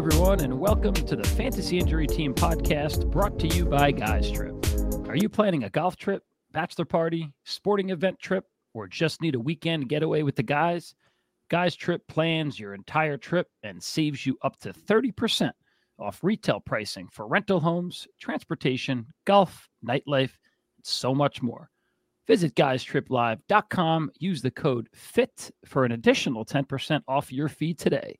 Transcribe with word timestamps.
everyone, 0.00 0.40
and 0.40 0.58
welcome 0.58 0.94
to 0.94 1.14
the 1.14 1.28
Fantasy 1.36 1.78
Injury 1.78 2.06
Team 2.06 2.32
podcast 2.32 3.10
brought 3.10 3.38
to 3.38 3.46
you 3.48 3.66
by 3.66 3.90
Guys 3.90 4.30
Trip. 4.30 4.54
Are 5.06 5.14
you 5.14 5.28
planning 5.28 5.64
a 5.64 5.68
golf 5.68 5.98
trip, 5.98 6.22
bachelor 6.52 6.86
party, 6.86 7.30
sporting 7.44 7.90
event 7.90 8.18
trip, 8.18 8.46
or 8.72 8.88
just 8.88 9.20
need 9.20 9.34
a 9.34 9.38
weekend 9.38 9.90
getaway 9.90 10.22
with 10.22 10.36
the 10.36 10.42
guys? 10.42 10.94
Guys 11.50 11.76
Trip 11.76 12.00
plans 12.08 12.58
your 12.58 12.72
entire 12.72 13.18
trip 13.18 13.48
and 13.62 13.82
saves 13.82 14.24
you 14.24 14.38
up 14.40 14.58
to 14.60 14.72
30% 14.72 15.50
off 15.98 16.24
retail 16.24 16.60
pricing 16.60 17.06
for 17.12 17.28
rental 17.28 17.60
homes, 17.60 18.08
transportation, 18.18 19.04
golf, 19.26 19.68
nightlife, 19.86 20.32
and 20.78 20.82
so 20.82 21.14
much 21.14 21.42
more. 21.42 21.68
Visit 22.26 22.54
guystriplive.com, 22.54 24.12
use 24.18 24.40
the 24.40 24.50
code 24.50 24.88
FIT 24.94 25.50
for 25.66 25.84
an 25.84 25.92
additional 25.92 26.46
10% 26.46 27.02
off 27.06 27.30
your 27.30 27.50
fee 27.50 27.74
today. 27.74 28.18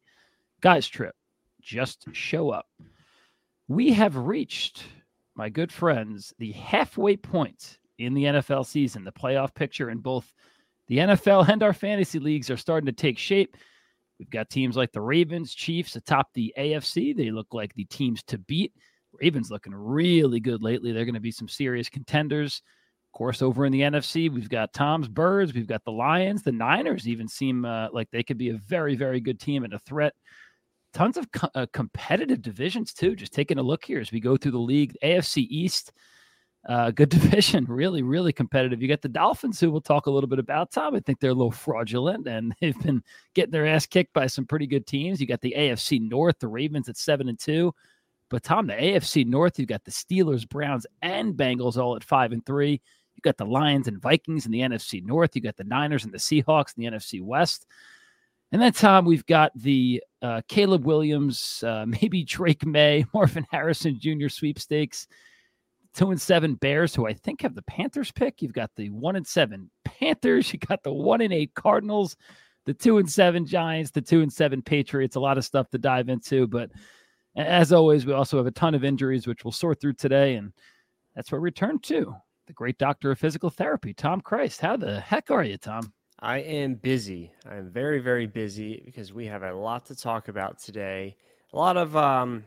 Guys 0.61 0.87
Trip, 0.87 1.15
just 1.61 2.07
show 2.13 2.51
up. 2.51 2.67
We 3.69 3.93
have 3.93 4.17
reached, 4.17 4.85
my 5.35 5.49
good 5.49 5.73
friends, 5.73 6.35
the 6.39 6.53
halfway 6.53 7.17
point 7.17 7.79
in 7.99 8.15
the 8.15 8.25
NFL 8.25 8.67
season. 8.67 9.05
The 9.05 9.13
playoff 9.13 9.55
picture 9.55 9.91
in 9.91 9.99
both 9.99 10.33
the 10.89 10.99
NFL 10.99 11.49
and 11.49 11.63
our 11.63 11.73
fantasy 11.73 12.19
leagues 12.19 12.51
are 12.51 12.57
starting 12.57 12.87
to 12.87 12.93
take 12.93 13.19
shape. 13.19 13.57
We've 14.19 14.31
got 14.31 14.51
teams 14.51 14.77
like 14.77 14.93
the 14.93 15.01
Ravens, 15.01 15.55
Chiefs 15.55 15.97
atop 15.97 16.29
the 16.35 16.53
AFC. 16.59 17.17
They 17.17 17.31
look 17.31 17.55
like 17.55 17.73
the 17.75 17.85
teams 17.87 18.23
to 18.25 18.39
beat. 18.39 18.73
Ravens 19.21 19.51
looking 19.51 19.75
really 19.75 20.41
good 20.41 20.63
lately. 20.63 20.93
They're 20.93 21.05
going 21.05 21.15
to 21.15 21.21
be 21.21 21.31
some 21.31 21.49
serious 21.49 21.89
contenders. 21.89 22.63
Of 23.13 23.19
course, 23.19 23.43
over 23.43 23.65
in 23.65 23.73
the 23.73 23.81
NFC, 23.81 24.31
we've 24.31 24.49
got 24.49 24.73
Tom's 24.73 25.09
Birds, 25.09 25.53
we've 25.53 25.67
got 25.67 25.85
the 25.85 25.91
Lions, 25.91 26.43
the 26.43 26.53
Niners 26.53 27.09
even 27.09 27.27
seem 27.27 27.65
uh, 27.65 27.89
like 27.93 28.09
they 28.11 28.23
could 28.23 28.39
be 28.39 28.51
a 28.51 28.57
very, 28.57 28.95
very 28.95 29.21
good 29.21 29.41
team 29.41 29.65
and 29.65 29.73
a 29.73 29.81
threat 29.81 30.13
tons 30.93 31.17
of 31.17 31.31
co- 31.33 31.51
uh, 31.55 31.67
competitive 31.73 32.43
divisions 32.43 32.93
too. 32.93 33.15
Just 33.17 33.33
taking 33.33 33.59
a 33.59 33.63
look 33.63 33.85
here 33.85 34.01
as 34.01 34.13
we 34.13 34.21
go 34.21 34.37
through 34.37 34.53
the 34.53 34.59
league, 34.59 34.97
AFC 35.03 35.47
East, 35.49 35.93
uh, 36.69 36.91
good 36.91 37.09
division, 37.09 37.65
really, 37.67 38.03
really 38.03 38.33
competitive. 38.33 38.83
You 38.83 38.89
got 38.89 39.03
the 39.03 39.09
Dolphins, 39.09 39.61
who 39.61 39.71
we'll 39.71 39.81
talk 39.81 40.07
a 40.07 40.11
little 40.11 40.29
bit 40.29 40.39
about. 40.39 40.73
Tom, 40.73 40.95
I 40.95 41.01
think 41.01 41.21
they're 41.21 41.31
a 41.31 41.35
little 41.35 41.51
fraudulent, 41.51 42.27
and 42.27 42.55
they've 42.61 42.79
been 42.81 43.03
getting 43.35 43.53
their 43.53 43.67
ass 43.67 43.87
kicked 43.87 44.13
by 44.13 44.27
some 44.27 44.47
pretty 44.47 44.67
good 44.67 44.87
teams. 44.87 45.21
You 45.21 45.27
got 45.27 45.41
the 45.41 45.55
AFC 45.57 46.09
North, 46.09 46.39
the 46.39 46.49
Ravens 46.49 46.89
at 46.89 46.97
seven 46.97 47.29
and 47.29 47.39
two, 47.39 47.75
but 48.29 48.43
Tom, 48.43 48.67
the 48.67 48.75
AFC 48.75 49.27
North, 49.27 49.59
you 49.59 49.67
got 49.67 49.85
the 49.85 49.91
Steelers, 49.91 50.49
Browns, 50.49 50.87
and 51.03 51.35
Bengals 51.35 51.77
all 51.77 51.97
at 51.97 52.05
five 52.05 52.33
and 52.33 52.45
three. 52.47 52.81
You 53.21 53.23
got 53.23 53.37
the 53.37 53.45
Lions 53.45 53.89
and 53.89 54.01
Vikings 54.01 54.47
in 54.47 54.53
the 54.53 54.61
NFC 54.61 55.05
North. 55.05 55.35
You 55.35 55.43
got 55.43 55.57
the 55.57 55.65
Niners 55.65 56.05
and 56.05 56.15
the 56.15 56.19
Seahawks 56.19 56.75
in 56.77 56.85
the 56.85 56.91
NFC 56.97 57.21
West. 57.21 57.67
And 58.53 58.61
then, 58.61 58.73
Tom, 58.73 59.05
we've 59.05 59.27
got 59.27 59.53
the 59.55 60.03
uh, 60.23 60.43
Caleb 60.49 60.85
Williams, 60.85 61.63
uh, 61.67 61.85
maybe 61.89 62.25
Drake 62.25 62.67
Maye, 62.67 63.05
Marvin 63.15 63.47
Harrison 63.51 63.99
Jr. 63.99 64.29
sweepstakes, 64.29 65.07
two 65.95 66.11
and 66.11 66.21
seven 66.21 66.55
Bears, 66.55 66.95
who 66.95 67.07
I 67.07 67.13
think 67.13 67.43
have 67.43 67.55
the 67.55 67.63
Panthers 67.63 68.11
pick. 68.11 68.43
You've 68.43 68.53
got 68.53 68.71
the 68.77 68.91
one 68.91 69.17
and 69.17 69.27
seven 69.27 69.71
Panthers. 69.85 70.53
You 70.53 70.59
got 70.59 70.83
the 70.83 70.93
one 70.93 71.21
and 71.21 71.33
eight 71.33 71.55
Cardinals, 71.55 72.17
the 72.67 72.75
two 72.75 72.99
and 72.99 73.11
seven 73.11 73.47
Giants, 73.47 73.91
the 73.91 74.03
two 74.03 74.23
and 74.23 74.33
seven 74.33 74.63
Patriots. 74.63 75.17
A 75.17 75.21
lot 75.21 75.39
of 75.39 75.45
stuff 75.45 75.71
to 75.71 75.79
dive 75.79 76.09
into. 76.09 76.47
But 76.47 76.71
as 77.37 77.73
always, 77.73 78.05
we 78.05 78.13
also 78.13 78.37
have 78.37 78.47
a 78.47 78.53
ton 78.53 78.75
of 78.75 78.85
injuries, 78.85 79.27
which 79.27 79.45
we'll 79.45 79.53
sort 79.53 79.81
through 79.81 79.95
today. 79.95 80.37
And 80.37 80.53
that's 81.15 81.31
where 81.31 81.41
we 81.41 81.51
turn 81.51 81.79
to 81.81 82.15
the 82.47 82.53
great 82.53 82.79
doctor 82.79 83.13
of 83.13 83.19
physical 83.19 83.51
therapy, 83.51 83.95
Tom 83.95 84.21
Christ. 84.21 84.61
How 84.61 84.77
the 84.77 84.99
heck 85.01 85.31
are 85.31 85.45
you, 85.45 85.57
Tom? 85.57 85.93
I 86.23 86.39
am 86.39 86.75
busy. 86.75 87.33
I'm 87.51 87.71
very, 87.71 87.99
very 87.99 88.27
busy 88.27 88.83
because 88.85 89.13
we 89.13 89.27
have 89.27 89.43
a 89.43 89.55
lot 89.55 89.87
to 89.87 89.95
talk 89.95 90.29
about 90.29 90.59
today. 90.59 91.17
A 91.53 91.57
lot 91.57 91.79
of, 91.79 91.97
um, 91.97 92.45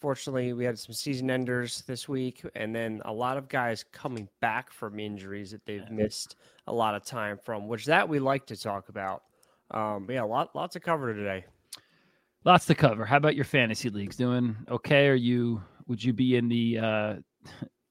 fortunately, 0.00 0.54
we 0.54 0.64
had 0.64 0.78
some 0.78 0.94
season 0.94 1.30
enders 1.30 1.82
this 1.86 2.08
week, 2.08 2.42
and 2.54 2.74
then 2.74 3.02
a 3.04 3.12
lot 3.12 3.36
of 3.36 3.48
guys 3.48 3.84
coming 3.92 4.28
back 4.40 4.72
from 4.72 4.98
injuries 4.98 5.50
that 5.50 5.64
they've 5.66 5.90
missed 5.90 6.36
a 6.68 6.72
lot 6.72 6.94
of 6.94 7.04
time 7.04 7.36
from, 7.36 7.68
which 7.68 7.84
that 7.84 8.08
we 8.08 8.18
like 8.18 8.46
to 8.46 8.56
talk 8.56 8.88
about. 8.88 9.24
Um, 9.72 10.06
but 10.06 10.14
yeah, 10.14 10.24
a 10.24 10.26
lot, 10.26 10.56
lots 10.56 10.72
to 10.72 10.80
cover 10.80 11.14
today. 11.14 11.44
Lots 12.44 12.64
to 12.66 12.74
cover. 12.74 13.04
How 13.04 13.18
about 13.18 13.36
your 13.36 13.44
fantasy 13.44 13.90
leagues? 13.90 14.16
Doing 14.16 14.56
okay? 14.70 15.08
Are 15.08 15.14
you? 15.14 15.62
Would 15.86 16.02
you 16.02 16.14
be 16.14 16.36
in 16.36 16.48
the 16.48 16.78
uh, 16.78 17.14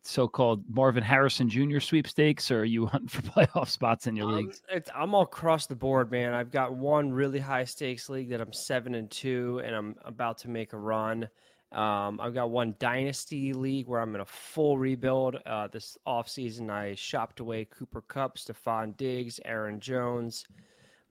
so-called 0.03 0.63
Marvin 0.69 1.03
Harrison 1.03 1.49
Jr. 1.49 1.79
sweepstakes, 1.79 2.51
or 2.51 2.61
are 2.61 2.65
you 2.65 2.85
hunting 2.87 3.09
for 3.09 3.21
playoff 3.21 3.69
spots 3.69 4.07
in 4.07 4.15
your 4.15 4.27
um, 4.27 4.35
leagues? 4.35 4.61
I'm 4.95 5.13
all 5.13 5.23
across 5.23 5.67
the 5.67 5.75
board, 5.75 6.11
man. 6.11 6.33
I've 6.33 6.51
got 6.51 6.73
one 6.73 7.11
really 7.11 7.39
high 7.39 7.65
stakes 7.65 8.09
league 8.09 8.29
that 8.29 8.41
I'm 8.41 8.53
seven 8.53 8.95
and 8.95 9.09
two, 9.09 9.61
and 9.63 9.75
I'm 9.75 9.95
about 10.05 10.37
to 10.39 10.49
make 10.49 10.73
a 10.73 10.77
run. 10.77 11.29
Um, 11.71 12.19
I've 12.19 12.33
got 12.33 12.49
one 12.49 12.75
dynasty 12.79 13.53
league 13.53 13.87
where 13.87 13.99
I'm 13.99 14.15
in 14.15 14.21
a 14.21 14.25
full 14.25 14.77
rebuild. 14.77 15.37
Uh, 15.45 15.67
this 15.67 15.97
offseason, 16.07 16.71
I 16.71 16.95
shopped 16.95 17.39
away 17.39 17.65
Cooper 17.65 18.01
Kupp, 18.01 18.37
Stefon 18.37 18.97
Diggs, 18.97 19.39
Aaron 19.45 19.79
Jones, 19.79 20.45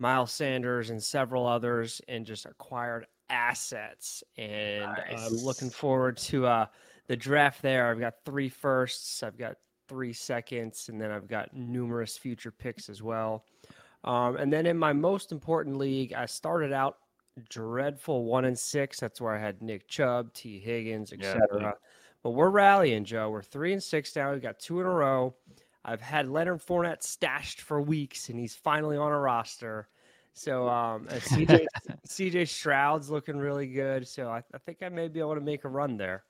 Miles 0.00 0.32
Sanders, 0.32 0.90
and 0.90 1.00
several 1.00 1.46
others, 1.46 2.00
and 2.08 2.26
just 2.26 2.44
acquired 2.44 3.06
assets. 3.30 4.24
And 4.36 4.82
nice. 4.82 5.26
I'm 5.26 5.34
looking 5.36 5.70
forward 5.70 6.16
to 6.18 6.46
uh, 6.46 6.66
the 7.08 7.16
draft 7.16 7.62
there, 7.62 7.90
I've 7.90 7.98
got 7.98 8.14
three 8.24 8.48
firsts, 8.48 9.22
I've 9.22 9.38
got 9.38 9.56
three 9.88 10.12
seconds, 10.12 10.88
and 10.88 11.00
then 11.00 11.10
I've 11.10 11.26
got 11.26 11.54
numerous 11.54 12.16
future 12.16 12.50
picks 12.50 12.88
as 12.88 13.02
well. 13.02 13.44
Um, 14.04 14.36
and 14.36 14.52
then 14.52 14.66
in 14.66 14.78
my 14.78 14.92
most 14.92 15.32
important 15.32 15.78
league, 15.78 16.12
I 16.12 16.26
started 16.26 16.72
out 16.72 16.98
dreadful 17.48 18.24
one 18.24 18.44
and 18.44 18.58
six. 18.58 19.00
That's 19.00 19.20
where 19.20 19.34
I 19.34 19.40
had 19.40 19.62
Nick 19.62 19.88
Chubb, 19.88 20.32
Tee 20.34 20.58
Higgins, 20.58 21.12
etc. 21.12 21.40
Yeah, 21.60 21.72
but 22.22 22.30
we're 22.30 22.50
rallying, 22.50 23.04
Joe. 23.04 23.30
We're 23.30 23.42
three 23.42 23.72
and 23.72 23.82
six 23.82 24.14
now. 24.14 24.32
We've 24.32 24.42
got 24.42 24.60
two 24.60 24.80
in 24.80 24.86
a 24.86 24.90
row. 24.90 25.34
I've 25.84 26.00
had 26.00 26.28
Leonard 26.28 26.60
Fournette 26.60 27.02
stashed 27.02 27.62
for 27.62 27.80
weeks, 27.80 28.28
and 28.28 28.38
he's 28.38 28.54
finally 28.54 28.96
on 28.96 29.12
a 29.12 29.18
roster. 29.18 29.88
So 30.34 30.68
um, 30.68 31.06
CJ 31.06 31.66
CJ 32.06 32.48
Stroud's 32.48 33.10
looking 33.10 33.38
really 33.38 33.66
good. 33.66 34.06
So 34.06 34.28
I, 34.28 34.42
I 34.54 34.58
think 34.58 34.82
I 34.82 34.88
may 34.90 35.08
be 35.08 35.20
able 35.20 35.34
to 35.34 35.40
make 35.40 35.64
a 35.64 35.68
run 35.68 35.96
there 35.96 36.24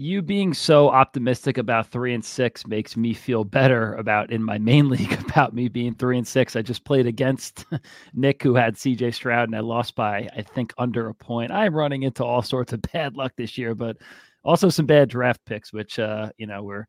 you 0.00 0.22
being 0.22 0.54
so 0.54 0.88
optimistic 0.88 1.58
about 1.58 1.88
three 1.88 2.14
and 2.14 2.24
six 2.24 2.64
makes 2.68 2.96
me 2.96 3.12
feel 3.12 3.42
better 3.42 3.94
about 3.94 4.30
in 4.30 4.40
my 4.42 4.56
main 4.56 4.88
league 4.90 5.12
about 5.12 5.52
me 5.52 5.68
being 5.68 5.92
three 5.94 6.16
and 6.16 6.26
six. 6.26 6.54
I 6.54 6.62
just 6.62 6.84
played 6.84 7.06
against 7.06 7.66
Nick, 8.14 8.40
who 8.42 8.54
had 8.54 8.76
CJ 8.76 9.12
Stroud, 9.12 9.48
and 9.48 9.56
I 9.56 9.60
lost 9.60 9.96
by 9.96 10.28
I 10.36 10.42
think 10.42 10.72
under 10.78 11.08
a 11.08 11.14
point. 11.14 11.50
I'm 11.50 11.74
running 11.74 12.04
into 12.04 12.24
all 12.24 12.42
sorts 12.42 12.72
of 12.72 12.80
bad 12.92 13.16
luck 13.16 13.32
this 13.36 13.58
year, 13.58 13.74
but 13.74 13.96
also 14.44 14.68
some 14.68 14.86
bad 14.86 15.08
draft 15.08 15.44
picks, 15.44 15.72
which 15.72 15.98
uh, 15.98 16.30
you 16.38 16.46
know 16.46 16.62
we're 16.62 16.86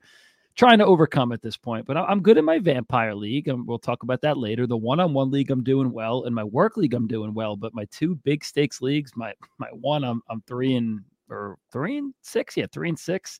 trying 0.55 0.77
to 0.77 0.85
overcome 0.85 1.31
at 1.31 1.41
this 1.41 1.57
point. 1.57 1.87
But 1.87 1.97
I'm 1.97 2.21
good 2.21 2.37
in 2.37 2.45
my 2.45 2.59
vampire 2.59 3.15
league, 3.15 3.47
and 3.47 3.65
we'll 3.65 3.79
talk 3.79 4.03
about 4.03 4.21
that 4.21 4.37
later. 4.37 4.67
The 4.67 4.77
one-on-one 4.77 5.31
league, 5.31 5.49
I'm 5.49 5.63
doing 5.63 5.91
well. 5.91 6.25
In 6.25 6.33
my 6.33 6.43
work 6.43 6.77
league, 6.77 6.93
I'm 6.93 7.07
doing 7.07 7.33
well. 7.33 7.55
But 7.55 7.73
my 7.73 7.85
two 7.85 8.15
big 8.17 8.45
stakes 8.45 8.83
leagues, 8.83 9.13
my 9.15 9.33
my 9.57 9.69
one, 9.71 10.03
I'm 10.03 10.21
I'm 10.29 10.41
three 10.41 10.75
and 10.75 11.01
or 11.29 11.57
three 11.71 11.97
and 11.97 12.13
six. 12.21 12.57
Yeah, 12.57 12.65
three 12.71 12.89
and 12.89 12.99
six. 12.99 13.39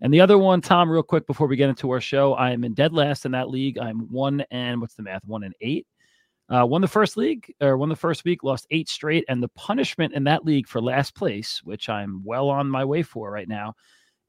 And 0.00 0.12
the 0.12 0.20
other 0.20 0.36
one, 0.36 0.60
Tom, 0.60 0.90
real 0.90 1.02
quick 1.02 1.26
before 1.26 1.46
we 1.46 1.56
get 1.56 1.70
into 1.70 1.90
our 1.90 2.00
show, 2.00 2.34
I 2.34 2.50
am 2.50 2.64
in 2.64 2.74
dead 2.74 2.92
last 2.92 3.24
in 3.24 3.32
that 3.32 3.48
league. 3.48 3.78
I'm 3.78 4.00
one 4.10 4.44
and 4.50 4.80
what's 4.80 4.94
the 4.94 5.02
math? 5.02 5.24
One 5.24 5.42
and 5.42 5.54
eight. 5.60 5.86
Uh, 6.48 6.64
won 6.64 6.80
the 6.80 6.86
first 6.86 7.16
league 7.16 7.52
or 7.60 7.76
won 7.76 7.88
the 7.88 7.96
first 7.96 8.24
week, 8.24 8.44
lost 8.44 8.66
eight 8.70 8.88
straight. 8.88 9.24
And 9.28 9.42
the 9.42 9.48
punishment 9.48 10.14
in 10.14 10.24
that 10.24 10.44
league 10.44 10.68
for 10.68 10.80
last 10.80 11.14
place, 11.14 11.60
which 11.64 11.88
I'm 11.88 12.22
well 12.24 12.48
on 12.48 12.70
my 12.70 12.84
way 12.84 13.02
for 13.02 13.30
right 13.30 13.48
now, 13.48 13.74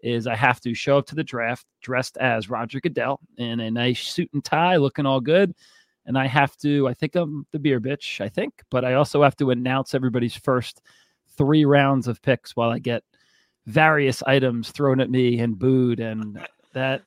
is 0.02 0.25
I 0.25 0.35
have 0.35 0.59
to 0.62 0.74
show 0.74 0.97
up 0.97 1.06
to 1.08 1.16
the 1.16 1.24
draft 1.24 1.66
dressed 1.81 2.18
as 2.18 2.50
Roger 2.50 2.79
Goodell 2.79 3.20
in 3.38 3.59
a 3.59 3.70
nice 3.70 4.02
suit 4.08 4.29
and 4.34 4.43
tie, 4.43 4.78
looking 4.78 5.05
all 5.05 5.22
good. 5.22 5.53
And 6.05 6.17
I 6.17 6.28
have 6.28 6.55
to, 6.58 6.88
I 6.88 6.93
think 6.93 7.16
I'm 7.16 7.46
the 7.52 7.59
beer 7.59 7.82
bitch, 7.82 8.22
I 8.22 8.29
think, 8.29 8.64
but 8.72 8.85
I 8.85 8.93
also 8.93 9.23
have 9.23 9.35
to 9.38 9.52
announce 9.52 9.93
everybody's 9.93 10.35
first 10.35 10.82
three 11.37 11.66
rounds 11.66 12.07
of 12.07 12.22
picks 12.22 12.55
while 12.55 12.69
I 12.69 12.79
get 12.79 13.03
various 13.66 14.23
items 14.23 14.72
thrown 14.72 14.99
at 14.99 15.09
me 15.09 15.39
and 15.39 15.57
booed, 15.57 15.99
and 15.99 16.39
that 16.73 17.03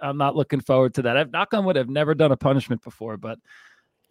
I'm 0.00 0.18
not 0.18 0.36
looking 0.36 0.60
forward 0.60 0.94
to 0.94 1.02
that. 1.02 1.16
I've 1.16 1.30
knock 1.30 1.54
on 1.54 1.64
wood, 1.64 1.78
I've 1.78 1.88
never 1.88 2.14
done 2.14 2.32
a 2.32 2.36
punishment 2.36 2.82
before, 2.82 3.16
but 3.16 3.38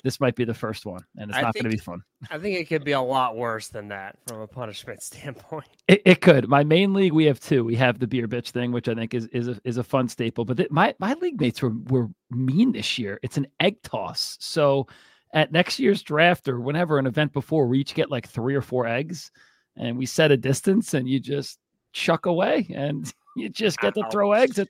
this 0.04 0.20
might 0.20 0.36
be 0.36 0.46
the 0.46 0.54
first 0.54 0.86
one, 0.86 1.04
and 1.18 1.30
it's 1.30 1.38
I 1.38 1.42
not 1.42 1.54
going 1.54 1.66
to 1.66 1.70
be 1.70 1.78
fun. 1.78 2.02
I 2.30 2.40
think 2.40 2.58
it 2.58 2.66
could 2.66 2.84
be 2.84 2.94
a 2.94 3.02
lot 3.02 3.38
worse 3.38 3.68
than 3.68 3.90
that 3.90 4.18
from 4.28 4.42
a 4.42 4.48
punishment 4.48 5.02
standpoint. 5.04 5.68
It, 5.88 6.02
it, 6.06 6.22
could. 6.22 6.48
My 6.48 6.64
main 6.64 6.94
league, 6.94 7.14
we 7.14 7.26
have 7.26 7.40
two. 7.40 7.64
We 7.64 7.76
have 7.76 8.00
the 8.00 8.08
beer 8.08 8.28
bitch 8.28 8.50
thing, 8.50 8.72
which 8.72 8.88
I 8.88 8.96
think 8.96 9.14
is 9.14 9.28
is 9.28 9.48
a, 9.48 9.62
is 9.64 9.78
a 9.78 9.84
fun 9.84 10.08
staple. 10.08 10.46
But 10.46 10.58
th- 10.58 10.72
my 10.72 10.96
my 11.00 11.14
league 11.16 11.40
mates 11.40 11.62
were 11.62 11.74
were 11.90 12.10
mean 12.30 12.72
this 12.72 12.98
year. 12.98 13.20
It's 13.22 13.38
an 13.38 13.48
egg 13.60 13.82
toss. 13.84 14.38
So 14.40 14.88
at 15.34 15.52
next 15.52 15.80
year's 15.80 16.02
draft 16.02 16.48
or 16.48 16.60
whenever 16.60 16.98
an 16.98 17.06
event 17.06 17.34
before, 17.34 17.68
we 17.68 17.80
each 17.80 17.94
get 17.94 18.12
like 18.12 18.28
three 18.28 18.56
or 18.56 18.62
four 18.62 18.88
eggs 18.88 19.32
and 19.78 19.98
we 19.98 20.06
set 20.06 20.32
a 20.32 20.38
distance 20.38 20.94
and 20.94 21.08
you 21.08 21.20
just 21.20 21.60
chuck 21.94 22.26
away 22.26 22.68
and 22.74 23.14
you 23.36 23.50
just 23.50 23.80
get 23.80 23.94
to 23.96 24.04
throw 24.12 24.34
eggs 24.34 24.60
at 24.60 24.68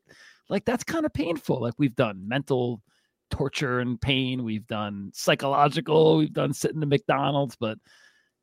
like 0.50 0.66
that's 0.66 0.84
kind 0.84 1.06
of 1.06 1.14
painful 1.14 1.62
like 1.62 1.74
we've 1.78 1.96
done 1.96 2.28
mental 2.28 2.82
torture 3.30 3.80
and 3.80 4.02
pain 4.02 4.44
we've 4.44 4.68
done 4.68 5.10
psychological 5.14 6.18
we've 6.18 6.34
done 6.34 6.54
sitting 6.54 6.82
in 6.82 6.90
mcdonald's 6.90 7.56
but 7.56 7.78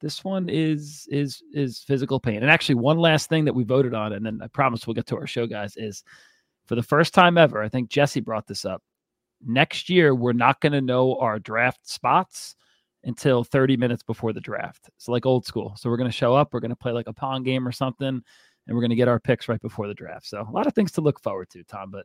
This 0.01 0.23
one 0.23 0.49
is 0.49 1.09
is 1.11 1.43
is 1.53 1.81
physical 1.81 2.21
pain. 2.21 2.37
And 2.37 2.51
actually, 2.51 2.77
one 2.77 2.99
last 2.99 3.29
thing 3.29 3.45
that 3.47 3.55
we 3.55 3.65
voted 3.65 3.95
on, 3.95 4.13
and 4.13 4.25
then 4.25 4.41
I 4.43 4.47
promise 4.47 4.87
we'll 4.87 4.95
get 4.95 5.07
to 5.09 5.17
our 5.17 5.27
show, 5.27 5.47
guys, 5.47 5.77
is 5.77 6.05
for 6.67 6.77
the 6.77 6.83
first 6.83 7.15
time 7.15 7.37
ever. 7.37 7.63
I 7.63 7.69
think 7.69 7.91
Jesse 7.91 8.21
brought 8.21 8.47
this 8.47 8.65
up. 8.65 8.83
Next 9.45 9.89
year, 9.89 10.15
we're 10.15 10.33
not 10.33 10.61
going 10.61 10.73
to 10.73 10.81
know 10.81 11.17
our 11.19 11.39
draft 11.39 11.89
spots 11.89 12.55
until 13.05 13.45
30 13.45 13.77
minutes 13.77 14.03
before 14.03 14.33
the 14.33 14.41
draft. 14.41 14.91
So 14.99 15.13
like 15.13 15.27
old 15.27 15.47
school. 15.47 15.75
So 15.77 15.89
we're 15.89 15.97
going 15.97 16.11
to 16.11 16.17
show 16.17 16.35
up, 16.35 16.53
we're 16.53 16.61
going 16.61 16.71
to 16.71 16.77
play 16.77 16.93
like 16.93 17.07
a 17.07 17.13
pong 17.13 17.43
game 17.43 17.67
or 17.67 17.73
something, 17.73 18.09
and 18.09 18.23
we're 18.67 18.81
going 18.81 18.91
to 18.91 18.97
get 18.97 19.09
our 19.09 19.21
picks 19.21 19.49
right 19.49 19.61
before 19.61 19.89
the 19.89 19.95
draft. 19.95 20.27
So 20.27 20.47
a 20.47 20.53
lot 20.53 20.67
of 20.67 20.75
things 20.75 20.93
to 20.93 21.01
look 21.01 21.21
forward 21.23 21.49
to, 21.51 21.65
Tom, 21.65 21.91
but 21.91 22.05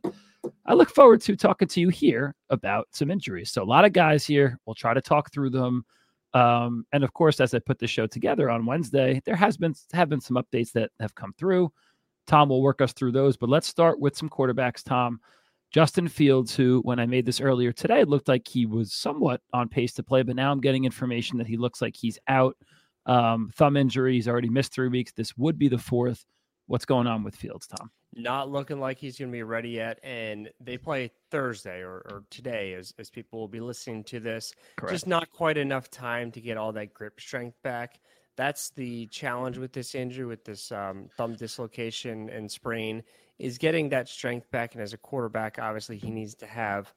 I 0.66 0.74
look 0.74 0.90
forward 0.90 1.20
to 1.22 1.36
talking 1.36 1.68
to 1.68 1.80
you 1.80 1.88
here 1.88 2.34
about 2.50 2.88
some 2.92 3.10
injuries. 3.10 3.50
So 3.50 3.62
a 3.62 3.64
lot 3.64 3.84
of 3.84 3.92
guys 3.92 4.24
here, 4.24 4.58
we'll 4.64 4.74
try 4.74 4.94
to 4.94 5.02
talk 5.02 5.32
through 5.32 5.50
them. 5.50 5.84
Um, 6.32 6.84
and 6.92 7.04
of 7.04 7.12
course, 7.12 7.40
as 7.40 7.54
I 7.54 7.60
put 7.60 7.78
the 7.78 7.86
show 7.86 8.06
together 8.06 8.50
on 8.50 8.66
Wednesday, 8.66 9.22
there 9.24 9.36
has 9.36 9.56
been 9.56 9.74
have 9.92 10.08
been 10.08 10.20
some 10.20 10.36
updates 10.36 10.72
that 10.72 10.90
have 10.98 11.14
come 11.14 11.32
through. 11.38 11.70
Tom 12.26 12.48
will 12.48 12.62
work 12.62 12.80
us 12.80 12.92
through 12.92 13.12
those, 13.12 13.36
but 13.36 13.48
let's 13.48 13.68
start 13.68 14.00
with 14.00 14.16
some 14.16 14.28
quarterbacks, 14.28 14.82
Tom. 14.82 15.20
Justin 15.74 16.06
Fields, 16.06 16.54
who, 16.54 16.82
when 16.84 17.00
I 17.00 17.06
made 17.06 17.26
this 17.26 17.40
earlier 17.40 17.72
today, 17.72 18.04
looked 18.04 18.28
like 18.28 18.46
he 18.46 18.64
was 18.64 18.92
somewhat 18.92 19.40
on 19.52 19.68
pace 19.68 19.92
to 19.94 20.04
play, 20.04 20.22
but 20.22 20.36
now 20.36 20.52
I'm 20.52 20.60
getting 20.60 20.84
information 20.84 21.36
that 21.38 21.48
he 21.48 21.56
looks 21.56 21.82
like 21.82 21.96
he's 21.96 22.16
out. 22.28 22.56
Um, 23.06 23.50
thumb 23.56 23.76
injury. 23.76 24.14
He's 24.14 24.28
already 24.28 24.48
missed 24.48 24.72
three 24.72 24.86
weeks. 24.86 25.10
This 25.10 25.36
would 25.36 25.58
be 25.58 25.66
the 25.66 25.76
fourth. 25.76 26.26
What's 26.68 26.84
going 26.84 27.08
on 27.08 27.24
with 27.24 27.34
Fields, 27.34 27.66
Tom? 27.66 27.90
Not 28.14 28.52
looking 28.52 28.78
like 28.78 28.98
he's 28.98 29.18
going 29.18 29.32
to 29.32 29.36
be 29.36 29.42
ready 29.42 29.70
yet. 29.70 29.98
And 30.04 30.48
they 30.60 30.78
play 30.78 31.10
Thursday 31.32 31.80
or, 31.80 32.06
or 32.08 32.22
today 32.30 32.74
as, 32.74 32.94
as 33.00 33.10
people 33.10 33.40
will 33.40 33.48
be 33.48 33.58
listening 33.58 34.04
to 34.04 34.20
this. 34.20 34.52
Correct. 34.76 34.92
Just 34.92 35.08
not 35.08 35.28
quite 35.32 35.58
enough 35.58 35.90
time 35.90 36.30
to 36.30 36.40
get 36.40 36.56
all 36.56 36.70
that 36.70 36.94
grip 36.94 37.20
strength 37.20 37.60
back. 37.64 37.98
That's 38.36 38.70
the 38.70 39.06
challenge 39.08 39.58
with 39.58 39.72
this 39.72 39.96
injury, 39.96 40.26
with 40.26 40.44
this 40.44 40.70
um, 40.70 41.08
thumb 41.16 41.34
dislocation 41.34 42.30
and 42.30 42.48
sprain 42.48 43.02
is 43.38 43.58
getting 43.58 43.88
that 43.90 44.08
strength 44.08 44.50
back. 44.50 44.74
And 44.74 44.82
as 44.82 44.92
a 44.92 44.98
quarterback, 44.98 45.58
obviously, 45.58 45.98
he 45.98 46.10
needs 46.10 46.34
to 46.36 46.46
have 46.46 46.92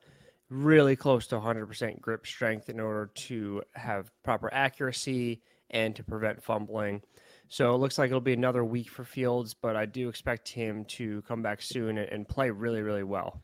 really 0.50 0.96
close 0.96 1.28
to 1.28 1.36
100% 1.36 2.00
grip 2.00 2.26
strength 2.26 2.70
in 2.70 2.80
order 2.80 3.12
to 3.14 3.62
have 3.74 4.12
proper 4.24 4.54
accuracy 4.54 5.42
and 5.70 5.96
to 5.96 6.04
prevent 6.04 6.44
fumbling. 6.44 7.02
So 7.50 7.74
it 7.74 7.78
looks 7.78 7.98
like 7.98 8.10
it'll 8.10 8.22
be 8.22 8.34
another 8.34 8.64
week 8.64 8.90
for 8.90 9.04
Fields, 9.04 9.54
but 9.54 9.76
I 9.76 9.86
do 9.86 10.10
expect 10.10 10.50
him 10.50 10.86
to 10.86 11.22
come 11.24 11.42
back 11.42 11.62
soon 11.62 11.98
and 11.98 12.28
play 12.28 12.50
really, 12.50 12.82
really 12.82 13.04
well. 13.04 13.42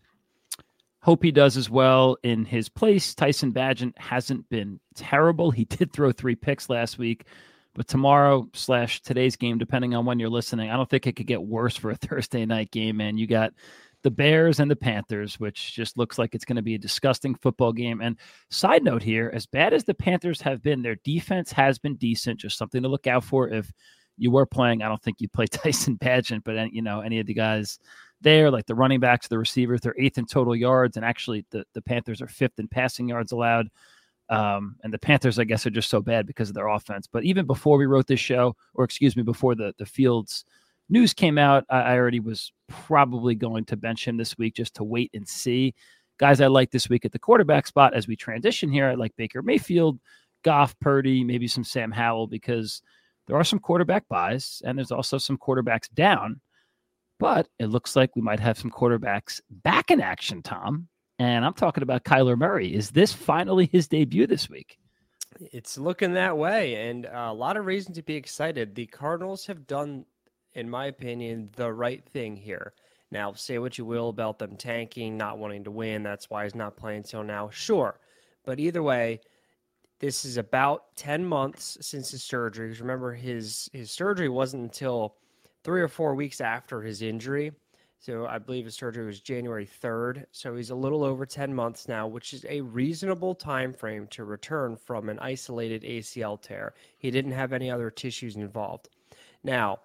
Hope 1.01 1.23
he 1.23 1.31
does 1.31 1.57
as 1.57 1.69
well 1.69 2.17
in 2.23 2.45
his 2.45 2.69
place. 2.69 3.13
Tyson 3.13 3.51
Bagent 3.51 3.97
hasn't 3.97 4.47
been 4.49 4.79
terrible. 4.95 5.51
He 5.51 5.65
did 5.65 5.91
throw 5.91 6.11
three 6.11 6.35
picks 6.35 6.69
last 6.69 6.97
week, 6.97 7.25
but 7.75 7.87
tomorrow 7.87 8.47
slash 8.53 9.01
today's 9.01 9.35
game, 9.35 9.57
depending 9.57 9.95
on 9.95 10.05
when 10.05 10.19
you're 10.19 10.29
listening, 10.29 10.69
I 10.69 10.75
don't 10.75 10.89
think 10.89 11.07
it 11.07 11.15
could 11.15 11.27
get 11.27 11.41
worse 11.41 11.75
for 11.75 11.91
a 11.91 11.95
Thursday 11.97 12.45
night 12.45 12.71
game, 12.71 12.97
man. 12.97 13.17
You 13.17 13.27
got 13.27 13.53
the 14.03 14.11
Bears 14.11 14.59
and 14.59 14.69
the 14.69 14.75
Panthers, 14.75 15.39
which 15.39 15.73
just 15.73 15.97
looks 15.97 16.17
like 16.19 16.35
it's 16.35 16.45
going 16.45 16.57
to 16.57 16.61
be 16.61 16.75
a 16.75 16.79
disgusting 16.79 17.35
football 17.35 17.71
game. 17.71 18.01
And 18.01 18.17
side 18.49 18.83
note 18.83 19.01
here, 19.01 19.31
as 19.33 19.45
bad 19.45 19.73
as 19.73 19.85
the 19.85 19.93
Panthers 19.93 20.41
have 20.41 20.61
been, 20.61 20.81
their 20.81 20.97
defense 21.03 21.51
has 21.53 21.79
been 21.79 21.95
decent. 21.95 22.39
Just 22.39 22.57
something 22.57 22.83
to 22.83 22.89
look 22.89 23.07
out 23.07 23.23
for 23.23 23.49
if 23.49 23.71
you 24.17 24.29
were 24.29 24.45
playing. 24.45 24.83
I 24.83 24.89
don't 24.89 25.01
think 25.01 25.21
you 25.21 25.29
play 25.29 25.47
Tyson 25.51 25.97
Bagent, 25.97 26.43
but 26.43 26.73
you 26.73 26.81
know 26.81 26.99
any 26.99 27.19
of 27.19 27.25
the 27.25 27.33
guys 27.33 27.79
there, 28.21 28.51
like 28.51 28.65
the 28.65 28.75
running 28.75 28.99
backs, 28.99 29.27
the 29.27 29.37
receivers, 29.37 29.81
they're 29.81 29.95
eighth 29.97 30.17
in 30.17 30.25
total 30.25 30.55
yards, 30.55 30.97
and 30.97 31.05
actually 31.05 31.45
the 31.51 31.63
the 31.73 31.81
Panthers 31.81 32.21
are 32.21 32.27
fifth 32.27 32.59
in 32.59 32.67
passing 32.67 33.09
yards 33.09 33.31
allowed. 33.31 33.69
Um, 34.33 34.77
and 34.83 34.91
the 34.91 34.97
Panthers, 34.97 35.37
I 35.37 35.43
guess, 35.43 35.65
are 35.67 35.71
just 35.71 35.89
so 35.89 36.01
bad 36.01 36.25
because 36.25 36.49
of 36.49 36.55
their 36.55 36.67
offense. 36.67 37.05
But 37.05 37.23
even 37.23 37.45
before 37.45 37.77
we 37.77 37.85
wrote 37.85 38.07
this 38.07 38.19
show, 38.19 38.55
or 38.73 38.83
excuse 38.83 39.15
me, 39.15 39.21
before 39.21 39.53
the 39.53 39.73
the 39.77 39.85
Fields 39.85 40.45
news 40.89 41.13
came 41.13 41.37
out, 41.37 41.65
I, 41.69 41.81
I 41.81 41.97
already 41.97 42.19
was 42.19 42.51
probably 42.67 43.35
going 43.35 43.65
to 43.65 43.77
bench 43.77 44.07
him 44.07 44.17
this 44.17 44.35
week 44.37 44.55
just 44.55 44.73
to 44.75 44.83
wait 44.83 45.11
and 45.13 45.27
see. 45.27 45.75
Guys, 46.17 46.41
I 46.41 46.47
like 46.47 46.71
this 46.71 46.89
week 46.89 47.05
at 47.05 47.11
the 47.11 47.19
quarterback 47.19 47.67
spot 47.67 47.93
as 47.93 48.07
we 48.07 48.15
transition 48.15 48.71
here. 48.71 48.87
I 48.87 48.95
like 48.95 49.15
Baker 49.17 49.43
Mayfield, 49.43 49.99
Goff, 50.43 50.77
Purdy, 50.79 51.23
maybe 51.23 51.47
some 51.47 51.63
Sam 51.63 51.91
Howell 51.91 52.27
because 52.27 52.81
there 53.27 53.35
are 53.35 53.43
some 53.43 53.59
quarterback 53.59 54.07
buys 54.09 54.61
and 54.65 54.77
there's 54.77 54.91
also 54.91 55.17
some 55.19 55.37
quarterbacks 55.37 55.91
down. 55.93 56.41
But 57.19 57.47
it 57.59 57.67
looks 57.67 57.95
like 57.95 58.15
we 58.15 58.21
might 58.21 58.39
have 58.39 58.57
some 58.57 58.71
quarterbacks 58.71 59.41
back 59.49 59.91
in 59.91 60.01
action, 60.01 60.41
Tom. 60.41 60.87
And 61.19 61.45
I'm 61.45 61.53
talking 61.53 61.83
about 61.83 62.03
Kyler 62.03 62.37
Murray. 62.37 62.73
Is 62.73 62.91
this 62.91 63.13
finally 63.13 63.69
his 63.71 63.87
debut 63.87 64.27
this 64.27 64.49
week? 64.49 64.77
It's 65.51 65.77
looking 65.77 66.13
that 66.13 66.37
way, 66.37 66.89
and 66.89 67.05
a 67.05 67.33
lot 67.33 67.57
of 67.57 67.65
reason 67.65 67.93
to 67.93 68.03
be 68.03 68.15
excited. 68.15 68.75
The 68.75 68.85
Cardinals 68.85 69.45
have 69.47 69.67
done, 69.67 70.05
in 70.53 70.69
my 70.69 70.85
opinion, 70.87 71.49
the 71.55 71.71
right 71.71 72.03
thing 72.05 72.35
here. 72.35 72.73
Now, 73.11 73.33
say 73.33 73.59
what 73.59 73.77
you 73.77 73.85
will 73.85 74.09
about 74.09 74.39
them 74.39 74.57
tanking, 74.57 75.17
not 75.17 75.37
wanting 75.37 75.63
to 75.65 75.71
win. 75.71 76.01
That's 76.03 76.29
why 76.29 76.43
he's 76.43 76.55
not 76.55 76.77
playing 76.77 77.03
till 77.03 77.23
now. 77.23 77.49
Sure. 77.49 77.99
But 78.43 78.59
either 78.59 78.81
way, 78.81 79.21
this 79.99 80.25
is 80.25 80.37
about 80.37 80.95
10 80.95 81.23
months 81.25 81.77
since 81.81 82.11
his 82.11 82.23
surgery. 82.23 82.73
Remember, 82.73 83.13
his, 83.13 83.69
his 83.71 83.91
surgery 83.91 84.29
wasn't 84.29 84.63
until 84.63 85.15
three 85.63 85.81
or 85.81 85.87
four 85.87 86.15
weeks 86.15 86.41
after 86.41 86.81
his 86.81 87.01
injury. 87.01 87.51
So 88.03 88.27
I 88.27 88.37
believe 88.37 88.65
his 88.65 88.75
surgery 88.75 89.05
was 89.05 89.21
January 89.21 89.65
3rd. 89.65 90.25
So 90.33 90.57
he's 90.57 90.71
a 90.71 90.75
little 90.75 91.05
over 91.05 91.25
10 91.25 91.55
months 91.55 91.87
now, 91.87 92.05
which 92.05 92.33
is 92.33 92.45
a 92.49 92.59
reasonable 92.59 93.33
time 93.33 93.71
frame 93.71 94.07
to 94.07 94.25
return 94.25 94.75
from 94.75 95.07
an 95.07 95.19
isolated 95.19 95.83
ACL 95.83 96.41
tear. 96.41 96.73
He 96.97 97.11
didn't 97.11 97.31
have 97.31 97.53
any 97.53 97.71
other 97.71 97.89
tissues 97.89 98.35
involved. 98.35 98.89
Now, 99.41 99.79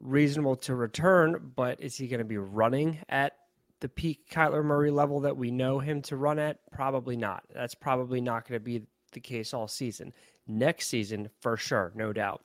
reasonable 0.00 0.54
to 0.56 0.76
return, 0.76 1.50
but 1.56 1.80
is 1.80 1.96
he 1.96 2.06
going 2.06 2.18
to 2.18 2.24
be 2.24 2.38
running 2.38 3.00
at 3.08 3.38
the 3.80 3.88
peak 3.88 4.30
Kyler 4.30 4.64
Murray 4.64 4.92
level 4.92 5.18
that 5.22 5.36
we 5.36 5.50
know 5.50 5.80
him 5.80 6.00
to 6.02 6.16
run 6.16 6.38
at? 6.38 6.58
Probably 6.70 7.16
not. 7.16 7.42
That's 7.52 7.74
probably 7.74 8.20
not 8.20 8.46
going 8.48 8.60
to 8.60 8.64
be 8.64 8.82
the 9.10 9.20
case 9.20 9.52
all 9.52 9.66
season. 9.66 10.12
Next 10.46 10.86
season, 10.86 11.28
for 11.40 11.56
sure, 11.56 11.90
no 11.96 12.12
doubt. 12.12 12.44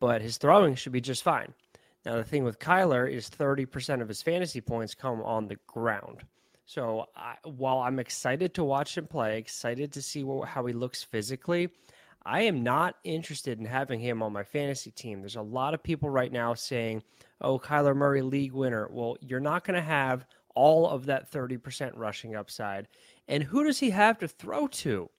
But 0.00 0.22
his 0.22 0.38
throwing 0.38 0.74
should 0.74 0.92
be 0.92 1.02
just 1.02 1.22
fine. 1.22 1.52
Now, 2.08 2.16
the 2.16 2.24
thing 2.24 2.42
with 2.42 2.58
Kyler 2.58 3.06
is 3.12 3.28
30% 3.28 4.00
of 4.00 4.08
his 4.08 4.22
fantasy 4.22 4.62
points 4.62 4.94
come 4.94 5.20
on 5.20 5.46
the 5.46 5.58
ground. 5.66 6.22
So 6.64 7.04
I, 7.14 7.34
while 7.44 7.80
I'm 7.80 7.98
excited 7.98 8.54
to 8.54 8.64
watch 8.64 8.96
him 8.96 9.06
play, 9.06 9.36
excited 9.36 9.92
to 9.92 10.00
see 10.00 10.24
what, 10.24 10.48
how 10.48 10.64
he 10.64 10.72
looks 10.72 11.02
physically, 11.02 11.68
I 12.24 12.40
am 12.44 12.62
not 12.62 12.96
interested 13.04 13.58
in 13.58 13.66
having 13.66 14.00
him 14.00 14.22
on 14.22 14.32
my 14.32 14.42
fantasy 14.42 14.90
team. 14.90 15.20
There's 15.20 15.36
a 15.36 15.42
lot 15.42 15.74
of 15.74 15.82
people 15.82 16.08
right 16.08 16.32
now 16.32 16.54
saying, 16.54 17.02
oh, 17.42 17.58
Kyler 17.58 17.94
Murray, 17.94 18.22
league 18.22 18.54
winner. 18.54 18.88
Well, 18.90 19.18
you're 19.20 19.38
not 19.38 19.64
going 19.66 19.74
to 19.74 19.82
have 19.82 20.24
all 20.54 20.88
of 20.88 21.04
that 21.04 21.30
30% 21.30 21.92
rushing 21.94 22.34
upside. 22.34 22.88
And 23.28 23.42
who 23.42 23.64
does 23.64 23.80
he 23.80 23.90
have 23.90 24.16
to 24.20 24.28
throw 24.28 24.66
to? 24.66 25.10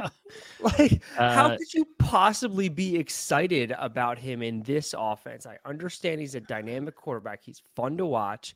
like, 0.60 1.02
uh, 1.18 1.34
how 1.34 1.56
could 1.56 1.72
you 1.74 1.86
possibly 1.98 2.68
be 2.68 2.96
excited 2.96 3.74
about 3.78 4.18
him 4.18 4.42
in 4.42 4.62
this 4.62 4.94
offense? 4.96 5.46
I 5.46 5.58
understand 5.64 6.20
he's 6.20 6.34
a 6.34 6.40
dynamic 6.40 6.96
quarterback. 6.96 7.42
He's 7.42 7.62
fun 7.74 7.96
to 7.98 8.06
watch, 8.06 8.54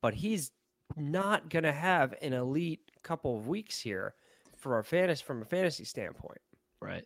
but 0.00 0.14
he's 0.14 0.50
not 0.96 1.50
going 1.50 1.64
to 1.64 1.72
have 1.72 2.14
an 2.22 2.32
elite 2.32 2.90
couple 3.02 3.36
of 3.36 3.46
weeks 3.46 3.80
here 3.80 4.14
for 4.56 4.74
our 4.74 4.82
fantasy 4.82 5.24
from 5.24 5.42
a 5.42 5.44
fantasy 5.44 5.84
standpoint. 5.84 6.40
Right. 6.80 7.04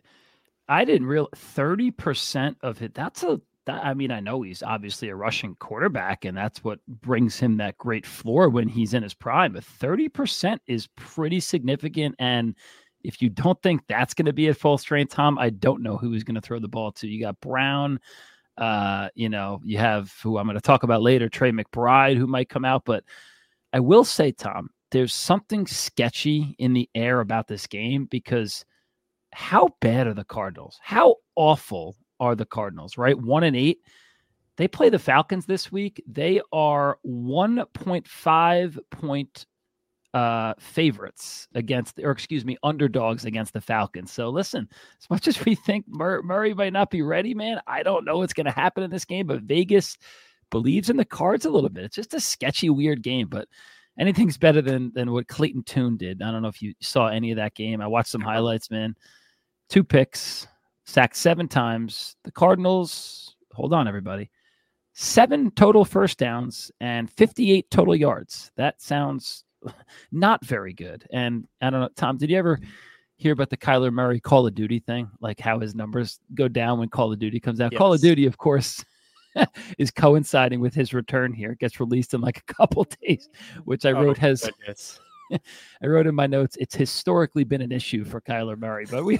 I 0.67 0.85
didn't 0.85 1.07
real 1.07 1.29
30% 1.35 2.55
of 2.61 2.81
it. 2.81 2.93
That's 2.93 3.23
a 3.23 3.41
that, 3.65 3.85
I 3.85 3.93
mean, 3.93 4.11
I 4.11 4.19
know 4.19 4.41
he's 4.41 4.63
obviously 4.63 5.09
a 5.09 5.15
rushing 5.15 5.55
quarterback, 5.55 6.25
and 6.25 6.35
that's 6.35 6.63
what 6.63 6.79
brings 6.87 7.39
him 7.39 7.57
that 7.57 7.77
great 7.77 8.05
floor 8.05 8.49
when 8.49 8.67
he's 8.67 8.93
in 8.93 9.03
his 9.03 9.13
prime. 9.13 9.53
But 9.53 9.63
30% 9.63 10.59
is 10.65 10.87
pretty 10.95 11.39
significant. 11.39 12.15
And 12.17 12.55
if 13.03 13.21
you 13.21 13.29
don't 13.29 13.61
think 13.61 13.81
that's 13.87 14.13
going 14.13 14.25
to 14.25 14.33
be 14.33 14.47
at 14.47 14.57
full 14.57 14.77
strength, 14.77 15.13
Tom, 15.13 15.37
I 15.37 15.49
don't 15.49 15.83
know 15.83 15.97
who 15.97 16.11
he's 16.11 16.23
going 16.23 16.35
to 16.35 16.41
throw 16.41 16.59
the 16.59 16.67
ball 16.67 16.91
to. 16.93 17.07
You 17.07 17.21
got 17.21 17.39
Brown, 17.41 17.99
uh, 18.57 19.09
you 19.15 19.29
know, 19.29 19.61
you 19.63 19.77
have 19.77 20.13
who 20.21 20.37
I'm 20.37 20.45
going 20.45 20.55
to 20.55 20.61
talk 20.61 20.83
about 20.83 21.01
later, 21.01 21.29
Trey 21.29 21.51
McBride, 21.51 22.17
who 22.17 22.27
might 22.27 22.49
come 22.49 22.65
out. 22.65 22.83
But 22.85 23.03
I 23.73 23.79
will 23.79 24.03
say, 24.03 24.31
Tom, 24.31 24.69
there's 24.91 25.13
something 25.13 25.65
sketchy 25.67 26.55
in 26.59 26.73
the 26.73 26.89
air 26.93 27.21
about 27.21 27.47
this 27.47 27.67
game 27.67 28.05
because 28.05 28.65
how 29.33 29.69
bad 29.79 30.07
are 30.07 30.13
the 30.13 30.25
Cardinals? 30.25 30.79
How 30.81 31.15
awful 31.35 31.95
are 32.19 32.35
the 32.35 32.45
Cardinals, 32.45 32.97
right? 32.97 33.17
One 33.17 33.43
and 33.43 33.55
eight. 33.55 33.79
They 34.57 34.67
play 34.67 34.89
the 34.89 34.99
Falcons 34.99 35.45
this 35.45 35.71
week. 35.71 36.03
They 36.05 36.41
are 36.51 36.99
1.5 37.07 38.77
point 38.91 39.45
uh, 40.13 40.53
favorites 40.59 41.47
against, 41.55 41.99
or 41.99 42.11
excuse 42.11 42.43
me, 42.43 42.57
underdogs 42.63 43.25
against 43.25 43.53
the 43.53 43.61
Falcons. 43.61 44.11
So 44.11 44.29
listen, 44.29 44.67
as 44.99 45.09
much 45.09 45.27
as 45.27 45.43
we 45.45 45.55
think 45.55 45.85
Mur- 45.87 46.21
Murray 46.21 46.53
might 46.53 46.73
not 46.73 46.89
be 46.89 47.01
ready, 47.01 47.33
man, 47.33 47.61
I 47.67 47.83
don't 47.83 48.05
know 48.05 48.17
what's 48.17 48.33
going 48.33 48.45
to 48.45 48.51
happen 48.51 48.83
in 48.83 48.91
this 48.91 49.05
game, 49.05 49.27
but 49.27 49.43
Vegas 49.43 49.97
believes 50.49 50.89
in 50.89 50.97
the 50.97 51.05
cards 51.05 51.45
a 51.45 51.49
little 51.49 51.69
bit. 51.69 51.85
It's 51.85 51.95
just 51.95 52.13
a 52.13 52.19
sketchy, 52.19 52.69
weird 52.69 53.01
game, 53.01 53.27
but 53.27 53.47
anything's 53.97 54.37
better 54.37 54.61
than 54.61 54.91
than 54.93 55.11
what 55.11 55.27
Clayton 55.27 55.63
Tune 55.63 55.97
did. 55.97 56.21
I 56.21 56.31
don't 56.31 56.41
know 56.41 56.47
if 56.49 56.61
you 56.61 56.73
saw 56.81 57.07
any 57.07 57.31
of 57.31 57.37
that 57.37 57.55
game. 57.55 57.81
I 57.81 57.87
watched 57.87 58.09
some 58.09 58.21
highlights, 58.21 58.69
man. 58.69 58.95
Two 59.69 59.83
picks, 59.83 60.47
sacked 60.85 61.15
seven 61.15 61.47
times. 61.47 62.15
The 62.23 62.31
Cardinals, 62.31 63.37
hold 63.53 63.73
on, 63.73 63.87
everybody, 63.87 64.29
seven 64.93 65.51
total 65.51 65.85
first 65.85 66.17
downs 66.17 66.71
and 66.81 67.09
58 67.09 67.71
total 67.71 67.95
yards. 67.95 68.51
That 68.57 68.81
sounds 68.81 69.45
not 70.11 70.45
very 70.45 70.73
good. 70.73 71.07
And 71.11 71.47
I 71.61 71.69
don't 71.69 71.81
know, 71.81 71.89
Tom, 71.95 72.17
did 72.17 72.29
you 72.29 72.37
ever 72.37 72.59
hear 73.17 73.33
about 73.33 73.49
the 73.49 73.57
Kyler 73.57 73.91
Murray 73.91 74.19
Call 74.19 74.47
of 74.47 74.55
Duty 74.55 74.79
thing? 74.79 75.09
Like 75.19 75.39
how 75.39 75.59
his 75.59 75.75
numbers 75.75 76.19
go 76.33 76.47
down 76.47 76.79
when 76.79 76.89
Call 76.89 77.11
of 77.11 77.19
Duty 77.19 77.39
comes 77.39 77.61
out? 77.61 77.71
Yes. 77.71 77.77
Call 77.77 77.93
of 77.93 78.01
Duty, 78.01 78.25
of 78.25 78.37
course. 78.37 78.83
is 79.77 79.91
coinciding 79.91 80.59
with 80.59 80.73
his 80.73 80.93
return 80.93 81.31
here. 81.31 81.53
It 81.53 81.59
gets 81.59 81.79
released 81.79 82.13
in 82.13 82.21
like 82.21 82.37
a 82.37 82.41
couple 82.53 82.85
days, 83.01 83.29
which 83.63 83.85
I 83.85 83.91
oh, 83.91 84.03
wrote 84.03 84.17
has 84.17 84.49
I 85.31 85.87
wrote 85.87 86.07
in 86.07 86.15
my 86.15 86.27
notes, 86.27 86.57
it's 86.59 86.75
historically 86.75 87.43
been 87.43 87.61
an 87.61 87.71
issue 87.71 88.03
for 88.03 88.19
Kyler 88.19 88.57
Murray, 88.57 88.85
but 88.89 89.05
we 89.05 89.19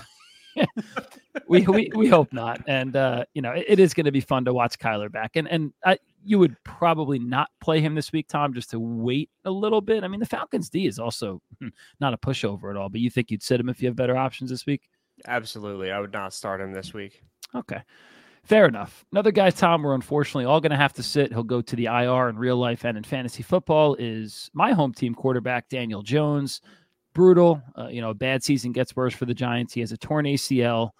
we, 1.48 1.62
we 1.62 1.92
we 1.96 2.08
hope 2.10 2.34
not. 2.34 2.62
And 2.68 2.96
uh, 2.96 3.26
you 3.34 3.42
know, 3.42 3.52
it, 3.52 3.66
it 3.68 3.80
is 3.80 3.94
going 3.94 4.06
to 4.06 4.12
be 4.12 4.22
fun 4.22 4.46
to 4.46 4.54
watch 4.54 4.78
Kyler 4.78 5.12
back. 5.12 5.36
And 5.36 5.48
and 5.48 5.74
I, 5.86 5.98
you 6.24 6.40
would 6.40 6.56
probably 6.64 7.20
not 7.20 7.50
play 7.62 7.82
him 7.82 7.96
this 7.96 8.12
week, 8.12 8.28
Tom, 8.28 8.54
just 8.54 8.70
to 8.72 8.80
wait 8.80 9.30
a 9.46 9.52
little 9.52 9.82
bit. 9.82 10.04
I 10.04 10.08
mean, 10.08 10.20
the 10.20 10.26
Falcons 10.26 10.70
D 10.70 10.88
is 10.88 11.00
also 11.00 11.42
hmm, 11.60 11.70
not 12.00 12.14
a 12.14 12.18
pushover 12.18 12.70
at 12.70 12.78
all, 12.78 12.90
but 12.90 13.02
you 13.02 13.10
think 13.10 13.32
you'd 13.32 13.44
sit 13.44 13.60
him 13.60 13.70
if 13.70 13.82
you 13.82 13.88
have 13.88 13.96
better 13.96 14.18
options 14.18 14.50
this 14.50 14.66
week? 14.66 14.90
Absolutely, 15.28 15.92
I 15.92 16.00
would 16.00 16.14
not 16.14 16.34
start 16.34 16.62
him 16.62 16.74
this 16.74 16.94
week. 16.94 17.22
Okay. 17.56 17.82
Fair 18.44 18.66
enough. 18.66 19.06
Another 19.12 19.32
guy, 19.32 19.52
Tom, 19.52 19.84
we're 19.84 19.94
unfortunately 19.94 20.46
all 20.46 20.60
going 20.60 20.72
to 20.72 20.78
have 20.78 20.94
to 20.94 21.04
sit. 21.04 21.32
He'll 21.32 21.44
go 21.44 21.62
to 21.62 21.76
the 21.76 21.86
IR 21.86 22.30
in 22.30 22.38
real 22.38 22.58
life 22.58 22.86
and 22.86 22.98
in 22.98 23.04
fantasy 23.04 23.44
football. 23.44 23.96
Is 24.00 24.50
my 24.54 24.72
home 24.72 24.94
team 24.94 25.14
quarterback 25.14 25.70
Daniel 25.70 26.02
Jones? 26.02 26.62
Brutal. 27.14 27.62
Uh, 27.78 27.88
you 27.88 28.02
know, 28.02 28.10
a 28.10 28.16
bad 28.16 28.44
season 28.44 28.72
gets 28.72 28.96
worse 28.96 29.14
for 29.14 29.26
the 29.26 29.34
Giants. 29.34 29.74
He 29.74 29.82
has 29.82 29.92
a 29.92 29.98
torn 29.98 30.26
ACL 30.26 30.92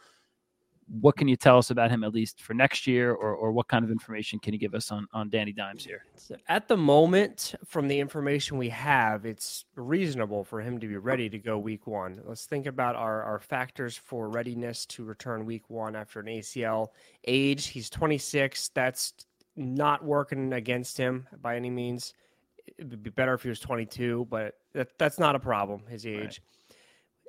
what 1.00 1.16
can 1.16 1.28
you 1.28 1.38
tell 1.38 1.58
us 1.58 1.70
about 1.70 1.90
him 1.90 2.04
at 2.04 2.14
least 2.14 2.42
for 2.42 2.54
next 2.54 2.86
year, 2.86 3.14
or, 3.14 3.34
or 3.34 3.52
what 3.52 3.68
kind 3.68 3.86
of 3.86 3.92
information 3.92 4.40
can 4.40 4.52
you 4.52 4.60
give 4.60 4.76
us 4.76 4.92
on, 4.92 5.08
on 5.14 5.30
Danny 5.30 5.54
Dimes 5.54 5.86
here? 5.86 6.06
At 6.50 6.68
the 6.68 6.76
moment, 6.76 7.56
from 7.66 7.88
the 7.88 7.98
information 8.00 8.58
we 8.58 8.70
have, 8.70 9.26
it's 9.26 9.66
reasonable 9.76 10.44
for 10.44 10.60
him 10.60 10.80
to 10.80 10.88
be 10.88 10.98
ready 10.98 11.30
to 11.30 11.40
go 11.40 11.58
week 11.58 11.88
one. 11.88 12.22
Let's 12.26 12.46
think 12.46 12.66
about 12.66 12.96
our, 12.96 13.24
our 13.24 13.40
factors 13.40 13.96
for 13.96 14.28
readiness 14.28 14.86
to 14.88 15.06
return 15.06 15.46
week 15.46 15.70
one 15.70 15.96
after 15.96 16.20
an 16.20 16.26
ACL. 16.26 16.88
Age, 17.26 17.68
he's 17.68 17.90
26. 17.90 18.70
That's 18.70 19.14
not 19.56 20.04
working 20.04 20.54
against 20.54 20.98
him 20.98 21.28
by 21.42 21.56
any 21.56 21.70
means. 21.70 22.14
It 22.78 22.90
would 22.90 23.04
be 23.04 23.12
better 23.12 23.34
if 23.34 23.44
he 23.44 23.50
was 23.50 23.60
22, 23.60 24.28
but 24.30 24.56
that, 24.74 24.90
that's 24.98 25.20
not 25.20 25.36
a 25.36 25.40
problem, 25.40 25.84
his 25.88 26.06
age. 26.06 26.20
Right. 26.20 26.40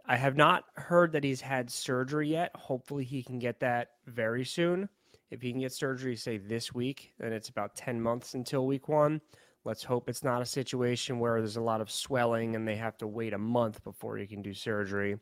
I 0.07 0.17
have 0.17 0.37
not 0.37 0.65
heard 0.75 1.13
that 1.13 1.25
he's 1.25 1.41
had 1.41 1.71
surgery 1.71 2.31
yet. 2.31 2.51
Hopefully, 2.55 3.05
he 3.05 3.23
can 3.23 3.39
get 3.39 3.61
that 3.61 3.91
very 4.07 4.45
soon. 4.45 4.89
If 5.31 5.41
he 5.41 5.51
can 5.51 5.61
get 5.61 5.73
surgery, 5.73 6.17
say 6.17 6.37
this 6.37 6.75
week, 6.75 7.15
then 7.19 7.33
it's 7.33 7.49
about 7.49 7.75
10 7.77 8.01
months 8.01 8.35
until 8.35 8.67
week 8.67 8.89
one. 8.89 9.21
Let's 9.65 9.85
hope 9.85 10.09
it's 10.09 10.25
not 10.25 10.43
a 10.43 10.47
situation 10.47 11.21
where 11.21 11.39
there's 11.39 11.57
a 11.57 11.63
lot 11.63 11.81
of 11.81 11.91
swelling 11.91 12.57
and 12.57 12.67
they 12.67 12.77
have 12.77 12.99
to 12.99 13.07
wait 13.07 13.33
a 13.33 13.39
month 13.39 13.83
before 13.85 14.17
he 14.17 14.27
can 14.27 14.43
do 14.43 14.53
surgery. 14.53 15.19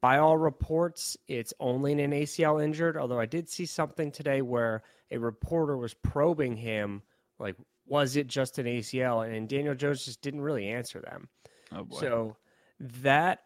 By 0.00 0.18
all 0.18 0.38
reports, 0.38 1.16
it's 1.26 1.52
only 1.58 1.92
an 1.92 2.12
ACL 2.12 2.62
injured, 2.62 2.96
although 2.96 3.18
I 3.18 3.26
did 3.26 3.48
see 3.48 3.66
something 3.66 4.12
today 4.12 4.42
where 4.42 4.84
a 5.10 5.18
reporter 5.18 5.76
was 5.76 5.92
probing 5.92 6.56
him, 6.56 7.02
like, 7.40 7.56
was 7.84 8.16
it 8.16 8.28
just 8.28 8.58
an 8.58 8.66
ACL? 8.66 9.28
And 9.28 9.48
Daniel 9.48 9.74
Jones 9.74 10.04
just 10.04 10.22
didn't 10.22 10.42
really 10.42 10.68
answer 10.68 11.00
them. 11.00 11.28
Oh 11.72 11.86
so 11.90 12.36
that 12.78 13.40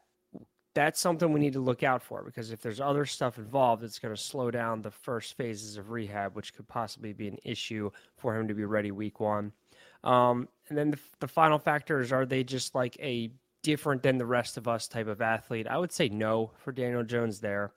that's 0.74 1.00
something 1.00 1.32
we 1.32 1.40
need 1.40 1.52
to 1.52 1.60
look 1.60 1.82
out 1.82 2.02
for 2.02 2.22
because 2.22 2.50
if 2.50 2.60
there's 2.60 2.80
other 2.80 3.04
stuff 3.04 3.38
involved, 3.38 3.82
it's 3.82 3.98
going 3.98 4.14
to 4.14 4.20
slow 4.20 4.50
down 4.50 4.80
the 4.80 4.90
first 4.90 5.36
phases 5.36 5.76
of 5.76 5.90
rehab, 5.90 6.34
which 6.34 6.54
could 6.54 6.66
possibly 6.68 7.12
be 7.12 7.28
an 7.28 7.38
issue 7.44 7.90
for 8.16 8.36
him 8.36 8.48
to 8.48 8.54
be 8.54 8.64
ready 8.64 8.90
week 8.90 9.20
one. 9.20 9.52
Um, 10.04 10.48
and 10.68 10.78
then 10.78 10.90
the, 10.90 10.98
the 11.20 11.28
final 11.28 11.58
factor 11.58 12.00
is 12.00 12.12
are 12.12 12.26
they 12.26 12.42
just 12.42 12.74
like 12.74 12.96
a 13.00 13.30
different 13.62 14.02
than 14.02 14.18
the 14.18 14.26
rest 14.26 14.56
of 14.56 14.66
us 14.66 14.88
type 14.88 15.08
of 15.08 15.20
athlete? 15.20 15.66
I 15.66 15.78
would 15.78 15.92
say 15.92 16.08
no 16.08 16.50
for 16.56 16.72
Daniel 16.72 17.04
Jones 17.04 17.40
there. 17.40 17.72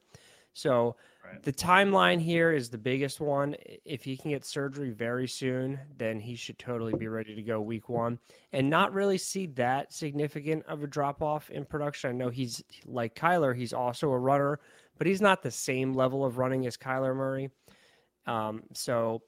So 0.53 0.95
Right. 1.25 1.41
The 1.41 1.53
timeline 1.53 2.19
here 2.19 2.51
is 2.51 2.69
the 2.69 2.77
biggest 2.77 3.19
one. 3.19 3.55
If 3.83 4.03
he 4.03 4.17
can 4.17 4.31
get 4.31 4.45
surgery 4.45 4.91
very 4.91 5.27
soon, 5.27 5.79
then 5.97 6.19
he 6.19 6.35
should 6.35 6.59
totally 6.59 6.93
be 6.93 7.07
ready 7.07 7.35
to 7.35 7.41
go 7.41 7.61
week 7.61 7.89
one 7.89 8.19
and 8.53 8.69
not 8.69 8.93
really 8.93 9.17
see 9.17 9.47
that 9.47 9.93
significant 9.93 10.65
of 10.67 10.83
a 10.83 10.87
drop 10.87 11.21
off 11.21 11.49
in 11.49 11.65
production. 11.65 12.09
I 12.09 12.13
know 12.13 12.29
he's 12.29 12.63
like 12.85 13.15
Kyler, 13.15 13.55
he's 13.55 13.73
also 13.73 14.11
a 14.11 14.19
runner, 14.19 14.59
but 14.97 15.07
he's 15.07 15.21
not 15.21 15.41
the 15.41 15.51
same 15.51 15.93
level 15.93 16.23
of 16.25 16.37
running 16.37 16.65
as 16.67 16.77
Kyler 16.77 17.15
Murray. 17.15 17.49
Um, 18.27 18.63
so 18.73 19.21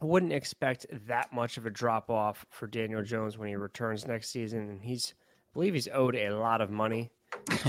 I 0.00 0.04
wouldn't 0.04 0.32
expect 0.32 0.86
that 1.06 1.32
much 1.32 1.56
of 1.56 1.66
a 1.66 1.70
drop 1.70 2.10
off 2.10 2.44
for 2.50 2.66
Daniel 2.66 3.02
Jones 3.02 3.38
when 3.38 3.48
he 3.48 3.56
returns 3.56 4.06
next 4.06 4.30
season. 4.30 4.68
And 4.68 4.82
he's, 4.82 5.14
I 5.22 5.54
believe 5.54 5.74
he's 5.74 5.88
owed 5.88 6.16
a 6.16 6.30
lot 6.30 6.60
of 6.60 6.70
money 6.70 7.10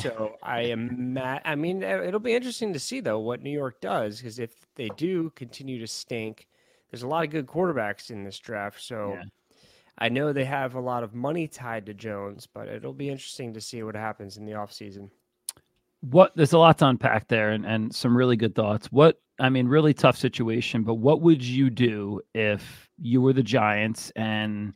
so 0.02 0.36
I 0.42 0.62
am 0.64 1.14
mad. 1.14 1.42
I 1.46 1.56
mean, 1.56 1.84
it'll 1.84 2.20
be 2.20 2.34
interesting 2.34 2.74
to 2.74 2.80
see 2.80 3.00
though 3.00 3.20
what 3.20 3.42
New 3.42 3.52
York 3.52 3.82
does 3.82 4.18
because 4.18 4.40
if 4.40 4.52
they 4.76 4.90
do 4.98 5.32
continue 5.32 5.80
to 5.80 5.88
stink, 5.88 6.48
there's 6.92 7.04
a 7.04 7.08
lot 7.08 7.24
of 7.24 7.32
good 7.32 7.48
quarterbacks 7.48 8.10
in 8.10 8.24
this 8.24 8.40
draft. 8.40 8.82
So 8.82 9.14
yeah. 9.14 9.24
I 9.98 10.10
know 10.10 10.34
they 10.34 10.46
have 10.46 10.76
a 10.76 10.80
lot 10.80 11.04
of 11.04 11.14
money 11.14 11.48
tied 11.48 11.86
to 11.88 11.94
Jones, 11.94 12.48
but 12.52 12.68
it'll 12.68 12.94
be 12.94 13.10
interesting 13.10 13.54
to 13.54 13.62
see 13.62 13.84
what 13.84 13.96
happens 13.96 14.38
in 14.38 14.46
the 14.46 14.54
offseason. 14.54 15.10
What 16.02 16.36
there's 16.36 16.54
a 16.54 16.60
lot 16.60 16.78
to 16.80 16.88
unpack 16.88 17.28
there 17.28 17.52
and, 17.52 17.66
and 17.66 17.94
some 17.94 18.16
really 18.16 18.36
good 18.36 18.56
thoughts. 18.56 18.92
What 18.92 19.20
I 19.40 19.50
mean, 19.50 19.68
really 19.68 19.94
tough 19.94 20.18
situation, 20.18 20.84
but 20.84 20.96
what 20.96 21.22
would 21.22 21.44
you 21.44 21.70
do 21.70 22.22
if 22.34 22.90
you 22.98 23.22
were 23.22 23.34
the 23.34 23.44
Giants 23.44 24.12
and 24.16 24.74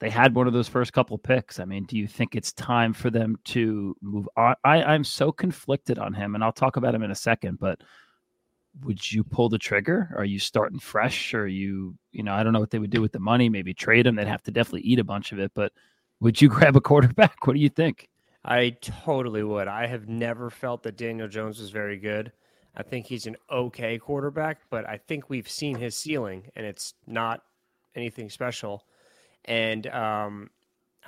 they 0.00 0.10
had 0.10 0.34
one 0.34 0.46
of 0.46 0.52
those 0.52 0.68
first 0.68 0.92
couple 0.92 1.18
picks. 1.18 1.58
I 1.58 1.64
mean, 1.64 1.84
do 1.84 1.96
you 1.96 2.06
think 2.06 2.36
it's 2.36 2.52
time 2.52 2.92
for 2.92 3.10
them 3.10 3.36
to 3.46 3.96
move 4.00 4.28
on? 4.36 4.54
I, 4.64 4.82
I'm 4.82 5.04
so 5.04 5.32
conflicted 5.32 5.98
on 5.98 6.14
him, 6.14 6.34
and 6.34 6.44
I'll 6.44 6.52
talk 6.52 6.76
about 6.76 6.94
him 6.94 7.02
in 7.02 7.10
a 7.10 7.16
second, 7.16 7.58
but 7.58 7.80
would 8.82 9.10
you 9.10 9.24
pull 9.24 9.48
the 9.48 9.58
trigger? 9.58 10.14
Are 10.16 10.24
you 10.24 10.38
starting 10.38 10.78
fresh? 10.78 11.34
Or 11.34 11.48
you, 11.48 11.96
you 12.12 12.22
know, 12.22 12.32
I 12.32 12.42
don't 12.42 12.52
know 12.52 12.60
what 12.60 12.70
they 12.70 12.78
would 12.78 12.90
do 12.90 13.00
with 13.00 13.12
the 13.12 13.18
money, 13.18 13.48
maybe 13.48 13.74
trade 13.74 14.06
him. 14.06 14.14
They'd 14.14 14.28
have 14.28 14.42
to 14.44 14.52
definitely 14.52 14.82
eat 14.82 15.00
a 15.00 15.04
bunch 15.04 15.32
of 15.32 15.40
it, 15.40 15.50
but 15.54 15.72
would 16.20 16.40
you 16.40 16.48
grab 16.48 16.76
a 16.76 16.80
quarterback? 16.80 17.46
What 17.46 17.54
do 17.54 17.60
you 17.60 17.68
think? 17.68 18.08
I 18.44 18.70
totally 18.80 19.42
would. 19.42 19.68
I 19.68 19.86
have 19.86 20.08
never 20.08 20.48
felt 20.48 20.84
that 20.84 20.96
Daniel 20.96 21.28
Jones 21.28 21.58
was 21.60 21.70
very 21.70 21.98
good. 21.98 22.32
I 22.76 22.84
think 22.84 23.06
he's 23.06 23.26
an 23.26 23.36
okay 23.50 23.98
quarterback, 23.98 24.60
but 24.70 24.88
I 24.88 24.98
think 24.98 25.28
we've 25.28 25.48
seen 25.48 25.76
his 25.76 25.96
ceiling 25.96 26.44
and 26.54 26.64
it's 26.64 26.94
not 27.06 27.42
anything 27.96 28.30
special. 28.30 28.84
And 29.44 29.86
um, 29.86 30.50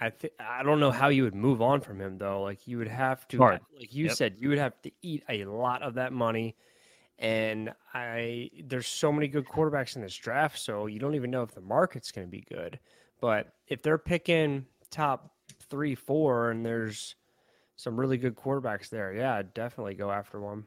I 0.00 0.10
th- 0.10 0.32
I 0.40 0.62
don't 0.62 0.80
know 0.80 0.90
how 0.90 1.08
you 1.08 1.24
would 1.24 1.34
move 1.34 1.60
on 1.60 1.80
from 1.80 2.00
him 2.00 2.16
though. 2.16 2.42
Like 2.42 2.66
you 2.66 2.78
would 2.78 2.88
have 2.88 3.28
to, 3.28 3.38
like 3.38 3.62
you 3.94 4.06
yep. 4.06 4.16
said, 4.16 4.36
you 4.38 4.48
would 4.48 4.58
have 4.58 4.80
to 4.82 4.90
eat 5.02 5.22
a 5.28 5.44
lot 5.44 5.82
of 5.82 5.94
that 5.94 6.12
money. 6.12 6.56
And 7.18 7.70
I 7.92 8.50
there's 8.64 8.86
so 8.86 9.12
many 9.12 9.28
good 9.28 9.46
quarterbacks 9.46 9.94
in 9.96 10.02
this 10.02 10.16
draft, 10.16 10.58
so 10.58 10.86
you 10.86 10.98
don't 10.98 11.14
even 11.14 11.30
know 11.30 11.42
if 11.42 11.52
the 11.52 11.60
market's 11.60 12.12
going 12.12 12.26
to 12.26 12.30
be 12.30 12.44
good. 12.48 12.78
But 13.20 13.52
if 13.68 13.82
they're 13.82 13.98
picking 13.98 14.64
top 14.90 15.34
three, 15.68 15.94
four, 15.94 16.50
and 16.50 16.64
there's 16.64 17.16
some 17.76 18.00
really 18.00 18.16
good 18.16 18.36
quarterbacks 18.36 18.88
there, 18.88 19.12
yeah, 19.12 19.34
I'd 19.34 19.52
definitely 19.52 19.94
go 19.94 20.10
after 20.10 20.40
one. 20.40 20.64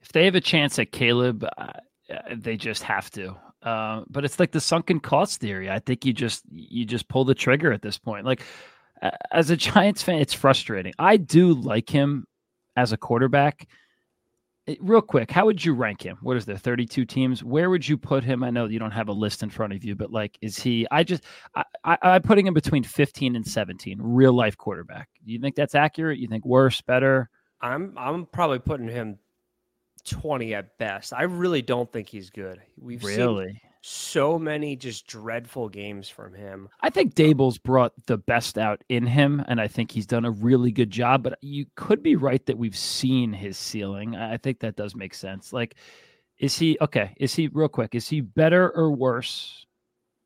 If 0.00 0.10
they 0.10 0.24
have 0.24 0.34
a 0.34 0.40
chance 0.40 0.76
at 0.80 0.90
Caleb, 0.90 1.46
uh, 1.56 1.72
they 2.34 2.56
just 2.56 2.82
have 2.82 3.10
to. 3.12 3.36
Uh, 3.66 4.04
but 4.08 4.24
it's 4.24 4.38
like 4.38 4.52
the 4.52 4.60
sunken 4.60 5.00
cost 5.00 5.40
theory. 5.40 5.68
I 5.68 5.80
think 5.80 6.04
you 6.04 6.12
just 6.12 6.44
you 6.52 6.84
just 6.84 7.08
pull 7.08 7.24
the 7.24 7.34
trigger 7.34 7.72
at 7.72 7.82
this 7.82 7.98
point. 7.98 8.24
Like 8.24 8.42
as 9.32 9.50
a 9.50 9.56
Giants 9.56 10.02
fan, 10.02 10.20
it's 10.20 10.32
frustrating. 10.32 10.94
I 11.00 11.16
do 11.16 11.52
like 11.52 11.90
him 11.90 12.26
as 12.76 12.92
a 12.92 12.96
quarterback. 12.96 13.68
It, 14.68 14.78
real 14.80 15.02
quick, 15.02 15.30
how 15.30 15.46
would 15.46 15.64
you 15.64 15.74
rank 15.74 16.02
him? 16.02 16.16
What 16.22 16.36
is 16.36 16.44
there? 16.44 16.56
Thirty-two 16.56 17.04
teams. 17.04 17.42
Where 17.42 17.68
would 17.68 17.88
you 17.88 17.96
put 17.96 18.22
him? 18.22 18.44
I 18.44 18.50
know 18.50 18.66
you 18.66 18.78
don't 18.78 18.92
have 18.92 19.08
a 19.08 19.12
list 19.12 19.42
in 19.42 19.50
front 19.50 19.72
of 19.72 19.84
you, 19.84 19.96
but 19.96 20.12
like, 20.12 20.38
is 20.40 20.58
he? 20.58 20.86
I 20.90 21.02
just 21.02 21.24
I, 21.56 21.64
I 21.84 21.98
I'm 22.02 22.22
putting 22.22 22.46
him 22.46 22.54
between 22.54 22.84
fifteen 22.84 23.36
and 23.36 23.46
seventeen. 23.46 23.98
Real 24.00 24.32
life 24.32 24.56
quarterback. 24.56 25.08
Do 25.24 25.32
you 25.32 25.40
think 25.40 25.56
that's 25.56 25.74
accurate? 25.74 26.18
You 26.18 26.28
think 26.28 26.44
worse, 26.46 26.80
better? 26.80 27.30
I'm 27.60 27.94
I'm 27.96 28.26
probably 28.26 28.60
putting 28.60 28.88
him 28.88 29.18
20 30.06 30.54
at 30.54 30.78
best. 30.78 31.12
I 31.12 31.22
really 31.22 31.62
don't 31.62 31.90
think 31.92 32.08
he's 32.08 32.30
good. 32.30 32.60
We've 32.78 33.02
really? 33.02 33.46
seen 33.46 33.60
so 33.82 34.36
many 34.36 34.74
just 34.74 35.06
dreadful 35.06 35.68
games 35.68 36.08
from 36.08 36.34
him. 36.34 36.68
I 36.80 36.90
think 36.90 37.14
Daboll's 37.14 37.58
brought 37.58 37.92
the 38.06 38.18
best 38.18 38.58
out 38.58 38.82
in 38.88 39.06
him, 39.06 39.44
and 39.46 39.60
I 39.60 39.68
think 39.68 39.92
he's 39.92 40.06
done 40.06 40.24
a 40.24 40.30
really 40.30 40.72
good 40.72 40.90
job. 40.90 41.22
But 41.22 41.38
you 41.40 41.66
could 41.76 42.02
be 42.02 42.16
right 42.16 42.44
that 42.46 42.58
we've 42.58 42.76
seen 42.76 43.32
his 43.32 43.56
ceiling. 43.56 44.16
I 44.16 44.38
think 44.38 44.58
that 44.60 44.76
does 44.76 44.96
make 44.96 45.14
sense. 45.14 45.52
Like, 45.52 45.76
is 46.38 46.58
he 46.58 46.76
okay? 46.80 47.14
Is 47.18 47.34
he 47.34 47.48
real 47.48 47.68
quick? 47.68 47.94
Is 47.94 48.08
he 48.08 48.20
better 48.20 48.70
or 48.70 48.90
worse 48.90 49.66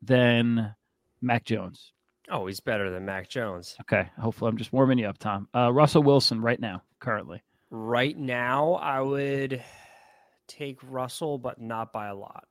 than 0.00 0.74
Mac 1.20 1.44
Jones? 1.44 1.92
Oh, 2.30 2.46
he's 2.46 2.60
better 2.60 2.90
than 2.90 3.04
Mac 3.04 3.28
Jones. 3.28 3.76
Okay. 3.82 4.08
Hopefully, 4.18 4.48
I'm 4.48 4.56
just 4.56 4.72
warming 4.72 4.98
you 4.98 5.06
up, 5.06 5.18
Tom. 5.18 5.48
Uh, 5.54 5.70
Russell 5.72 6.02
Wilson, 6.02 6.40
right 6.40 6.60
now, 6.60 6.82
currently. 6.98 7.42
Right 7.70 8.16
now, 8.16 8.74
I 8.74 9.00
would 9.00 9.62
take 10.48 10.78
Russell, 10.82 11.38
but 11.38 11.60
not 11.60 11.92
by 11.92 12.08
a 12.08 12.14
lot. 12.14 12.46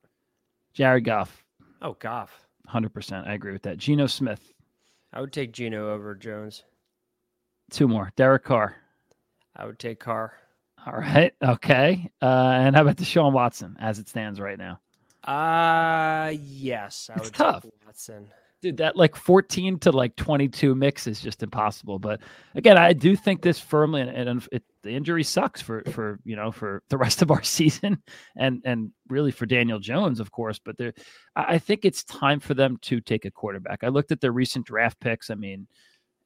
Jared 0.72 1.04
Goff. 1.04 1.44
Oh, 1.82 1.94
Goff. 1.98 2.46
100%. 2.68 3.26
I 3.26 3.34
agree 3.34 3.52
with 3.52 3.62
that. 3.62 3.78
Geno 3.78 4.06
Smith. 4.06 4.52
I 5.12 5.20
would 5.20 5.32
take 5.32 5.52
Geno 5.52 5.92
over 5.92 6.14
Jones. 6.14 6.64
Two 7.70 7.88
more. 7.88 8.12
Derek 8.16 8.44
Carr. 8.44 8.76
I 9.56 9.66
would 9.66 9.78
take 9.78 10.00
Carr. 10.00 10.32
All 10.86 10.94
right. 10.94 11.34
Okay. 11.42 12.10
Uh, 12.22 12.26
and 12.54 12.74
how 12.74 12.82
about 12.82 12.96
Deshaun 12.96 13.32
Watson 13.32 13.76
as 13.80 13.98
it 13.98 14.08
stands 14.08 14.40
right 14.40 14.58
now? 14.58 14.80
Uh 15.22 16.32
yes. 16.42 17.10
I 17.12 17.16
It's 17.16 17.24
would 17.26 17.34
tough. 17.34 17.62
take 17.64 17.72
Watson. 17.84 18.28
Dude, 18.62 18.76
that 18.76 18.94
like 18.94 19.16
14 19.16 19.78
to 19.80 19.90
like 19.90 20.16
22 20.16 20.74
mix 20.74 21.06
is 21.06 21.20
just 21.20 21.42
impossible. 21.42 21.98
But 21.98 22.20
again, 22.54 22.76
I 22.76 22.92
do 22.92 23.16
think 23.16 23.40
this 23.40 23.58
firmly, 23.58 24.02
and, 24.02 24.10
and 24.10 24.48
it, 24.52 24.62
the 24.82 24.90
injury 24.90 25.24
sucks 25.24 25.62
for 25.62 25.82
for 25.92 26.18
you 26.24 26.36
know 26.36 26.52
for 26.52 26.82
the 26.90 26.98
rest 26.98 27.22
of 27.22 27.30
our 27.30 27.42
season, 27.58 28.02
and 28.36 28.60
and 28.66 28.92
really 29.08 29.30
for 29.30 29.46
Daniel 29.46 29.78
Jones, 29.78 30.20
of 30.20 30.30
course. 30.30 30.58
But 30.58 30.76
there, 30.76 30.92
I 31.36 31.54
I 31.54 31.58
think 31.58 31.84
it's 31.84 32.04
time 32.04 32.38
for 32.38 32.52
them 32.52 32.76
to 32.82 33.00
take 33.00 33.24
a 33.24 33.30
quarterback. 33.30 33.82
I 33.82 33.88
looked 33.88 34.12
at 34.12 34.20
their 34.20 34.32
recent 34.32 34.66
draft 34.66 35.00
picks. 35.00 35.30
I 35.30 35.36
mean, 35.36 35.66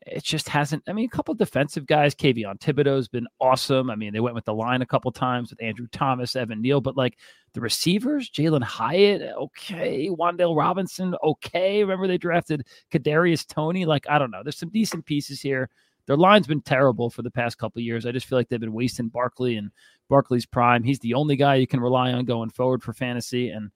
it 0.07 0.23
just 0.23 0.49
hasn't. 0.49 0.83
I 0.87 0.93
mean, 0.93 1.07
a 1.07 1.17
couple 1.17 1.35
defensive 1.35 1.87
guys, 1.87 2.15
Kayvon 2.15 2.59
Thibodeaux's 2.59 3.09
been 3.09 3.27
awesome. 3.41 3.91
I 3.91 3.95
mean, 3.95 4.13
they 4.13 4.21
went 4.21 4.35
with 4.35 4.45
the 4.45 4.55
line 4.55 4.83
a 4.83 4.87
couple 4.87 5.11
times 5.13 5.51
with 5.51 5.63
Andrew 5.63 5.87
Thomas, 5.93 6.37
Evan 6.37 6.61
Neal, 6.61 6.81
but 6.81 6.97
like 6.97 7.19
the 7.55 7.61
receivers, 7.61 8.31
Jalin 8.31 8.63
Hyatt, 8.63 9.23
okay, 9.37 10.09
Wan'Dale 10.11 10.57
Robinson, 10.57 11.15
okay. 11.23 11.83
Remember 11.83 12.07
they 12.07 12.19
drafted 12.19 12.67
Kadarius 12.93 13.47
Toney. 13.47 13.87
Like 13.87 14.07
I 14.09 14.19
don't 14.19 14.31
know, 14.31 14.43
there's 14.43 14.59
some 14.59 14.71
decent 14.71 15.07
pieces 15.07 15.41
here. 15.41 15.71
Their 16.07 16.17
line's 16.17 16.47
been 16.47 16.61
terrible 16.61 17.09
for 17.09 17.23
the 17.23 17.31
past 17.31 17.57
couple 17.57 17.81
years. 17.81 18.05
I 18.05 18.13
just 18.13 18.27
feel 18.27 18.37
like 18.37 18.49
they've 18.49 18.61
been 18.61 18.75
wasting 18.75 19.09
Barkley 19.09 19.57
and 19.57 19.71
Barkley's 20.11 20.45
prime. 20.45 20.83
He's 20.83 20.99
the 20.99 21.15
only 21.15 21.37
guy 21.37 21.55
you 21.55 21.67
can 21.67 21.81
rely 21.81 22.13
on 22.13 22.27
going 22.27 22.51
forward 22.51 22.83
for 22.83 22.93
fantasy. 22.93 23.49
And 23.49 23.71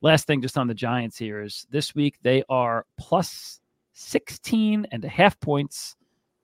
last 0.00 0.26
thing, 0.26 0.42
just 0.42 0.58
on 0.58 0.66
the 0.66 0.74
Giants 0.74 1.16
here 1.16 1.40
is 1.40 1.66
this 1.70 1.94
week 1.94 2.16
they 2.22 2.42
are 2.48 2.84
plus 2.98 3.60
16 3.98 4.86
and 4.92 5.04
a 5.04 5.08
half 5.08 5.38
points 5.40 5.96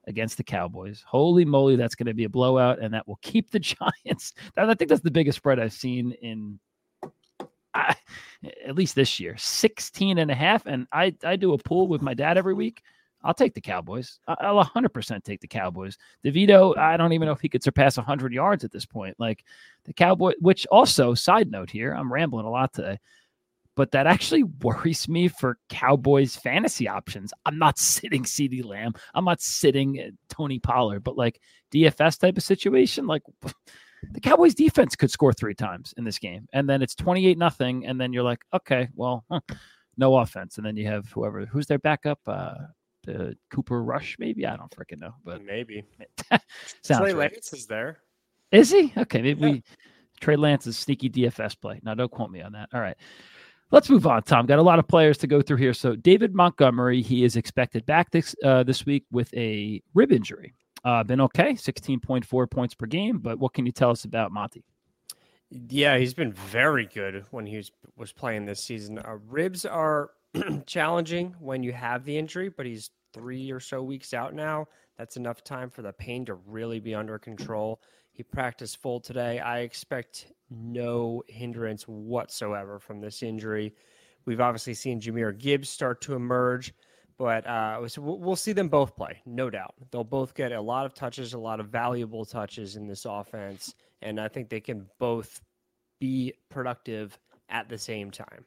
against 0.07 0.37
the 0.37 0.45
Cowboys. 0.45 1.05
Holy 1.07 1.45
moly, 1.45 1.77
that's 1.77 1.95
going 1.95 2.07
to 2.07 2.15
be 2.15 2.25
a 2.25 2.29
blowout, 2.29 2.81
and 2.81 2.93
that 2.93 3.07
will 3.07 3.19
keep 3.23 3.51
the 3.51 3.59
Giants. 4.05 4.35
I 4.57 4.75
think 4.75 4.91
that's 4.91 5.03
the 5.03 5.11
biggest 5.11 5.37
spread 5.37 5.61
I've 5.61 5.73
seen 5.73 6.13
in 6.21 6.59
at 7.75 8.75
least 8.75 8.95
this 8.95 9.19
year 9.19 9.37
16 9.37 10.19
and 10.19 10.31
a 10.31 10.35
half. 10.35 10.67
And 10.67 10.87
I, 10.93 11.15
I 11.25 11.37
do 11.37 11.55
a 11.55 11.59
pool 11.59 11.89
with 11.89 12.03
my 12.03 12.15
dad 12.15 12.37
every 12.39 12.55
week. 12.55 12.83
I'll 13.23 13.35
take 13.35 13.55
the 13.55 13.61
Cowboys. 13.61 14.19
I'll 14.29 14.63
100% 14.63 15.25
take 15.25 15.41
the 15.41 15.49
Cowboys. 15.49 15.97
DeVito, 16.25 16.77
I 16.77 16.97
don't 16.97 17.13
even 17.13 17.27
know 17.27 17.33
if 17.33 17.41
he 17.41 17.49
could 17.49 17.63
surpass 17.63 17.97
100 17.97 18.33
yards 18.33 18.65
at 18.65 18.71
this 18.71 18.85
point. 18.85 19.19
Like 19.19 19.45
the 19.85 19.95
Cowboy, 19.95 20.35
which 20.41 20.67
also, 20.67 21.15
side 21.15 21.51
note 21.51 21.71
here, 21.71 21.93
I'm 21.93 22.13
rambling 22.13 22.47
a 22.47 22.51
lot 22.51 22.75
today 22.75 22.99
but 23.77 23.91
that 23.93 24.07
actually 24.07 24.43
worries 24.63 25.09
me 25.09 25.29
for 25.29 25.59
Cowboys 25.69 26.37
fantasy 26.37 26.89
options. 26.89 27.33
I'm 27.47 27.59
not 27.59 27.79
sitting 27.79 28.25
CeeDee 28.25 28.65
Lamb. 28.65 28.95
I'm 29.15 29.25
not 29.25 29.41
sitting 29.41 30.01
uh, 30.01 30.11
Tony 30.29 30.59
Pollard, 30.59 31.05
but 31.05 31.17
like 31.17 31.41
DFS 31.73 32.19
type 32.19 32.37
of 32.37 32.43
situation, 32.43 33.07
like 33.07 33.23
the 34.13 34.21
Cowboys 34.21 34.55
defense 34.55 34.97
could 34.97 35.11
score 35.11 35.33
three 35.33 35.55
times 35.55 35.95
in 35.97 36.05
this 36.05 36.19
game. 36.19 36.47
And 36.53 36.69
then 36.69 36.83
it's 36.83 36.95
28 36.95 37.39
nothing. 37.39 37.87
And 37.87 38.01
then 38.01 38.13
you're 38.13 38.23
like, 38.23 38.45
okay, 38.53 38.89
well, 38.95 39.25
huh, 39.31 39.41
no 39.97 40.17
offense. 40.19 40.57
And 40.57 40.67
then 40.67 40.77
you 40.77 40.87
have 40.87 41.11
whoever, 41.13 41.47
who's 41.47 41.67
their 41.67 41.79
backup? 41.79 42.21
Uh, 42.27 42.55
the 43.05 43.37
Cooper 43.51 43.83
Rush, 43.83 44.17
maybe? 44.19 44.47
I 44.47 44.57
don't 44.57 44.71
freaking 44.71 44.99
know, 44.99 45.15
but 45.25 45.45
maybe. 45.45 45.85
sounds 46.83 47.01
Trey 47.01 47.13
right. 47.13 47.33
Lance 47.33 47.53
is 47.53 47.67
there. 47.67 47.99
Is 48.51 48.71
he? 48.71 48.93
Okay, 48.97 49.21
maybe 49.21 49.41
Yeah. 49.41 49.51
we 49.53 49.63
Trey 50.21 50.37
Lance's 50.37 50.79
sneaky 50.79 51.11
DFS 51.11 51.61
play. 51.61 51.81
Now, 51.83 51.95
don't 51.95 52.11
quote 52.11 52.31
me 52.31 52.41
on 52.41 52.53
that. 52.53 52.69
All 52.73 52.81
right. 52.81 52.97
Let's 53.71 53.91
move 53.91 54.07
on, 54.07 54.23
Tom. 54.23 54.47
Got 54.47 54.59
a 54.59 54.63
lot 54.63 54.79
of 54.79 54.87
players 54.87 55.19
to 55.19 55.27
go 55.27 55.43
through 55.43 55.57
here. 55.57 55.75
So 55.75 55.97
David 55.97 56.35
Montgomery, 56.35 57.03
he 57.03 57.25
is 57.25 57.37
expected 57.37 57.85
back 57.87 58.11
this 58.11 58.35
uh, 58.45 58.63
this 58.63 58.87
week 58.87 59.05
with 59.11 59.33
a 59.35 59.83
rib 59.95 60.13
injury. 60.13 60.55
Uh, 60.85 61.03
been 61.03 61.21
okay, 61.23 61.55
16.4 61.55 62.51
points 62.51 62.75
per 62.75 62.87
game. 62.87 63.19
But 63.19 63.39
what 63.39 63.55
can 63.55 63.67
you 63.67 63.73
tell 63.73 63.91
us 63.91 64.05
about 64.05 64.33
Monty? 64.33 64.65
Yeah, 65.51 65.99
he's 65.99 66.15
been 66.15 66.33
very 66.33 66.87
good 66.87 67.25
when 67.31 67.47
he 67.47 67.57
was 67.57 67.73
was 67.97 68.13
playing 68.13 68.45
this 68.45 68.63
season. 68.63 68.99
Uh, 68.99 69.19
ribs 69.29 69.65
are 69.65 70.11
challenging 70.67 71.35
when 71.39 71.63
you 71.63 71.73
have 71.73 72.05
the 72.05 72.17
injury, 72.17 72.49
but 72.49 72.67
he's 72.67 72.91
three 73.13 73.51
or 73.51 73.61
so 73.61 73.83
weeks 73.83 74.13
out 74.13 74.35
now. 74.35 74.67
That's 74.99 75.17
enough 75.17 75.43
time 75.43 75.71
for 75.71 75.83
the 75.83 75.93
pain 75.93 76.25
to 76.27 76.35
really 76.35 76.81
be 76.81 76.95
under 76.95 77.19
control. 77.19 77.81
He 78.13 78.23
practiced 78.23 78.81
full 78.81 79.01
today. 79.01 79.41
I 79.41 79.61
expect 79.61 80.33
no 80.57 81.23
hindrance 81.29 81.85
whatsoever 81.85 82.79
from 82.79 83.01
this 83.01 83.23
injury. 83.23 83.75
We've 84.27 84.41
obviously 84.41 84.75
seen 84.75 85.01
Jahmyr 85.01 85.39
Gibbs 85.39 85.69
start 85.69 86.01
to 86.03 86.15
emerge, 86.15 86.75
but 87.19 87.47
uh, 87.47 87.87
so 87.89 88.03
we'll 88.03 88.37
see 88.37 88.53
them 88.53 88.69
both 88.69 88.97
play, 88.97 89.21
no 89.27 89.51
doubt. 89.51 89.75
They'll 89.91 90.05
both 90.05 90.35
get 90.35 90.53
a 90.53 90.61
lot 90.61 90.87
of 90.87 90.95
touches, 90.95 91.35
a 91.35 91.39
lot 91.39 91.61
of 91.61 91.69
valuable 91.69 92.25
touches 92.25 92.77
in 92.77 92.87
this 92.87 93.05
offense, 93.05 93.75
and 94.03 94.21
I 94.21 94.29
think 94.29 94.49
they 94.49 94.61
can 94.61 94.87
both 94.99 95.41
be 96.01 96.33
productive 96.49 97.19
at 97.49 97.69
the 97.69 97.79
same 97.79 98.11
time. 98.11 98.45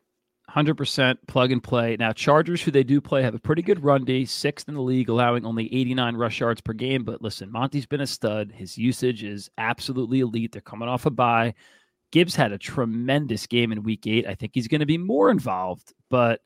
100% 0.50 1.17
plug 1.28 1.52
and 1.52 1.62
play. 1.62 1.98
Now, 2.00 2.13
Chargers, 2.13 2.62
who 2.62 2.72
they 2.72 2.84
do 2.84 3.02
play, 3.02 3.22
have 3.22 3.36
a 3.36 3.39
pretty 3.39 3.62
good 3.62 3.84
run 3.84 4.06
D, 4.06 4.26
sixth 4.26 4.70
in 4.70 4.76
the 4.76 4.82
league, 4.82 5.10
allowing 5.10 5.46
only 5.46 5.65
89 5.74 6.15
rush 6.15 6.39
yards 6.39 6.62
per 6.62 6.74
game. 6.74 7.04
But 7.04 7.22
listen, 7.22 7.52
Monty's 7.52 7.86
been 7.86 8.02
a 8.02 8.08
stud. 8.08 8.54
His 8.54 8.78
usage 8.78 9.24
is 9.24 9.50
absolutely 9.58 10.22
elite. 10.22 10.54
They're 10.54 10.62
coming 10.62 10.88
off 10.88 11.06
a 11.06 11.10
bye. 11.10 11.54
Gibbs 12.12 12.36
had 12.36 12.52
a 12.52 12.58
tremendous 12.58 13.48
game 13.48 13.72
in 13.72 13.84
week 13.84 14.08
eight. 14.08 14.28
I 14.28 14.36
think 14.36 14.52
he's 14.54 14.67
going 14.67 14.80
to 14.80 14.86
be 14.86 14.98
more 14.98 15.30
involved, 15.30 15.93
but 16.10 16.41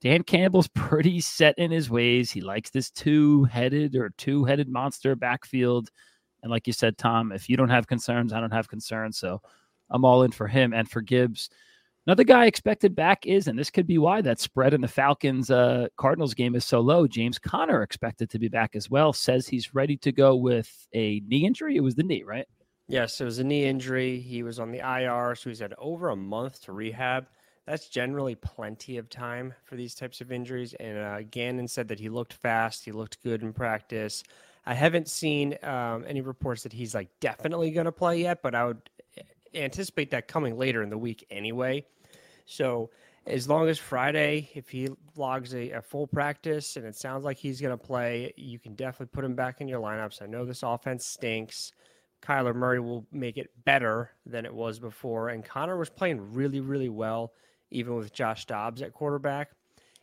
Dan 0.00 0.22
Campbell's 0.22 0.68
pretty 0.74 1.20
set 1.20 1.58
in 1.58 1.70
his 1.70 1.90
ways. 1.90 2.30
He 2.30 2.40
likes 2.40 2.70
this 2.70 2.90
two 2.90 3.44
headed 3.44 3.96
or 3.96 4.10
two 4.16 4.44
headed 4.44 4.68
monster 4.68 5.14
backfield. 5.14 5.90
And 6.42 6.50
like 6.50 6.66
you 6.66 6.72
said, 6.72 6.96
Tom, 6.96 7.32
if 7.32 7.48
you 7.48 7.56
don't 7.56 7.70
have 7.70 7.86
concerns, 7.86 8.32
I 8.32 8.40
don't 8.40 8.52
have 8.52 8.68
concerns. 8.68 9.18
So 9.18 9.40
I'm 9.90 10.04
all 10.04 10.22
in 10.22 10.32
for 10.32 10.46
him 10.46 10.72
and 10.72 10.88
for 10.88 11.00
Gibbs. 11.00 11.50
Another 12.06 12.24
guy 12.24 12.46
expected 12.46 12.94
back 12.94 13.26
is, 13.26 13.48
and 13.48 13.58
this 13.58 13.70
could 13.70 13.86
be 13.86 13.98
why 13.98 14.20
that 14.20 14.38
spread 14.38 14.74
in 14.74 14.80
the 14.80 14.86
Falcons 14.86 15.50
uh, 15.50 15.88
Cardinals 15.96 16.34
game 16.34 16.54
is 16.54 16.64
so 16.64 16.78
low. 16.78 17.08
James 17.08 17.36
Conner 17.36 17.82
expected 17.82 18.30
to 18.30 18.38
be 18.38 18.46
back 18.46 18.76
as 18.76 18.88
well. 18.88 19.12
Says 19.12 19.48
he's 19.48 19.74
ready 19.74 19.96
to 19.98 20.12
go 20.12 20.36
with 20.36 20.86
a 20.94 21.20
knee 21.26 21.44
injury. 21.44 21.74
It 21.74 21.80
was 21.80 21.96
the 21.96 22.04
knee, 22.04 22.22
right? 22.22 22.46
Yes, 22.88 23.20
it 23.20 23.24
was 23.24 23.38
a 23.38 23.44
knee 23.44 23.64
injury. 23.64 24.20
He 24.20 24.42
was 24.42 24.60
on 24.60 24.70
the 24.70 24.78
IR, 24.78 25.34
so 25.34 25.50
he's 25.50 25.58
had 25.58 25.74
over 25.78 26.10
a 26.10 26.16
month 26.16 26.62
to 26.64 26.72
rehab. 26.72 27.26
That's 27.66 27.88
generally 27.88 28.36
plenty 28.36 28.96
of 28.96 29.10
time 29.10 29.54
for 29.64 29.74
these 29.74 29.94
types 29.94 30.20
of 30.20 30.30
injuries. 30.30 30.72
And 30.74 30.98
uh, 30.98 31.22
Gannon 31.22 31.66
said 31.66 31.88
that 31.88 31.98
he 31.98 32.08
looked 32.08 32.32
fast, 32.32 32.84
he 32.84 32.92
looked 32.92 33.22
good 33.24 33.42
in 33.42 33.52
practice. 33.52 34.22
I 34.64 34.74
haven't 34.74 35.08
seen 35.08 35.56
um, 35.64 36.04
any 36.06 36.20
reports 36.20 36.62
that 36.62 36.72
he's 36.72 36.94
like 36.94 37.08
definitely 37.20 37.70
going 37.72 37.86
to 37.86 37.92
play 37.92 38.20
yet, 38.22 38.40
but 38.42 38.54
I 38.54 38.66
would 38.66 38.88
anticipate 39.54 40.10
that 40.10 40.28
coming 40.28 40.56
later 40.56 40.82
in 40.82 40.90
the 40.90 40.98
week 40.98 41.26
anyway. 41.30 41.84
So 42.46 42.90
as 43.26 43.48
long 43.48 43.68
as 43.68 43.78
Friday, 43.78 44.50
if 44.54 44.68
he 44.68 44.88
logs 45.16 45.54
a, 45.54 45.70
a 45.70 45.82
full 45.82 46.06
practice 46.06 46.76
and 46.76 46.86
it 46.86 46.94
sounds 46.94 47.24
like 47.24 47.36
he's 47.38 47.60
going 47.60 47.76
to 47.76 47.84
play, 47.84 48.32
you 48.36 48.58
can 48.58 48.74
definitely 48.74 49.12
put 49.12 49.24
him 49.24 49.34
back 49.34 49.60
in 49.60 49.66
your 49.66 49.80
lineups. 49.80 50.22
I 50.22 50.26
know 50.26 50.44
this 50.44 50.62
offense 50.62 51.06
stinks. 51.06 51.72
Kyler 52.26 52.54
Murray 52.54 52.80
will 52.80 53.06
make 53.12 53.36
it 53.36 53.50
better 53.64 54.10
than 54.24 54.44
it 54.44 54.54
was 54.54 54.78
before. 54.78 55.28
And 55.28 55.44
Conner 55.44 55.76
was 55.76 55.90
playing 55.90 56.32
really, 56.32 56.60
really 56.60 56.88
well, 56.88 57.32
even 57.70 57.94
with 57.96 58.12
Josh 58.12 58.46
Dobbs 58.46 58.82
at 58.82 58.92
quarterback. 58.92 59.50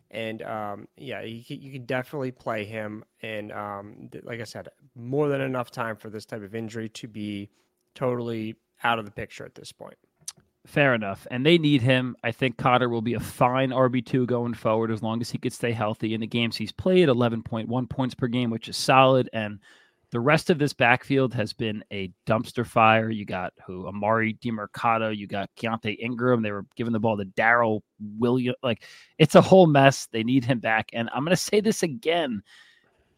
And 0.10 0.42
um, 0.44 0.88
yeah, 0.96 1.22
you 1.22 1.44
can, 1.44 1.62
you 1.62 1.72
can 1.72 1.86
definitely 1.86 2.32
play 2.32 2.66
him. 2.66 3.04
And 3.22 3.52
um, 3.52 4.10
like 4.24 4.40
I 4.40 4.44
said, 4.44 4.70
more 4.96 5.28
than 5.28 5.42
enough 5.42 5.72
time 5.72 5.96
for 5.96 6.10
this 6.10 6.26
type 6.26 6.44
of 6.44 6.54
injury 6.56 6.90
to 6.90 7.08
be 7.08 7.50
totally 7.96 8.56
out 8.84 9.00
of 9.00 9.06
the 9.06 9.12
picture 9.12 9.44
at 9.44 9.56
this 9.56 9.72
point. 9.72 9.98
Fair 10.66 10.94
enough. 10.94 11.28
And 11.30 11.46
they 11.46 11.58
need 11.58 11.82
him. 11.82 12.16
I 12.24 12.32
think 12.32 12.58
Cotter 12.58 12.88
will 12.88 13.02
be 13.02 13.16
a 13.16 13.20
fine 13.20 13.72
RB2 13.72 14.28
going 14.28 14.54
forward 14.54 14.92
as 14.92 15.04
long 15.04 15.20
as 15.20 15.30
he 15.30 15.38
could 15.38 15.52
stay 15.52 15.74
healthy. 15.74 16.14
In 16.14 16.22
the 16.22 16.28
games 16.28 16.56
he's 16.56 16.72
played, 16.72 17.10
11.1 17.10 17.90
points 17.90 18.16
per 18.16 18.28
game, 18.28 18.50
which 18.50 18.70
is 18.70 18.78
solid. 18.78 19.30
And 19.34 19.60
the 20.14 20.20
rest 20.20 20.52
of 20.52 20.60
this 20.60 20.74
backfield 20.74 21.34
has 21.34 21.54
been 21.54 21.84
a 21.92 22.12
dumpster 22.28 22.66
fire. 22.66 23.10
You 23.10 23.26
got 23.26 23.52
who? 23.66 23.86
Emari 23.86 24.40
Demercado. 24.40 25.16
You 25.16 25.26
got 25.26 25.50
Keaontay 25.58 25.98
Ingram. 26.00 26.44
They 26.44 26.52
were 26.52 26.68
giving 26.76 26.94
the 26.94 27.00
ball 27.00 27.18
to 27.18 27.26
Daryl 27.26 27.82
Williams. 28.20 28.56
Like, 28.62 28.84
it's 29.18 29.34
a 29.34 29.42
whole 29.42 29.66
mess. 29.66 30.08
They 30.12 30.24
need 30.24 30.46
him 30.46 30.60
back. 30.60 30.92
And 30.94 31.10
I'm 31.12 31.26
going 31.26 31.36
to 31.36 31.42
say 31.42 31.62
this 31.62 31.82
again. 31.82 32.44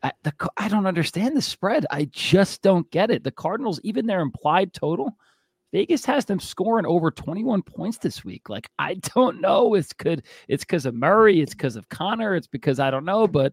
I, 0.03 0.13
the, 0.23 0.31
I 0.55 0.69
don't 0.69 0.88
understand 0.88 1.36
the 1.36 1.41
spread. 1.41 1.86
I 1.91 2.05
just 2.13 2.62
don't 2.62 2.89
get 2.91 3.12
it. 3.12 3.25
The 3.25 3.31
Cardinals, 3.31 3.81
even 3.84 4.05
their 4.05 4.21
implied 4.21 4.71
total, 4.71 5.17
Vegas 5.73 6.05
has 6.05 6.23
them 6.23 6.39
scoring 6.39 6.86
over 6.86 7.12
21 7.12 7.62
points 7.62 7.97
this 7.97 8.23
week. 8.23 8.47
Like, 8.47 8.69
I 8.79 8.93
don't 9.15 9.41
know. 9.41 9.73
It's 9.73 9.91
good. 9.91 10.23
It's 10.47 10.63
because 10.63 10.86
of 10.86 10.95
Murray. 10.95 11.41
It's 11.41 11.53
because 11.53 11.75
of 11.75 11.89
Conner. 11.89 12.36
It's 12.36 12.47
because 12.47 12.79
I 12.79 12.89
don't 12.89 13.03
know. 13.03 13.27
But 13.27 13.51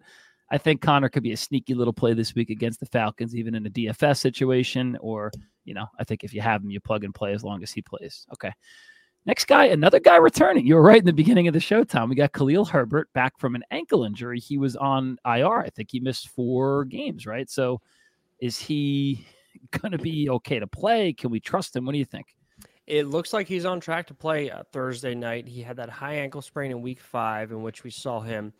I 0.52 0.58
think 0.58 0.82
Conner 0.82 1.08
could 1.08 1.22
be 1.22 1.32
a 1.32 1.36
sneaky 1.36 1.72
little 1.72 1.94
play 1.94 2.12
this 2.12 2.34
week 2.34 2.50
against 2.50 2.78
the 2.78 2.86
Falcons, 2.86 3.34
even 3.34 3.54
in 3.54 3.64
a 3.64 3.70
DFS 3.70 4.18
situation. 4.18 4.98
Or, 5.00 5.32
you 5.64 5.72
know, 5.72 5.86
I 5.98 6.04
think 6.04 6.24
if 6.24 6.34
you 6.34 6.42
have 6.42 6.62
him, 6.62 6.70
you 6.70 6.78
plug 6.78 7.04
and 7.04 7.14
play 7.14 7.32
as 7.32 7.42
long 7.42 7.62
as 7.62 7.72
he 7.72 7.80
plays. 7.80 8.26
Okay. 8.34 8.52
Next 9.24 9.46
guy, 9.46 9.66
another 9.66 9.98
guy 9.98 10.16
returning. 10.16 10.66
You 10.66 10.74
were 10.74 10.82
right 10.82 10.98
in 10.98 11.06
the 11.06 11.12
beginning 11.12 11.48
of 11.48 11.54
the 11.54 11.60
show, 11.60 11.84
Tom. 11.84 12.10
We 12.10 12.16
got 12.16 12.32
Khalil 12.32 12.66
Herbert 12.66 13.08
back 13.14 13.38
from 13.38 13.54
an 13.54 13.64
ankle 13.70 14.04
injury. 14.04 14.38
He 14.38 14.58
was 14.58 14.76
on 14.76 15.16
IR. 15.24 15.60
I 15.60 15.70
think 15.70 15.90
he 15.90 16.00
missed 16.00 16.28
four 16.28 16.84
games, 16.84 17.24
right? 17.24 17.48
So 17.48 17.80
is 18.38 18.58
he 18.58 19.24
going 19.70 19.92
to 19.92 19.98
be 19.98 20.28
okay 20.28 20.58
to 20.58 20.66
play? 20.66 21.14
Can 21.14 21.30
we 21.30 21.40
trust 21.40 21.74
him? 21.74 21.86
What 21.86 21.92
do 21.92 21.98
you 21.98 22.04
think? 22.04 22.26
It 22.86 23.06
looks 23.06 23.32
like 23.32 23.48
he's 23.48 23.64
on 23.64 23.80
track 23.80 24.06
to 24.08 24.14
play 24.14 24.50
uh, 24.50 24.64
Thursday 24.70 25.14
night. 25.14 25.48
He 25.48 25.62
had 25.62 25.76
that 25.76 25.88
high 25.88 26.16
ankle 26.16 26.42
sprain 26.42 26.72
in 26.72 26.82
week 26.82 27.00
five, 27.00 27.52
in 27.52 27.62
which 27.62 27.84
we 27.84 27.90
saw 27.90 28.20
him 28.20 28.52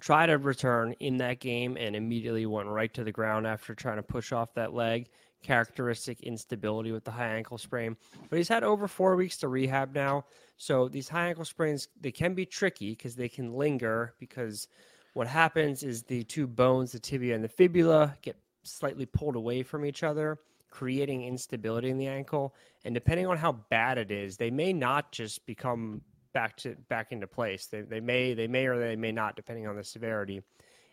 try 0.00 0.26
to 0.26 0.38
return 0.38 0.94
in 1.00 1.16
that 1.18 1.40
game 1.40 1.76
and 1.76 1.96
immediately 1.96 2.46
went 2.46 2.68
right 2.68 2.92
to 2.94 3.04
the 3.04 3.12
ground 3.12 3.46
after 3.46 3.74
trying 3.74 3.96
to 3.96 4.02
push 4.02 4.32
off 4.32 4.54
that 4.54 4.74
leg. 4.74 5.08
Characteristic 5.42 6.20
instability 6.22 6.90
with 6.90 7.04
the 7.04 7.10
high 7.10 7.28
ankle 7.28 7.58
sprain. 7.58 7.96
But 8.28 8.38
he's 8.38 8.48
had 8.48 8.64
over 8.64 8.88
four 8.88 9.14
weeks 9.14 9.36
to 9.38 9.48
rehab 9.48 9.94
now. 9.94 10.24
So 10.56 10.88
these 10.88 11.08
high 11.08 11.28
ankle 11.28 11.44
sprains, 11.44 11.88
they 12.00 12.10
can 12.10 12.34
be 12.34 12.44
tricky 12.44 12.90
because 12.90 13.14
they 13.14 13.28
can 13.28 13.54
linger 13.54 14.14
because 14.18 14.66
what 15.14 15.28
happens 15.28 15.84
is 15.84 16.02
the 16.02 16.24
two 16.24 16.48
bones, 16.48 16.92
the 16.92 16.98
tibia 16.98 17.34
and 17.34 17.44
the 17.44 17.48
fibula, 17.48 18.16
get 18.22 18.36
slightly 18.64 19.06
pulled 19.06 19.36
away 19.36 19.62
from 19.62 19.84
each 19.84 20.02
other 20.02 20.38
creating 20.70 21.24
instability 21.24 21.90
in 21.90 21.98
the 21.98 22.06
ankle. 22.06 22.54
And 22.84 22.94
depending 22.94 23.26
on 23.26 23.36
how 23.36 23.52
bad 23.52 23.98
it 23.98 24.10
is, 24.10 24.36
they 24.36 24.50
may 24.50 24.72
not 24.72 25.12
just 25.12 25.44
become 25.46 26.02
back 26.32 26.56
to 26.58 26.74
back 26.88 27.12
into 27.12 27.26
place. 27.26 27.66
They, 27.66 27.82
they 27.82 28.00
may 28.00 28.34
they 28.34 28.46
may 28.46 28.66
or 28.66 28.78
they 28.78 28.96
may 28.96 29.12
not, 29.12 29.36
depending 29.36 29.66
on 29.66 29.76
the 29.76 29.84
severity. 29.84 30.42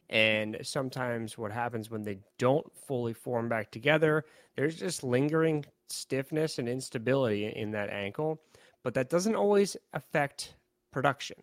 And 0.09 0.57
sometimes 0.61 1.37
what 1.37 1.51
happens 1.51 1.89
when 1.89 2.03
they 2.03 2.19
don't 2.37 2.65
fully 2.75 3.13
form 3.13 3.49
back 3.49 3.71
together, 3.71 4.25
there's 4.55 4.75
just 4.75 5.03
lingering 5.03 5.65
stiffness 5.89 6.59
and 6.59 6.69
instability 6.69 7.47
in 7.47 7.71
that 7.71 7.89
ankle. 7.89 8.41
But 8.83 8.93
that 8.93 9.09
doesn't 9.09 9.35
always 9.35 9.75
affect 9.93 10.55
production 10.91 11.37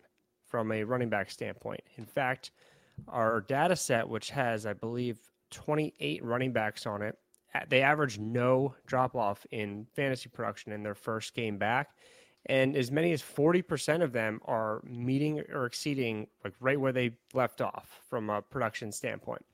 from 0.45 0.71
a 0.71 0.83
running 0.83 1.09
back 1.09 1.29
standpoint. 1.29 1.81
In 1.97 2.05
fact, 2.05 2.51
our 3.07 3.41
data 3.41 3.75
set, 3.75 4.07
which 4.07 4.29
has, 4.29 4.65
I 4.65 4.73
believe, 4.73 5.19
28 5.51 6.23
running 6.23 6.53
backs 6.53 6.85
on 6.85 7.01
it, 7.01 7.17
they 7.69 7.81
average 7.81 8.17
no 8.17 8.75
drop 8.85 9.15
off 9.15 9.45
in 9.51 9.85
fantasy 9.95 10.29
production 10.29 10.71
in 10.71 10.83
their 10.83 10.95
first 10.95 11.35
game 11.35 11.57
back. 11.57 11.89
And 12.47 12.75
as 12.75 12.91
many 12.91 13.13
as 13.13 13.21
40% 13.21 14.01
of 14.01 14.11
them 14.11 14.41
are 14.45 14.81
meeting 14.83 15.41
or 15.53 15.65
exceeding 15.65 16.27
like 16.43 16.53
right 16.59 16.79
where 16.79 16.91
they 16.91 17.11
left 17.33 17.61
off 17.61 18.01
from 18.09 18.29
a 18.29 18.41
production 18.41 18.91
standpoint. 18.91 19.45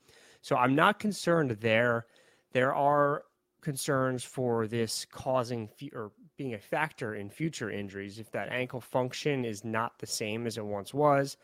So 0.41 0.55
I'm 0.55 0.75
not 0.75 0.99
concerned 0.99 1.51
there. 1.61 2.07
There 2.51 2.73
are 2.73 3.23
concerns 3.61 4.23
for 4.23 4.67
this 4.67 5.05
causing 5.05 5.69
or 5.93 6.11
being 6.37 6.53
a 6.53 6.59
factor 6.59 7.15
in 7.15 7.29
future 7.29 7.69
injuries 7.69 8.17
if 8.17 8.31
that 8.31 8.49
ankle 8.49 8.81
function 8.81 9.43
is 9.45 9.63
not 9.63 9.99
the 9.99 10.07
same 10.07 10.47
as 10.47 10.57
it 10.57 10.65
once 10.65 10.93
was. 10.93 11.37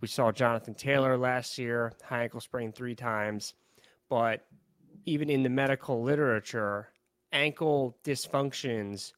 We 0.00 0.08
saw 0.08 0.32
Jonathan 0.32 0.74
Taylor 0.74 1.16
last 1.16 1.58
year, 1.58 1.92
high 2.04 2.24
ankle 2.24 2.40
sprain 2.40 2.72
three 2.72 2.94
times, 2.94 3.54
but 4.08 4.44
even 5.06 5.30
in 5.30 5.42
the 5.42 5.48
medical 5.48 6.02
literature, 6.02 6.88
ankle 7.32 7.96
dysfunctions 8.04 9.12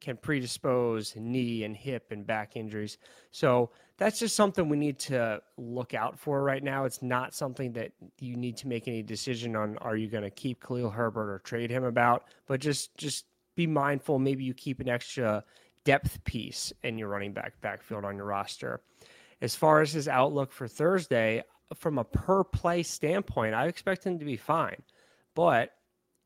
can 0.00 0.16
predispose 0.16 1.14
knee 1.16 1.64
and 1.64 1.76
hip 1.76 2.10
and 2.10 2.26
back 2.26 2.56
injuries. 2.56 2.98
So 3.30 3.70
that's 3.96 4.18
just 4.18 4.36
something 4.36 4.68
we 4.68 4.76
need 4.76 4.98
to 5.00 5.40
look 5.56 5.94
out 5.94 6.18
for 6.18 6.42
right 6.42 6.62
now. 6.62 6.84
It's 6.84 7.02
not 7.02 7.34
something 7.34 7.72
that 7.72 7.92
you 8.20 8.36
need 8.36 8.56
to 8.58 8.68
make 8.68 8.88
any 8.88 9.02
decision 9.02 9.56
on 9.56 9.76
are 9.78 9.96
you 9.96 10.08
going 10.08 10.24
to 10.24 10.30
keep 10.30 10.62
Khalil 10.62 10.90
Herbert 10.90 11.30
or 11.30 11.38
trade 11.40 11.70
him 11.70 11.84
about, 11.84 12.24
but 12.46 12.60
just 12.60 12.96
just 12.96 13.24
be 13.56 13.66
mindful 13.66 14.20
maybe 14.20 14.44
you 14.44 14.54
keep 14.54 14.78
an 14.78 14.88
extra 14.88 15.42
depth 15.84 16.22
piece 16.22 16.72
in 16.84 16.96
your 16.96 17.08
running 17.08 17.32
back 17.32 17.60
backfield 17.60 18.04
on 18.04 18.16
your 18.16 18.26
roster. 18.26 18.80
As 19.40 19.54
far 19.54 19.80
as 19.80 19.92
his 19.92 20.08
outlook 20.08 20.52
for 20.52 20.68
Thursday, 20.68 21.42
from 21.74 21.98
a 21.98 22.04
per 22.04 22.44
play 22.44 22.82
standpoint, 22.82 23.54
I 23.54 23.66
expect 23.66 24.04
him 24.04 24.18
to 24.18 24.24
be 24.24 24.36
fine 24.36 24.82
but 25.38 25.70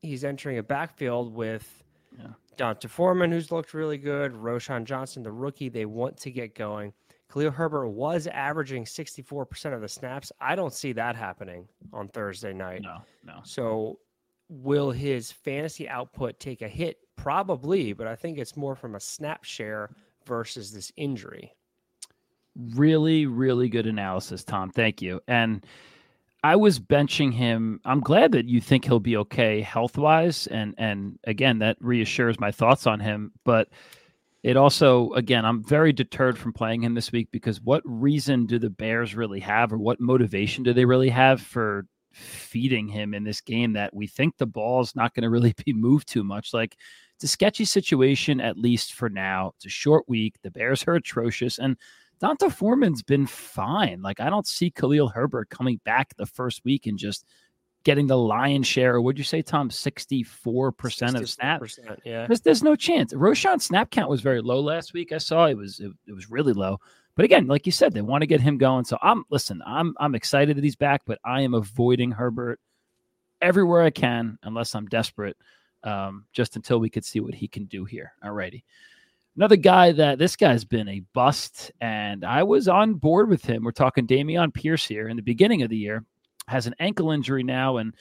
he's 0.01 0.23
entering 0.23 0.57
a 0.57 0.63
backfield 0.63 1.35
with 1.35 1.82
yeah. 2.17 2.27
D'Onta 2.57 2.87
Foreman, 2.87 3.31
who's 3.31 3.51
looked 3.51 3.73
really 3.73 3.97
good, 3.97 4.33
Roschon 4.33 4.83
Johnson, 4.83 5.23
the 5.23 5.31
rookie. 5.31 5.69
They 5.69 5.85
want 5.85 6.17
to 6.17 6.31
get 6.31 6.55
going. 6.55 6.93
Khalil 7.31 7.51
Herbert 7.51 7.89
was 7.89 8.27
averaging 8.27 8.85
64% 8.85 9.73
of 9.73 9.81
the 9.81 9.87
snaps. 9.87 10.31
I 10.39 10.55
don't 10.55 10.73
see 10.73 10.93
that 10.93 11.15
happening 11.15 11.67
on 11.91 12.07
Thursday 12.09 12.53
night. 12.53 12.81
No, 12.83 12.97
no. 13.25 13.39
So 13.43 13.99
will 14.49 14.91
his 14.91 15.31
fantasy 15.31 15.89
output 15.89 16.39
take 16.39 16.61
a 16.61 16.67
hit? 16.67 16.97
Probably, 17.15 17.93
but 17.93 18.07
I 18.07 18.15
think 18.15 18.37
it's 18.37 18.55
more 18.55 18.75
from 18.75 18.95
a 18.95 18.99
snap 18.99 19.43
share 19.43 19.89
versus 20.27 20.71
this 20.71 20.91
injury. 20.95 21.53
Really, 22.55 23.25
really 23.25 23.67
good 23.67 23.87
analysis, 23.87 24.43
Tom. 24.43 24.69
Thank 24.69 25.01
you. 25.01 25.19
And 25.27 25.65
I 26.43 26.57
was 26.57 26.77
benching 26.77 27.33
him. 27.33 27.79
I'm 27.85 28.01
glad 28.01 28.33
that 28.33 28.49
you 28.49 28.59
think 28.59 28.83
he'll 28.83 28.99
be 28.99 29.15
okay 29.17 29.61
health 29.61 29.97
wise, 29.97 30.47
and 30.47 30.75
and 30.77 31.17
again 31.23 31.59
that 31.59 31.77
reassures 31.79 32.39
my 32.39 32.51
thoughts 32.51 32.85
on 32.85 32.99
him. 32.99 33.31
But 33.45 33.69
it 34.43 34.57
also, 34.57 35.13
again, 35.13 35.45
I'm 35.45 35.63
very 35.63 35.93
deterred 35.93 36.37
from 36.37 36.51
playing 36.51 36.83
him 36.83 36.95
this 36.95 37.13
week 37.13 37.29
because 37.31 37.61
what 37.61 37.81
reason 37.85 38.45
do 38.45 38.59
the 38.59 38.69
Bears 38.69 39.15
really 39.15 39.39
have, 39.39 39.71
or 39.71 39.77
what 39.77 40.01
motivation 40.01 40.63
do 40.63 40.73
they 40.73 40.83
really 40.83 41.09
have 41.09 41.41
for 41.41 41.85
feeding 42.11 42.87
him 42.89 43.13
in 43.13 43.23
this 43.23 43.41
game 43.41 43.73
that 43.73 43.93
we 43.95 44.05
think 44.05 44.37
the 44.37 44.45
ball's 44.45 44.95
not 44.95 45.15
going 45.15 45.23
to 45.23 45.29
really 45.29 45.53
be 45.65 45.71
moved 45.73 46.09
too 46.09 46.25
much? 46.25 46.53
Like 46.53 46.75
it's 47.15 47.23
a 47.23 47.27
sketchy 47.29 47.63
situation 47.63 48.41
at 48.41 48.57
least 48.57 48.93
for 48.93 49.09
now. 49.09 49.53
It's 49.55 49.67
a 49.67 49.69
short 49.69 50.03
week. 50.09 50.35
The 50.43 50.51
Bears 50.51 50.83
are 50.87 50.95
atrocious, 50.95 51.57
and 51.57 51.77
D'Onta 52.19 52.49
Foreman's 52.49 53.03
been 53.03 53.27
fine. 53.27 54.01
Like 54.01 54.19
I 54.19 54.29
don't 54.29 54.47
see 54.47 54.71
Khalil 54.71 55.09
Herbert 55.09 55.49
coming 55.49 55.79
back 55.83 56.15
the 56.15 56.25
first 56.25 56.63
week 56.63 56.87
and 56.87 56.97
just 56.97 57.25
getting 57.83 58.07
the 58.07 58.17
lion's 58.17 58.67
share. 58.67 58.99
Would 59.01 59.17
you 59.17 59.23
say, 59.23 59.41
Tom, 59.41 59.69
64% 59.69 61.19
of 61.19 61.29
snaps? 61.29 61.79
Yeah. 62.05 62.27
There's, 62.27 62.41
there's 62.41 62.63
no 62.63 62.75
chance. 62.75 63.13
Roschon's 63.13 63.65
snap 63.65 63.91
count 63.91 64.09
was 64.09 64.21
very 64.21 64.41
low 64.41 64.61
last 64.61 64.93
week. 64.93 65.11
I 65.11 65.17
saw 65.17 65.45
it 65.45 65.57
was 65.57 65.79
it, 65.79 65.91
it 66.07 66.13
was 66.13 66.29
really 66.29 66.53
low. 66.53 66.79
But 67.15 67.25
again, 67.25 67.47
like 67.47 67.65
you 67.65 67.71
said, 67.71 67.93
they 67.93 68.01
want 68.01 68.21
to 68.21 68.27
get 68.27 68.41
him 68.41 68.57
going. 68.57 68.85
So 68.85 68.97
I'm 69.01 69.25
listen, 69.29 69.61
I'm 69.65 69.95
I'm 69.99 70.15
excited 70.15 70.57
that 70.57 70.63
he's 70.63 70.75
back, 70.75 71.01
but 71.05 71.19
I 71.23 71.41
am 71.41 71.53
avoiding 71.53 72.11
Herbert 72.11 72.59
everywhere 73.41 73.83
I 73.83 73.91
can 73.91 74.37
unless 74.43 74.73
I'm 74.75 74.87
desperate. 74.87 75.37
Um, 75.83 76.27
just 76.31 76.55
until 76.55 76.79
we 76.79 76.89
could 76.89 77.03
see 77.03 77.19
what 77.19 77.35
he 77.35 77.49
can 77.49 77.65
do 77.65 77.83
here. 77.83 78.13
Alrighty. 78.23 78.63
Another 79.35 79.55
guy 79.55 79.91
that 79.93 80.19
this 80.19 80.35
guy's 80.35 80.63
been 80.63 80.87
a 80.87 81.01
bust, 81.13 81.71
and 81.81 82.23
I 82.23 82.43
was 82.43 82.67
on 82.67 82.93
board 82.93 83.29
with 83.29 83.43
him. 83.43 83.63
We're 83.63 83.71
talking 83.71 84.05
Dameon 84.05 84.53
Pierce 84.53 84.85
here 84.85 85.07
in 85.07 85.15
the 85.15 85.23
beginning 85.23 85.63
of 85.63 85.69
the 85.69 85.77
year, 85.77 86.05
has 86.47 86.67
an 86.67 86.75
ankle 86.79 87.09
injury 87.09 87.41
now, 87.41 87.77
and 87.77 87.95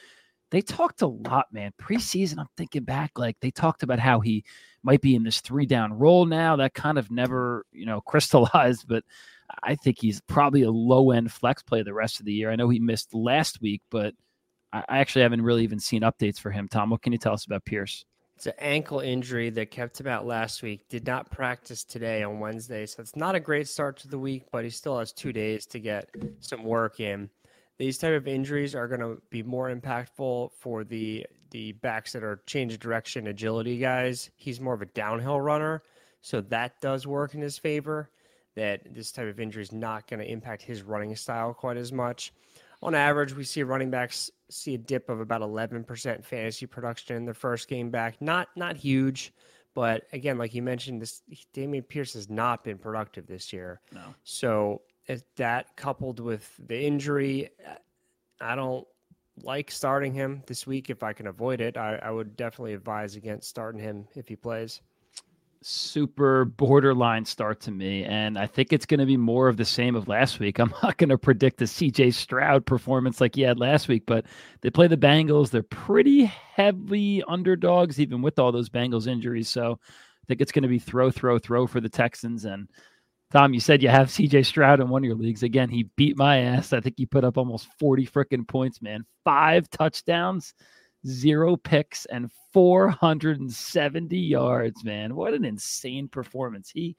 they 0.50 0.60
talked 0.60 1.00
a 1.00 1.06
lot, 1.06 1.46
man. 1.50 1.72
Preseason, 1.80 2.38
I'm 2.38 2.48
thinking 2.58 2.84
back, 2.84 3.12
like 3.16 3.38
they 3.40 3.50
talked 3.50 3.82
about 3.82 3.98
how 3.98 4.20
he 4.20 4.44
might 4.82 5.00
be 5.00 5.14
in 5.14 5.22
this 5.22 5.40
three 5.40 5.64
down 5.64 5.94
role 5.94 6.26
now. 6.26 6.56
That 6.56 6.74
kind 6.74 6.98
of 6.98 7.10
never, 7.10 7.64
you 7.72 7.86
know, 7.86 8.00
crystallized, 8.06 8.86
but 8.86 9.02
I 9.62 9.74
think 9.74 9.98
he's 9.98 10.20
probably 10.20 10.62
a 10.62 10.70
low 10.70 11.12
end 11.12 11.32
flex 11.32 11.62
play 11.62 11.82
the 11.82 11.94
rest 11.94 12.20
of 12.20 12.26
the 12.26 12.32
year. 12.34 12.50
I 12.50 12.56
know 12.56 12.68
he 12.68 12.78
missed 12.78 13.14
last 13.14 13.62
week, 13.62 13.80
but 13.90 14.12
I 14.74 14.84
actually 14.88 15.22
haven't 15.22 15.42
really 15.42 15.64
even 15.64 15.80
seen 15.80 16.02
updates 16.02 16.38
for 16.38 16.50
him. 16.50 16.68
Tom, 16.68 16.90
what 16.90 17.00
can 17.00 17.12
you 17.12 17.18
tell 17.18 17.34
us 17.34 17.46
about 17.46 17.64
Pierce? 17.64 18.04
It's 18.42 18.48
an 18.48 18.54
ankle 18.58 18.98
injury 18.98 19.50
that 19.50 19.70
kept 19.70 20.00
him 20.00 20.08
out 20.08 20.26
last 20.26 20.64
week. 20.64 20.88
Did 20.88 21.06
not 21.06 21.30
practice 21.30 21.84
today 21.84 22.24
on 22.24 22.40
Wednesday. 22.40 22.86
So 22.86 23.00
it's 23.00 23.14
not 23.14 23.36
a 23.36 23.40
great 23.40 23.68
start 23.68 23.98
to 23.98 24.08
the 24.08 24.18
week, 24.18 24.46
but 24.50 24.64
he 24.64 24.70
still 24.70 24.98
has 24.98 25.12
two 25.12 25.32
days 25.32 25.64
to 25.66 25.78
get 25.78 26.10
some 26.40 26.64
work 26.64 26.98
in. 26.98 27.30
These 27.78 27.98
type 27.98 28.14
of 28.14 28.26
injuries 28.26 28.74
are 28.74 28.88
going 28.88 28.98
to 28.98 29.22
be 29.30 29.44
more 29.44 29.72
impactful 29.72 30.50
for 30.58 30.82
the 30.82 31.24
the 31.52 31.70
backs 31.70 32.14
that 32.14 32.24
are 32.24 32.42
change 32.44 32.80
direction 32.80 33.28
agility 33.28 33.78
guys. 33.78 34.28
He's 34.34 34.60
more 34.60 34.74
of 34.74 34.82
a 34.82 34.86
downhill 34.86 35.40
runner, 35.40 35.84
so 36.20 36.40
that 36.40 36.80
does 36.80 37.06
work 37.06 37.34
in 37.34 37.42
his 37.42 37.58
favor. 37.58 38.10
That 38.56 38.92
this 38.92 39.12
type 39.12 39.28
of 39.28 39.38
injury 39.38 39.62
is 39.62 39.70
not 39.70 40.08
going 40.08 40.18
to 40.18 40.28
impact 40.28 40.62
his 40.62 40.82
running 40.82 41.14
style 41.14 41.54
quite 41.54 41.76
as 41.76 41.92
much 41.92 42.32
on 42.82 42.94
average, 42.94 43.34
we 43.34 43.44
see 43.44 43.62
running 43.62 43.90
backs 43.90 44.30
see 44.52 44.74
a 44.74 44.78
dip 44.78 45.08
of 45.08 45.20
about 45.20 45.40
11% 45.40 46.24
fantasy 46.24 46.66
production 46.66 47.16
in 47.16 47.24
the 47.24 47.34
first 47.34 47.68
game 47.68 47.90
back. 47.90 48.20
Not 48.20 48.48
not 48.56 48.76
huge, 48.76 49.32
but 49.74 50.04
again, 50.12 50.38
like 50.38 50.54
you 50.54 50.62
mentioned, 50.62 51.00
this 51.00 51.22
Dameon 51.54 51.86
Pierce 51.88 52.14
has 52.14 52.28
not 52.28 52.64
been 52.64 52.78
productive 52.78 53.26
this 53.26 53.52
year. 53.52 53.80
No. 53.92 54.14
So 54.24 54.82
that 55.36 55.76
coupled 55.76 56.20
with 56.20 56.50
the 56.66 56.80
injury, 56.80 57.50
I 58.40 58.54
don't 58.54 58.86
like 59.42 59.70
starting 59.70 60.12
him 60.12 60.42
this 60.46 60.66
week 60.66 60.90
if 60.90 61.02
I 61.02 61.12
can 61.12 61.26
avoid 61.26 61.60
it. 61.60 61.76
I, 61.76 61.96
I 61.96 62.10
would 62.10 62.36
definitely 62.36 62.74
advise 62.74 63.16
against 63.16 63.48
starting 63.48 63.80
him 63.80 64.06
if 64.14 64.28
he 64.28 64.36
plays. 64.36 64.80
Super 65.64 66.44
borderline 66.44 67.24
start 67.24 67.60
to 67.60 67.70
me. 67.70 68.04
And 68.04 68.38
I 68.38 68.46
think 68.46 68.72
it's 68.72 68.86
going 68.86 69.00
to 69.00 69.06
be 69.06 69.16
more 69.16 69.48
of 69.48 69.56
the 69.56 69.64
same 69.64 69.94
of 69.96 70.08
last 70.08 70.40
week. 70.40 70.58
I'm 70.58 70.74
not 70.82 70.96
going 70.96 71.10
to 71.10 71.18
predict 71.18 71.62
a 71.62 71.64
CJ 71.64 72.14
Stroud 72.14 72.66
performance 72.66 73.20
like 73.20 73.34
he 73.34 73.42
had 73.42 73.58
last 73.58 73.88
week, 73.88 74.04
but 74.06 74.26
they 74.60 74.70
play 74.70 74.86
the 74.86 74.96
Bengals. 74.96 75.50
They're 75.50 75.62
pretty 75.62 76.24
heavy 76.24 77.22
underdogs, 77.24 78.00
even 78.00 78.22
with 78.22 78.38
all 78.38 78.52
those 78.52 78.68
Bengals 78.68 79.06
injuries. 79.06 79.48
So 79.48 79.78
I 79.82 80.24
think 80.28 80.40
it's 80.40 80.52
going 80.52 80.62
to 80.62 80.68
be 80.68 80.78
throw, 80.78 81.10
throw, 81.10 81.38
throw 81.38 81.66
for 81.66 81.80
the 81.80 81.88
Texans. 81.88 82.44
And 82.44 82.68
Tom, 83.32 83.54
you 83.54 83.60
said 83.60 83.82
you 83.82 83.88
have 83.88 84.08
CJ 84.08 84.46
Stroud 84.46 84.80
in 84.80 84.88
one 84.88 85.02
of 85.02 85.06
your 85.06 85.16
leagues. 85.16 85.42
Again, 85.42 85.68
he 85.68 85.88
beat 85.96 86.16
my 86.16 86.38
ass. 86.40 86.72
I 86.72 86.80
think 86.80 86.96
he 86.98 87.06
put 87.06 87.24
up 87.24 87.38
almost 87.38 87.68
40 87.78 88.06
freaking 88.06 88.46
points, 88.46 88.82
man. 88.82 89.04
Five 89.24 89.70
touchdowns 89.70 90.54
zero 91.06 91.56
picks, 91.56 92.04
and 92.06 92.30
470 92.52 94.16
yards, 94.16 94.84
man. 94.84 95.14
What 95.14 95.34
an 95.34 95.44
insane 95.44 96.08
performance. 96.08 96.70
He, 96.70 96.96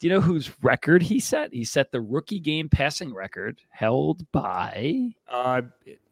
do 0.00 0.06
you 0.06 0.12
know 0.12 0.20
whose 0.20 0.50
record 0.62 1.02
he 1.02 1.20
set? 1.20 1.52
He 1.52 1.64
set 1.64 1.92
the 1.92 2.00
rookie 2.00 2.40
game 2.40 2.68
passing 2.68 3.14
record 3.14 3.60
held 3.70 4.30
by 4.32 5.10
uh, 5.28 5.62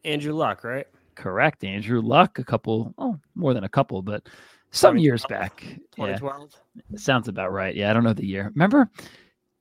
Andrew 0.05 0.33
Luck, 0.33 0.63
right? 0.63 0.87
Correct. 1.15 1.63
Andrew 1.63 2.01
Luck, 2.01 2.39
a 2.39 2.43
couple, 2.43 2.93
oh, 2.97 3.19
more 3.35 3.53
than 3.53 3.63
a 3.63 3.69
couple, 3.69 4.01
but 4.01 4.27
some 4.71 4.97
years 4.97 5.25
back. 5.27 5.61
2012. 5.95 6.55
Yeah, 6.75 6.97
sounds 6.97 7.27
about 7.27 7.51
right. 7.51 7.75
Yeah, 7.75 7.89
I 7.89 7.93
don't 7.93 8.03
know 8.03 8.13
the 8.13 8.25
year. 8.25 8.51
Remember, 8.55 8.89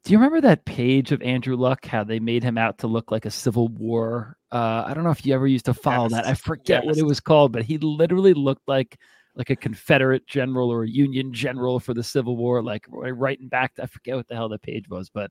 do 0.05 0.13
you 0.13 0.19
remember 0.19 0.41
that 0.43 0.65
page 0.65 1.13
of 1.13 1.21
Andrew 1.23 1.57
Luck? 1.57 1.85
How 1.85 2.05
they 2.05 2.21
made 2.21 2.43
him 2.43 2.57
out 2.57 2.79
to 2.79 2.87
look 2.87 3.11
like 3.11 3.27
a 3.27 3.31
Civil 3.31 3.69
War? 3.69 4.37
Uh, 4.53 4.85
I 4.87 4.95
don't 4.95 5.05
know 5.05 5.11
if 5.11 5.25
you 5.25 5.35
ever 5.35 5.47
used 5.47 5.67
to 5.67 5.75
follow 5.75 6.09
yes. 6.09 6.13
that. 6.13 6.27
I 6.27 6.35
forget 6.35 6.85
yes. 6.85 6.87
what 6.87 6.99
it 6.99 7.07
was 7.07 7.21
called, 7.21 7.53
but 7.53 7.63
he 7.63 7.79
literally 7.79 8.35
looked 8.35 8.67
like 8.67 8.99
like 9.37 9.51
a 9.51 9.57
Confederate 9.57 10.27
general 10.27 10.71
or 10.71 10.83
a 10.83 10.89
Union 10.89 11.33
general 11.33 11.79
for 11.79 11.95
the 11.95 12.03
Civil 12.03 12.37
War, 12.37 12.63
like 12.63 12.85
writing 12.89 13.49
back. 13.49 13.75
To, 13.77 13.85
I 13.85 13.87
forget 13.87 14.17
what 14.17 14.27
the 14.29 14.35
hell 14.35 14.49
the 14.49 14.59
page 14.59 14.89
was, 14.89 15.09
but 15.09 15.31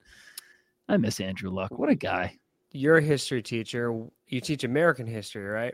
I 0.87 0.97
miss 0.97 1.19
Andrew 1.19 1.49
Luck. 1.49 1.71
What 1.71 1.89
a 1.89 1.95
guy! 1.95 2.37
You're 2.71 2.97
a 2.97 3.03
history 3.03 3.43
teacher. 3.43 3.93
You 4.27 4.41
teach 4.41 4.63
American 4.63 5.05
history, 5.05 5.43
right? 5.43 5.73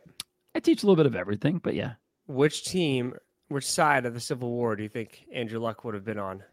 I 0.55 0.59
teach 0.59 0.83
a 0.83 0.85
little 0.85 0.95
bit 0.95 1.05
of 1.05 1.15
everything, 1.15 1.59
but 1.59 1.75
yeah. 1.75 1.93
Which 2.27 2.65
team, 2.65 3.13
which 3.49 3.67
side 3.67 4.05
of 4.05 4.13
the 4.13 4.19
Civil 4.19 4.49
War 4.49 4.75
do 4.75 4.83
you 4.83 4.89
think 4.89 5.25
Andrew 5.31 5.59
Luck 5.59 5.83
would 5.83 5.93
have 5.93 6.05
been 6.05 6.17
on? 6.17 6.43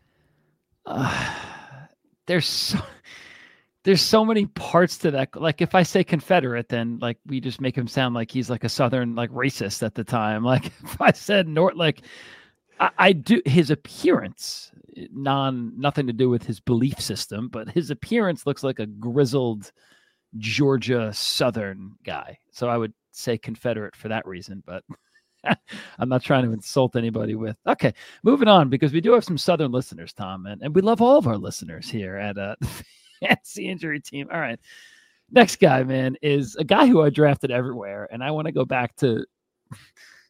Uh, 0.84 1.34
there's 2.26 2.46
so 2.46 2.78
there's 3.84 4.02
so 4.02 4.24
many 4.24 4.46
parts 4.46 4.98
to 4.98 5.10
that. 5.10 5.40
Like 5.40 5.60
if 5.60 5.74
I 5.74 5.82
say 5.82 6.04
Confederate, 6.04 6.68
then 6.68 6.98
like 7.00 7.18
we 7.26 7.40
just 7.40 7.60
make 7.60 7.76
him 7.76 7.88
sound 7.88 8.14
like 8.14 8.30
he's 8.30 8.50
like 8.50 8.64
a 8.64 8.68
Southern 8.68 9.14
like 9.14 9.30
racist 9.30 9.82
at 9.82 9.94
the 9.94 10.04
time. 10.04 10.44
Like 10.52 10.66
if 10.66 11.00
I 11.00 11.12
said 11.12 11.48
North, 11.48 11.76
like 11.76 12.02
I, 12.78 12.90
I 12.98 13.12
do 13.12 13.40
his 13.44 13.70
appearance, 13.70 14.70
non 15.12 15.72
nothing 15.78 16.06
to 16.06 16.12
do 16.12 16.28
with 16.28 16.44
his 16.44 16.60
belief 16.60 17.00
system, 17.00 17.48
but 17.48 17.68
his 17.70 17.90
appearance 17.90 18.46
looks 18.46 18.62
like 18.62 18.78
a 18.78 18.86
grizzled 18.86 19.72
Georgia 20.38 21.12
Southern 21.12 21.92
guy. 22.04 22.38
So 22.52 22.68
I 22.68 22.76
would 22.76 22.92
say 23.12 23.36
Confederate 23.38 23.96
for 23.96 24.08
that 24.08 24.26
reason, 24.26 24.62
but 24.66 24.84
I'm 25.98 26.08
not 26.08 26.22
trying 26.22 26.44
to 26.44 26.52
insult 26.52 26.96
anybody 26.96 27.34
with. 27.34 27.56
Okay, 27.66 27.94
moving 28.22 28.48
on 28.48 28.68
because 28.68 28.92
we 28.92 29.00
do 29.00 29.12
have 29.12 29.24
some 29.24 29.38
Southern 29.38 29.72
listeners, 29.72 30.12
Tom, 30.12 30.46
and, 30.46 30.62
and 30.62 30.74
we 30.74 30.82
love 30.82 31.02
all 31.02 31.18
of 31.18 31.26
our 31.26 31.36
listeners 31.36 31.88
here 31.90 32.16
at 32.16 32.38
uh, 32.38 32.54
Fantasy 33.22 33.68
Injury 33.68 34.00
Team. 34.00 34.28
All 34.32 34.40
right, 34.40 34.58
next 35.30 35.60
guy, 35.60 35.82
man, 35.82 36.16
is 36.22 36.56
a 36.56 36.64
guy 36.64 36.86
who 36.86 37.02
I 37.02 37.10
drafted 37.10 37.50
everywhere, 37.50 38.08
and 38.12 38.22
I 38.22 38.30
want 38.30 38.46
to 38.46 38.52
go 38.52 38.64
back 38.64 38.96
to 38.96 39.24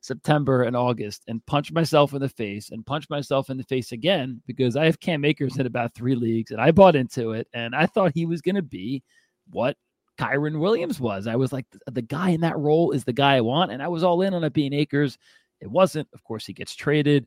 September 0.01 0.65
and 0.65 0.77
August 0.77 1.23
and 1.29 1.45
punch 1.47 1.73
myself 1.73 2.13
in 2.13 2.21
the 2.21 2.29
face 2.29 2.71
and 2.71 2.85
punch 2.85 3.09
myself 3.09 3.51
in 3.51 3.57
the 3.57 3.65
face 3.65 3.93
again 3.93 4.43
because 4.47 4.77
I 4.77 4.85
have 4.85 5.01
Cam 5.01 5.25
Akers 5.25 5.59
in 5.59 5.67
about 5.67 5.95
three 5.95 6.15
leagues, 6.15 6.51
and 6.51 6.61
I 6.61 6.71
bought 6.71 6.97
into 6.97 7.33
it, 7.33 7.49
and 7.55 7.75
I 7.75 7.87
thought 7.87 8.13
he 8.15 8.27
was 8.27 8.41
going 8.41 8.57
to 8.57 8.63
be 8.63 9.03
what 9.51 9.77
Kyren 10.19 10.61
Williams 10.61 11.01
was. 11.01 11.27
I 11.27 11.37
was 11.37 11.53
like, 11.53 11.67
the 11.91 12.03
guy 12.03 12.31
in 12.31 12.43
that 12.43 12.59
role 12.59 12.93
is 12.93 13.05
the 13.05 13.13
guy 13.13 13.37
I 13.37 13.41
want. 13.41 13.73
And 13.73 13.83
I 13.83 13.89
was 13.89 14.05
all 14.05 14.23
in 14.23 14.35
on 14.35 14.45
it 14.45 14.53
being 14.53 14.73
Akers. 14.73 15.19
It 15.61 15.71
wasn't. 15.71 16.09
Of 16.13 16.23
course, 16.23 16.47
he 16.47 16.53
gets 16.53 16.75
traded. 16.75 17.27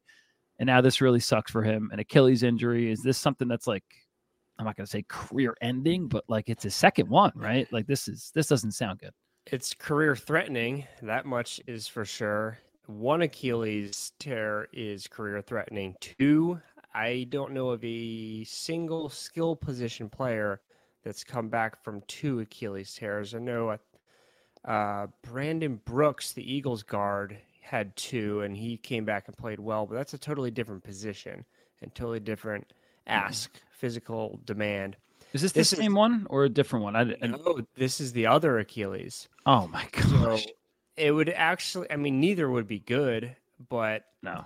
And 0.60 0.68
now 0.68 0.82
this 0.82 1.02
really 1.02 1.20
sucks 1.20 1.52
for 1.52 1.64
him. 1.64 1.90
An 1.92 2.00
Achilles 2.00 2.44
injury. 2.44 2.92
Is 2.92 3.02
this 3.02 3.18
something 3.18 3.48
that's 3.48 3.68
like, 3.68 3.84
I'm 4.58 4.66
not 4.66 4.78
going 4.78 4.86
to 4.86 4.92
say 4.92 5.04
career 5.08 5.56
ending, 5.62 6.08
but 6.08 6.24
like 6.28 6.50
it's 6.50 6.64
his 6.64 6.76
second 6.76 7.10
one, 7.10 7.32
right? 7.36 7.72
Like 7.72 7.88
this 7.88 8.08
is, 8.08 8.32
this 8.34 8.48
doesn't 8.48 8.72
sound 8.72 9.00
good. 9.00 9.12
It's 9.48 9.74
career 9.74 10.16
threatening. 10.16 10.86
That 11.02 11.26
much 11.26 11.62
is 11.68 11.88
for 11.88 12.06
sure. 12.06 12.58
One 12.88 13.24
Achilles 13.24 14.12
tear 14.20 14.68
is 14.74 15.08
career 15.08 15.42
threatening. 15.42 15.96
Two, 16.00 16.60
I 16.94 17.28
don't 17.30 17.52
know 17.52 17.70
of 17.70 17.84
a 17.84 18.44
single 18.46 19.10
skill 19.10 19.56
position 19.56 20.10
player 20.10 20.62
that's 21.04 21.24
come 21.24 21.50
back 21.50 21.84
from 21.84 22.02
two 22.08 22.40
Achilles 22.40 22.94
tears. 22.94 23.36
I 23.36 23.40
know 23.40 23.78
uh, 24.66 25.08
Brandon 25.22 25.80
Brooks, 25.86 26.32
the 26.32 26.52
Eagles 26.52 26.84
guard, 26.84 27.38
had 27.62 27.96
two, 27.96 28.42
and 28.42 28.56
he 28.56 28.78
came 28.78 29.06
back 29.06 29.28
and 29.28 29.38
played 29.38 29.60
well, 29.60 29.86
but 29.86 29.96
that's 29.96 30.14
a 30.14 30.18
totally 30.18 30.52
different 30.52 30.84
position 30.84 31.46
and 31.82 31.94
totally 31.94 32.20
different 32.20 32.74
ask, 33.08 33.52
physical 33.72 34.40
demand. 34.46 34.98
Is 35.34 35.42
this, 35.42 35.52
this 35.52 35.70
the 35.72 35.76
same 35.78 35.92
is, 35.92 35.98
one 35.98 36.28
or 36.30 36.46
a 36.46 36.50
different 36.50 36.84
one? 36.84 36.96
I, 36.96 37.02
I, 37.22 37.28
no, 37.28 37.62
this 37.76 38.00
is 38.00 38.14
the 38.14 38.28
other 38.28 38.58
Achilles. 38.58 39.28
Oh 39.46 39.68
my 39.68 39.86
gosh. 39.92 40.44
So 40.44 40.52
it 40.96 41.12
would 41.12 41.30
actually, 41.30 41.92
I 41.92 41.98
mean, 41.98 42.20
neither 42.20 42.50
would 42.50 42.68
be 42.68 42.80
good, 42.80 43.36
but 43.70 44.06
no 44.24 44.46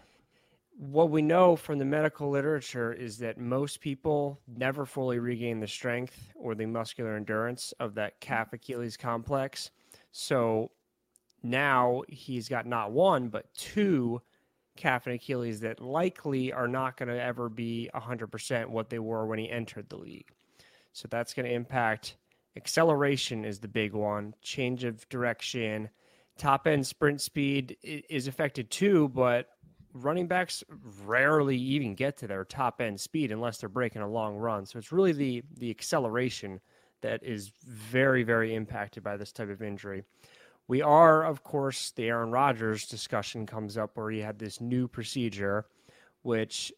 what 0.80 1.10
we 1.10 1.22
know 1.22 1.58
from 1.58 1.78
the 1.78 1.84
medical 1.84 2.30
literature 2.30 2.94
is 2.94 3.18
that 3.18 3.38
most 3.38 3.82
people 3.82 4.40
never 4.48 4.86
fully 4.86 5.20
regain 5.20 5.60
the 5.60 5.68
strength 5.68 6.32
or 6.36 6.56
the 6.56 6.66
muscular 6.66 7.18
endurance 7.18 7.74
of 7.82 7.96
that 7.96 8.22
calf 8.22 8.54
Achilles 8.54 8.96
complex. 8.96 9.72
So 10.14 10.72
now 11.44 12.04
he's 12.08 12.48
got 12.48 12.66
not 12.66 12.92
one, 12.92 13.28
but 13.28 13.54
two 13.54 14.22
calf 14.80 15.06
and 15.06 15.16
Achilles 15.16 15.60
that 15.60 15.82
likely 15.82 16.52
are 16.52 16.68
not 16.68 16.98
going 16.98 17.10
to 17.10 17.22
ever 17.22 17.50
be 17.50 17.90
100% 17.94 18.68
what 18.68 18.90
they 18.90 18.98
were 18.98 19.26
when 19.28 19.38
he 19.38 19.50
entered 19.50 19.90
the 19.90 19.98
league. 19.98 20.32
So 20.94 21.08
that's 21.12 21.34
going 21.34 21.46
to 21.46 21.54
impact 21.54 22.16
acceleration, 22.56 23.46
is 23.46 23.60
the 23.60 23.68
big 23.68 23.94
one, 23.94 24.34
change 24.42 24.86
of 24.86 25.08
direction. 25.10 25.90
Top 26.38 26.66
end 26.66 26.88
sprint 26.88 27.22
speed 27.22 27.78
is 27.84 28.28
affected 28.28 28.72
too, 28.72 29.10
but 29.10 29.50
running 29.94 30.28
backs 30.28 30.64
rarely 31.06 31.58
even 31.58 31.94
get 31.94 32.18
to 32.18 32.28
their 32.28 32.46
top 32.46 32.80
end 32.80 33.00
speed 33.00 33.32
unless 33.32 33.58
they're 33.58 33.70
breaking 33.70 34.02
a 34.02 34.10
long 34.10 34.38
run. 34.38 34.66
So 34.66 34.80
it's 34.80 34.92
really 34.92 35.12
the 35.12 35.44
the 35.58 35.70
acceleration 35.70 36.62
that 37.02 37.24
is 37.24 37.52
very 37.66 38.24
very 38.24 38.56
impacted 38.56 39.04
by 39.04 39.18
this 39.18 39.32
type 39.32 39.50
of 39.50 39.62
injury. 39.62 40.04
We 40.70 40.82
are, 40.82 41.26
of 41.26 41.44
course, 41.44 41.92
the 41.92 42.08
Aaron 42.08 42.32
Rodgers 42.32 42.88
discussion 42.88 43.46
comes 43.46 43.78
up 43.78 43.98
where 43.98 44.10
he 44.10 44.20
had 44.20 44.40
this 44.40 44.62
new 44.62 44.88
procedure, 44.88 45.66
which 46.22 46.72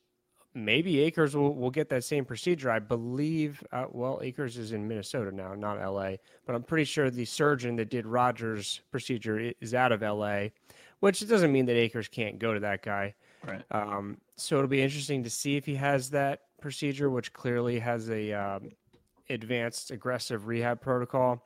maybe 0.56 1.02
Akers 1.02 1.36
will, 1.36 1.54
will 1.54 1.70
get 1.70 1.90
that 1.90 2.04
same 2.04 2.26
procedure. 2.26 2.72
I 2.72 2.80
believe, 2.80 3.64
uh, 3.72 3.86
well, 3.92 4.20
Akers 4.24 4.58
is 4.58 4.72
in 4.72 4.88
Minnesota 4.88 5.32
now, 5.32 5.54
not 5.54 5.80
LA, 5.80 6.14
but 6.48 6.56
I'm 6.56 6.64
pretty 6.64 6.86
sure 6.86 7.12
the 7.12 7.26
surgeon 7.26 7.76
that 7.76 7.90
did 7.92 8.08
Rodgers' 8.08 8.82
procedure 8.92 9.52
is 9.62 9.76
out 9.76 9.92
of 9.92 10.02
LA 10.02 10.48
which 11.02 11.28
doesn't 11.28 11.52
mean 11.52 11.66
that 11.66 11.76
Akers 11.76 12.08
can't 12.08 12.40
go 12.40 12.54
to 12.54 12.62
that 12.62 12.84
guy. 12.84 13.14
Right. 13.46 13.64
Um, 13.72 14.18
so 14.38 14.58
it'll 14.58 14.68
be 14.68 14.82
interesting 14.82 15.24
to 15.24 15.30
see 15.30 15.58
if 15.58 15.66
he 15.66 15.76
has 15.76 16.12
that 16.12 16.42
procedure, 16.62 17.10
which 17.10 17.34
clearly 17.34 17.80
has 17.80 18.10
a 18.10 18.32
um, 18.32 18.70
advanced 19.30 19.92
aggressive 19.92 20.48
rehab 20.48 20.80
protocol. 20.80 21.44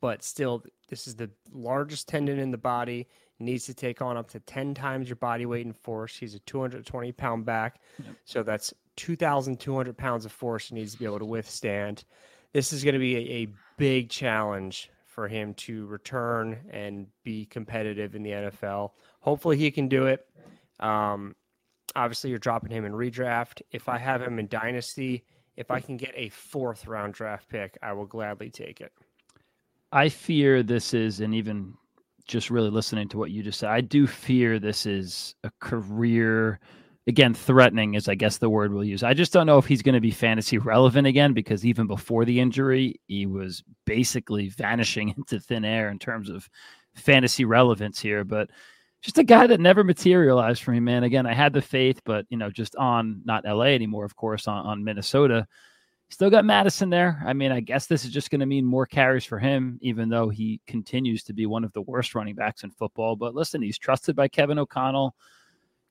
But 0.00 0.22
still, 0.22 0.62
this 0.88 1.06
is 1.06 1.16
the 1.16 1.30
largest 1.52 2.08
tendon 2.08 2.38
in 2.38 2.50
the 2.50 2.58
body. 2.58 3.06
Needs 3.40 3.66
to 3.66 3.74
take 3.74 4.02
on 4.02 4.16
up 4.16 4.30
to 4.30 4.40
10 4.40 4.74
times 4.74 5.08
your 5.08 5.16
body 5.16 5.46
weight 5.46 5.64
in 5.64 5.72
force. 5.72 6.16
He's 6.16 6.34
a 6.34 6.40
220 6.40 7.12
pound 7.12 7.44
back. 7.44 7.80
Yep. 8.04 8.14
So 8.24 8.42
that's 8.42 8.74
2,200 8.96 9.96
pounds 9.96 10.24
of 10.24 10.32
force 10.32 10.68
he 10.68 10.74
needs 10.74 10.92
to 10.92 10.98
be 10.98 11.04
able 11.04 11.20
to 11.20 11.24
withstand. 11.24 12.04
This 12.52 12.72
is 12.72 12.82
going 12.82 12.94
to 12.94 12.98
be 12.98 13.16
a, 13.16 13.42
a 13.42 13.48
big 13.76 14.10
challenge 14.10 14.90
for 15.06 15.28
him 15.28 15.54
to 15.54 15.86
return 15.86 16.58
and 16.70 17.06
be 17.22 17.44
competitive 17.46 18.16
in 18.16 18.22
the 18.24 18.30
NFL. 18.30 18.90
Hopefully, 19.20 19.56
he 19.56 19.70
can 19.70 19.88
do 19.88 20.06
it. 20.06 20.26
Um, 20.80 21.36
obviously, 21.94 22.30
you're 22.30 22.38
dropping 22.40 22.72
him 22.72 22.84
in 22.84 22.92
redraft. 22.92 23.62
If 23.70 23.88
I 23.88 23.98
have 23.98 24.22
him 24.22 24.38
in 24.38 24.48
dynasty, 24.48 25.24
if 25.56 25.70
I 25.70 25.80
can 25.80 25.96
get 25.96 26.12
a 26.14 26.28
fourth 26.28 26.86
round 26.86 27.14
draft 27.14 27.48
pick, 27.48 27.76
I 27.82 27.92
will 27.92 28.06
gladly 28.06 28.50
take 28.50 28.80
it. 28.80 28.92
I 29.92 30.08
fear 30.08 30.62
this 30.62 30.94
is, 30.94 31.20
and 31.20 31.34
even 31.34 31.74
just 32.26 32.50
really 32.50 32.70
listening 32.70 33.08
to 33.08 33.18
what 33.18 33.30
you 33.30 33.42
just 33.42 33.60
said, 33.60 33.70
I 33.70 33.80
do 33.80 34.06
fear 34.06 34.58
this 34.58 34.86
is 34.86 35.34
a 35.44 35.50
career 35.60 36.60
again, 37.08 37.32
threatening 37.32 37.94
is, 37.94 38.06
I 38.06 38.14
guess, 38.14 38.36
the 38.36 38.50
word 38.50 38.72
we'll 38.72 38.84
use. 38.84 39.02
I 39.02 39.14
just 39.14 39.32
don't 39.32 39.46
know 39.46 39.56
if 39.56 39.64
he's 39.64 39.82
going 39.82 39.94
to 39.94 40.00
be 40.00 40.10
fantasy 40.10 40.58
relevant 40.58 41.06
again 41.06 41.32
because 41.32 41.64
even 41.64 41.86
before 41.86 42.26
the 42.26 42.38
injury, 42.38 43.00
he 43.06 43.24
was 43.24 43.64
basically 43.86 44.50
vanishing 44.50 45.08
into 45.16 45.40
thin 45.40 45.64
air 45.64 45.88
in 45.88 45.98
terms 45.98 46.28
of 46.28 46.48
fantasy 46.94 47.46
relevance 47.46 47.98
here. 47.98 48.24
But 48.24 48.50
just 49.00 49.16
a 49.16 49.24
guy 49.24 49.46
that 49.46 49.58
never 49.58 49.82
materialized 49.82 50.62
for 50.62 50.72
me, 50.72 50.80
man. 50.80 51.02
Again, 51.02 51.26
I 51.26 51.32
had 51.32 51.54
the 51.54 51.62
faith, 51.62 52.00
but 52.04 52.26
you 52.28 52.36
know, 52.36 52.50
just 52.50 52.76
on 52.76 53.22
not 53.24 53.44
LA 53.46 53.66
anymore, 53.66 54.04
of 54.04 54.14
course, 54.14 54.46
on, 54.46 54.66
on 54.66 54.84
Minnesota. 54.84 55.46
Still 56.10 56.30
got 56.30 56.46
Mattison 56.46 56.88
there. 56.88 57.22
I 57.26 57.34
mean, 57.34 57.52
I 57.52 57.60
guess 57.60 57.86
this 57.86 58.04
is 58.04 58.10
just 58.10 58.30
going 58.30 58.40
to 58.40 58.46
mean 58.46 58.64
more 58.64 58.86
carries 58.86 59.26
for 59.26 59.38
him, 59.38 59.78
even 59.82 60.08
though 60.08 60.30
he 60.30 60.60
continues 60.66 61.22
to 61.24 61.34
be 61.34 61.44
one 61.44 61.64
of 61.64 61.72
the 61.74 61.82
worst 61.82 62.14
running 62.14 62.34
backs 62.34 62.64
in 62.64 62.70
football. 62.70 63.14
But 63.14 63.34
listen, 63.34 63.60
he's 63.60 63.78
trusted 63.78 64.16
by 64.16 64.28
Kevin 64.28 64.58
O'Connell. 64.58 65.14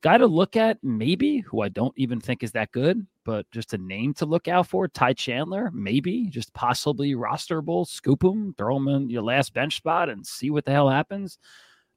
Guy 0.01 0.17
to 0.17 0.27
look 0.27 0.55
at, 0.55 0.77
maybe, 0.83 1.39
who 1.39 1.61
I 1.61 1.69
don't 1.69 1.93
even 1.97 2.19
think 2.19 2.43
is 2.43 2.51
that 2.53 2.71
good, 2.71 3.05
but 3.25 3.49
just 3.51 3.73
a 3.73 3.77
name 3.77 4.13
to 4.15 4.25
look 4.25 4.47
out 4.47 4.67
for. 4.67 4.87
Ty 4.87 5.13
Chandler, 5.13 5.71
maybe, 5.71 6.27
just 6.29 6.53
possibly 6.53 7.13
rosterable. 7.13 7.87
Scoop 7.87 8.23
him, 8.23 8.53
throw 8.57 8.77
him 8.77 8.87
in 8.87 9.09
your 9.09 9.23
last 9.23 9.53
bench 9.53 9.77
spot 9.77 10.09
and 10.09 10.25
see 10.25 10.49
what 10.49 10.65
the 10.65 10.71
hell 10.71 10.89
happens. 10.89 11.37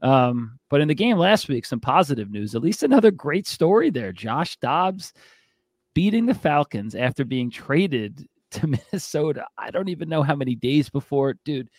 Um, 0.03 0.59
but 0.71 0.81
in 0.81 0.89
the 0.89 0.95
game 0.95 1.19
last 1.19 1.49
week, 1.49 1.67
some 1.67 1.81
positive 1.81 2.31
news. 2.31 2.55
At 2.55 2.63
least 2.63 2.83
another 2.83 3.11
great 3.11 3.47
story 3.47 3.91
there. 3.91 4.13
Josh 4.13 4.57
Dobbs 4.57 5.13
beating 5.95 6.27
the 6.27 6.35
Falcons 6.35 6.95
after 6.95 7.25
being 7.25 7.51
traded 7.51 8.27
to 8.53 8.67
Minnesota. 8.67 9.47
I 9.57 9.71
don't 9.71 9.89
even 9.89 10.09
know 10.09 10.23
how 10.23 10.35
many 10.35 10.55
days 10.55 10.89
before, 10.89 11.35
dude. 11.45 11.71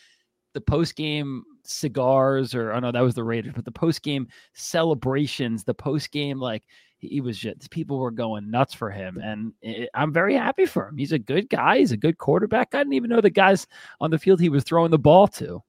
The 0.53 0.61
post 0.61 0.95
game 0.95 1.43
cigars, 1.63 2.53
or 2.53 2.73
oh 2.73 2.79
no, 2.79 2.91
that 2.91 3.01
was 3.01 3.15
the 3.15 3.23
Raiders, 3.23 3.53
but 3.55 3.63
the 3.63 3.71
post 3.71 4.01
game 4.01 4.27
celebrations, 4.53 5.63
the 5.63 5.73
post 5.73 6.11
game 6.11 6.39
like 6.39 6.63
he 6.99 7.21
was 7.21 7.37
just 7.37 7.71
people 7.71 7.97
were 7.97 8.11
going 8.11 8.51
nuts 8.51 8.73
for 8.73 8.89
him, 8.91 9.17
and 9.23 9.53
it, 9.61 9.89
I'm 9.93 10.11
very 10.11 10.35
happy 10.35 10.65
for 10.65 10.87
him. 10.87 10.97
He's 10.97 11.13
a 11.13 11.19
good 11.19 11.49
guy. 11.49 11.79
He's 11.79 11.93
a 11.93 11.97
good 11.97 12.17
quarterback. 12.17 12.69
I 12.73 12.79
didn't 12.79 12.93
even 12.93 13.09
know 13.09 13.21
the 13.21 13.29
guys 13.29 13.65
on 14.01 14.11
the 14.11 14.19
field 14.19 14.39
he 14.39 14.49
was 14.49 14.63
throwing 14.63 14.91
the 14.91 14.99
ball 14.99 15.27
to. 15.29 15.63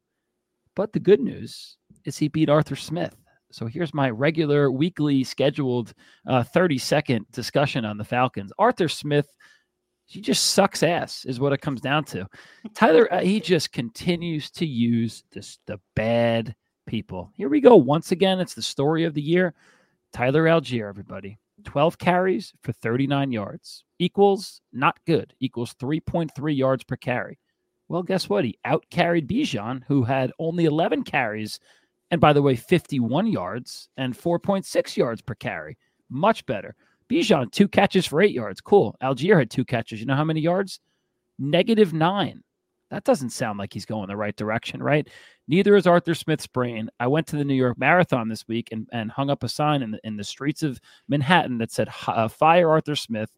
But 0.74 0.92
the 0.92 1.00
good 1.00 1.20
news 1.20 1.76
is 2.04 2.18
he 2.18 2.28
beat 2.28 2.48
Arthur 2.48 2.76
Smith. 2.76 3.16
So 3.52 3.66
here's 3.66 3.94
my 3.94 4.10
regular 4.10 4.70
weekly 4.70 5.24
scheduled 5.24 5.94
uh, 6.26 6.42
30 6.42 6.78
second 6.78 7.26
discussion 7.32 7.84
on 7.84 7.98
the 7.98 8.04
Falcons. 8.04 8.52
Arthur 8.58 8.88
Smith, 8.88 9.28
he 10.06 10.20
just 10.20 10.50
sucks 10.50 10.82
ass, 10.82 11.24
is 11.24 11.38
what 11.38 11.52
it 11.52 11.60
comes 11.60 11.80
down 11.80 12.04
to. 12.06 12.26
Tyler, 12.74 13.12
uh, 13.12 13.20
he 13.20 13.40
just 13.40 13.72
continues 13.72 14.50
to 14.52 14.66
use 14.66 15.24
this, 15.32 15.58
the 15.66 15.78
bad 15.94 16.54
people. 16.86 17.30
Here 17.34 17.48
we 17.48 17.60
go. 17.60 17.76
Once 17.76 18.12
again, 18.12 18.40
it's 18.40 18.54
the 18.54 18.62
story 18.62 19.04
of 19.04 19.14
the 19.14 19.22
year. 19.22 19.54
Tyler 20.12 20.44
Allgeier, 20.44 20.88
everybody. 20.88 21.38
12 21.64 21.98
carries 21.98 22.52
for 22.62 22.72
39 22.72 23.30
yards 23.30 23.84
equals 23.98 24.60
not 24.72 24.98
good, 25.06 25.32
equals 25.40 25.74
3.3 25.74 26.56
yards 26.56 26.82
per 26.82 26.96
carry. 26.96 27.38
Well, 27.88 28.02
guess 28.02 28.28
what? 28.28 28.44
He 28.44 28.58
out 28.64 28.84
carried 28.90 29.28
Bijan, 29.28 29.82
who 29.86 30.02
had 30.02 30.32
only 30.38 30.64
11 30.64 31.04
carries 31.04 31.60
and 32.12 32.20
by 32.20 32.34
the 32.34 32.42
way, 32.42 32.54
51 32.54 33.26
yards 33.26 33.88
and 33.96 34.16
4.6 34.16 34.96
yards 34.96 35.22
per 35.22 35.34
carry. 35.34 35.78
Much 36.10 36.44
better. 36.44 36.76
Bijan, 37.10 37.50
two 37.50 37.66
catches 37.66 38.06
for 38.06 38.20
eight 38.20 38.34
yards. 38.34 38.60
Cool. 38.60 38.94
Allgeier 39.02 39.38
had 39.38 39.50
two 39.50 39.64
catches. 39.64 39.98
You 39.98 40.04
know 40.04 40.14
how 40.14 40.22
many 40.22 40.40
yards? 40.40 40.78
Negative 41.38 41.92
nine. 41.94 42.44
That 42.90 43.04
doesn't 43.04 43.30
sound 43.30 43.58
like 43.58 43.72
he's 43.72 43.86
going 43.86 44.08
the 44.08 44.16
right 44.16 44.36
direction, 44.36 44.82
right? 44.82 45.08
Neither 45.48 45.74
is 45.74 45.86
Arthur 45.86 46.14
Smith's 46.14 46.46
brain. 46.46 46.90
I 47.00 47.06
went 47.06 47.26
to 47.28 47.36
the 47.36 47.44
New 47.44 47.54
York 47.54 47.78
Marathon 47.78 48.28
this 48.28 48.46
week 48.46 48.68
and, 48.72 48.86
and 48.92 49.10
hung 49.10 49.30
up 49.30 49.42
a 49.42 49.48
sign 49.48 49.82
in 49.82 49.92
the, 49.92 50.00
in 50.04 50.18
the 50.18 50.24
streets 50.24 50.62
of 50.62 50.78
Manhattan 51.08 51.56
that 51.58 51.72
said, 51.72 51.88
uh, 52.06 52.28
Fire 52.28 52.68
Arthur 52.68 52.94
Smith. 52.94 53.30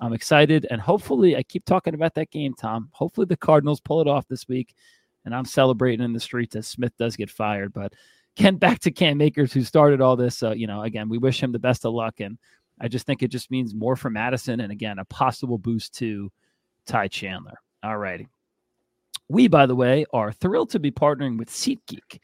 I'm 0.00 0.12
excited. 0.12 0.66
And 0.70 0.80
hopefully, 0.80 1.36
I 1.36 1.44
keep 1.44 1.64
talking 1.64 1.94
about 1.94 2.14
that 2.14 2.32
game, 2.32 2.54
Tom. 2.54 2.88
Hopefully, 2.90 3.26
the 3.26 3.36
Cardinals 3.36 3.80
pull 3.80 4.00
it 4.00 4.08
off 4.08 4.26
this 4.26 4.48
week 4.48 4.74
and 5.28 5.34
I'm 5.34 5.44
celebrating 5.44 6.02
in 6.02 6.14
the 6.14 6.20
streets 6.20 6.56
as 6.56 6.66
Smith 6.66 6.96
does 6.96 7.14
get 7.14 7.28
fired. 7.28 7.74
But 7.74 7.92
Ken, 8.34 8.56
back 8.56 8.78
to 8.80 8.90
Cam 8.90 9.20
Akers, 9.20 9.52
who 9.52 9.62
started 9.62 10.00
all 10.00 10.16
this. 10.16 10.42
Uh, 10.42 10.52
you 10.52 10.66
know, 10.66 10.82
again, 10.82 11.10
we 11.10 11.18
wish 11.18 11.42
him 11.42 11.52
the 11.52 11.58
best 11.58 11.84
of 11.84 11.92
luck, 11.92 12.20
and 12.20 12.38
I 12.80 12.88
just 12.88 13.04
think 13.04 13.22
it 13.22 13.28
just 13.28 13.50
means 13.50 13.74
more 13.74 13.94
for 13.94 14.08
Mattison, 14.08 14.60
and 14.60 14.72
again, 14.72 14.98
a 14.98 15.04
possible 15.04 15.58
boost 15.58 15.94
to 15.96 16.32
Ty 16.86 17.08
Chandler. 17.08 17.60
All 17.82 17.98
righty. 17.98 18.26
We, 19.28 19.48
by 19.48 19.66
the 19.66 19.74
way, 19.74 20.06
are 20.14 20.32
thrilled 20.32 20.70
to 20.70 20.78
be 20.78 20.90
partnering 20.90 21.36
with 21.36 21.50
SeatGeek. 21.50 22.20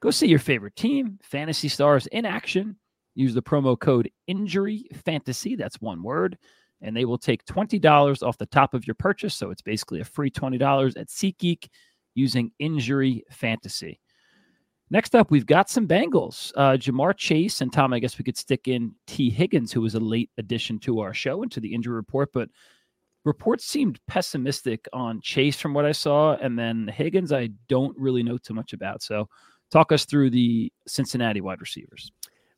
Go 0.00 0.10
see 0.10 0.26
your 0.26 0.40
favorite 0.40 0.74
team, 0.74 1.20
Fantasy 1.22 1.68
Stars, 1.68 2.08
in 2.08 2.24
action. 2.24 2.74
Use 3.14 3.34
the 3.34 3.42
promo 3.42 3.78
code 3.78 4.10
Injury 4.26 4.88
Fantasy. 5.04 5.54
That's 5.54 5.80
one 5.80 6.02
word 6.02 6.36
and 6.80 6.96
they 6.96 7.04
will 7.04 7.18
take 7.18 7.44
$20 7.44 8.26
off 8.26 8.38
the 8.38 8.46
top 8.46 8.74
of 8.74 8.86
your 8.86 8.94
purchase. 8.94 9.34
So 9.34 9.50
it's 9.50 9.62
basically 9.62 10.00
a 10.00 10.04
free 10.04 10.30
$20 10.30 10.96
at 10.96 11.08
SeatGeek 11.08 11.68
using 12.18 12.50
injury 12.58 13.24
fantasy. 13.30 14.00
Next 14.90 15.14
up, 15.14 15.30
we've 15.30 15.46
got 15.46 15.68
some 15.68 15.86
Bengals. 15.86 16.50
Uh, 16.56 16.72
Ja'Marr 16.72 17.16
Chase 17.16 17.60
and 17.60 17.72
Tom, 17.72 17.92
I 17.92 17.98
guess 17.98 18.18
we 18.18 18.24
could 18.24 18.38
stick 18.38 18.68
in 18.68 18.94
Tee 19.06 19.30
Higgins, 19.30 19.70
who 19.70 19.82
was 19.82 19.94
a 19.94 20.00
late 20.00 20.30
addition 20.38 20.78
to 20.80 21.00
our 21.00 21.12
show 21.12 21.42
and 21.42 21.52
to 21.52 21.60
the 21.60 21.74
injury 21.74 21.94
report, 21.94 22.30
but 22.32 22.48
reports 23.24 23.66
seemed 23.66 24.00
pessimistic 24.06 24.86
on 24.92 25.20
Chase 25.20 25.60
from 25.60 25.74
what 25.74 25.84
I 25.84 25.92
saw. 25.92 26.36
And 26.36 26.58
then 26.58 26.88
Higgins, 26.88 27.32
I 27.32 27.50
don't 27.68 27.96
really 27.98 28.22
know 28.22 28.38
too 28.38 28.54
much 28.54 28.72
about. 28.72 29.02
So 29.02 29.28
talk 29.70 29.92
us 29.92 30.06
through 30.06 30.30
the 30.30 30.72
Cincinnati 30.86 31.42
wide 31.42 31.60
receivers. 31.60 32.10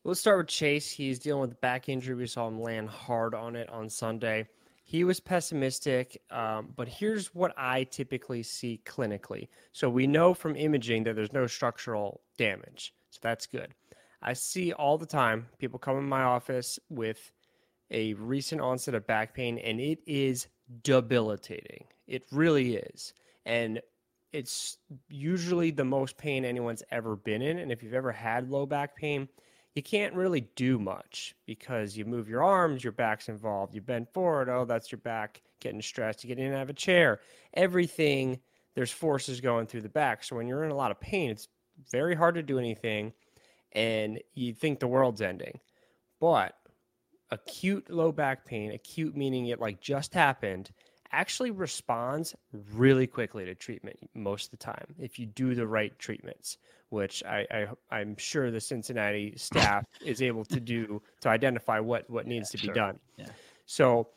Let's 0.04 0.20
start 0.20 0.38
with 0.38 0.46
Chase. 0.46 0.88
He's 0.90 1.18
dealing 1.18 1.42
with 1.42 1.60
back 1.60 1.88
injury. 1.88 2.14
We 2.14 2.26
saw 2.26 2.46
him 2.46 2.60
land 2.60 2.88
hard 2.88 3.34
on 3.34 3.56
it 3.56 3.68
on 3.70 3.90
Sunday. 3.90 4.46
He 4.90 5.05
was 5.05 5.20
pessimistic, 5.20 6.20
um, 6.33 6.70
but 6.74 6.88
here's 6.88 7.33
what 7.33 7.55
I 7.57 7.85
typically 7.85 8.42
see 8.42 8.81
clinically. 8.85 9.46
So 9.70 9.88
we 9.88 10.09
know 10.09 10.35
from 10.35 10.57
imaging 10.57 11.05
that 11.05 11.14
there's 11.14 11.33
no 11.33 11.46
structural 11.46 12.22
damage. 12.37 12.92
So 13.11 13.20
that's 13.22 13.46
good. 13.46 13.72
I 14.20 14.33
see 14.33 14.72
all 14.72 14.98
the 14.98 15.07
time 15.07 15.46
people 15.59 15.79
come 15.79 15.96
in 15.96 16.09
my 16.09 16.22
office 16.22 16.81
with 16.88 17.31
a 17.92 18.14
recent 18.14 18.61
onset 18.61 18.96
of 18.96 19.07
back 19.07 19.33
pain, 19.33 19.59
and 19.59 19.81
it 19.81 20.00
is 20.09 20.48
debilitating. 20.83 21.85
It 22.09 22.24
really 22.33 22.74
is. 22.74 23.14
And 23.46 23.81
it's 24.33 24.79
usually 25.09 25.70
the 25.70 25.85
most 25.85 26.16
pain 26.16 26.44
anyone's 26.44 26.83
ever 26.90 27.14
been 27.14 27.42
in. 27.42 27.61
And 27.61 27.70
if 27.70 27.85
you've 27.85 27.94
ever 27.94 28.11
had 28.11 28.50
low 28.50 28.66
back 28.66 28.96
pain, 28.96 29.29
you 29.74 29.83
can't 29.83 30.14
really 30.14 30.42
do 30.56 30.78
much 30.78 31.35
because 31.46 31.96
you 31.96 32.04
move 32.04 32.28
your 32.28 32.42
arms, 32.42 32.83
your 32.83 32.92
back's 32.92 33.28
involved. 33.28 33.74
You 33.74 33.80
bend 33.80 34.09
forward, 34.09 34.48
oh, 34.48 34.64
that's 34.64 34.90
your 34.90 34.98
back 34.98 35.42
getting 35.61 35.83
stressed. 35.83 36.24
You 36.24 36.28
get 36.28 36.38
in 36.38 36.46
and 36.46 36.56
out 36.56 36.62
of 36.62 36.70
a 36.70 36.74
chair. 36.74 37.20
Everything, 37.54 38.40
there's 38.74 38.90
forces 38.90 39.40
going 39.40 39.66
through 39.66 39.83
the 39.83 39.88
back. 39.88 40.24
So 40.24 40.37
when 40.37 40.48
you're 40.48 40.64
in 40.64 40.72
a 40.72 40.76
lot 40.76 40.90
of 40.90 41.00
pain, 41.00 41.30
it's 41.30 41.48
very 41.90 42.14
hard 42.14 42.35
to 42.35 42.42
do 42.42 42.59
anything 42.59 43.12
and 43.72 44.18
you 44.35 44.52
think 44.52 44.80
the 44.80 44.88
world's 44.88 45.22
ending. 45.22 45.61
But 46.20 46.54
acute 47.30 47.88
low 47.88 48.11
back 48.11 48.44
pain, 48.44 48.72
acute 48.72 49.16
meaning 49.16 49.46
it 49.46 49.61
like 49.61 49.80
just 49.80 50.12
happened, 50.12 50.70
actually 51.12 51.52
responds 51.52 52.35
really 52.72 53.06
quickly 53.06 53.44
to 53.44 53.54
treatment 53.54 53.98
most 54.14 54.46
of 54.46 54.50
the 54.50 54.64
time 54.64 54.94
if 54.98 55.18
you 55.18 55.26
do 55.26 55.54
the 55.54 55.66
right 55.66 55.96
treatments 55.98 56.59
which 56.90 57.22
I, 57.24 57.68
I 57.90 58.00
am 58.00 58.16
sure 58.16 58.50
the 58.50 58.61
Cincinnati 58.61 59.35
staff 59.37 59.87
is 60.05 60.20
able 60.20 60.44
to 60.46 60.61
do 60.61 61.00
to 61.22 61.29
identify 61.29 61.81
what 61.81 62.09
what 62.11 62.26
needs 62.26 62.53
yeah, 62.53 62.61
to 62.61 62.66
be 62.66 62.72
done. 62.72 62.98
Yeah. 63.16 63.26
So 63.66 64.09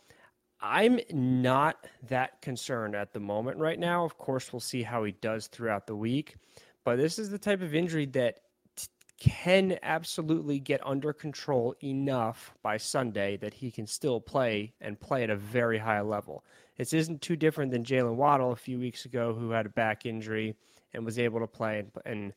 I'm 0.61 0.99
not 1.11 1.85
that 2.07 2.41
concerned 2.41 2.95
at 2.95 3.13
the 3.13 3.19
moment 3.19 3.57
right 3.57 3.79
now. 3.79 4.05
Of 4.05 4.17
course, 4.17 4.51
we'll 4.51 4.59
see 4.59 4.81
how 4.81 5.03
he 5.03 5.11
does 5.13 5.47
throughout 5.47 5.87
the 5.87 5.95
week, 5.95 6.35
but 6.83 6.97
this 6.97 7.19
is 7.19 7.29
the 7.29 7.37
type 7.37 7.61
of 7.61 7.75
injury 7.75 8.05
that 8.07 8.39
t- 8.75 8.87
can 9.19 9.77
absolutely 9.83 10.59
get 10.59 10.79
under 10.85 11.13
control 11.13 11.75
enough 11.83 12.53
by 12.63 12.77
Sunday 12.77 13.37
that 13.37 13.53
he 13.53 13.71
can 13.71 13.85
still 13.85 14.19
play 14.19 14.73
and 14.81 14.99
play 14.99 15.23
at 15.23 15.29
a 15.29 15.35
very 15.35 15.77
high 15.77 16.01
level. 16.01 16.43
This 16.77 16.93
isn't 16.93 17.21
too 17.21 17.35
different 17.35 17.71
than 17.71 17.83
Jaylen 17.83 18.15
Waddle 18.15 18.53
a 18.53 18.55
few 18.55 18.79
weeks 18.79 19.05
ago, 19.05 19.33
who 19.33 19.51
had 19.51 19.65
a 19.65 19.69
back 19.69 20.05
injury 20.05 20.55
and 20.93 21.05
was 21.05 21.19
able 21.19 21.39
to 21.41 21.47
play 21.47 21.79
and, 21.79 21.91
and 22.05 22.33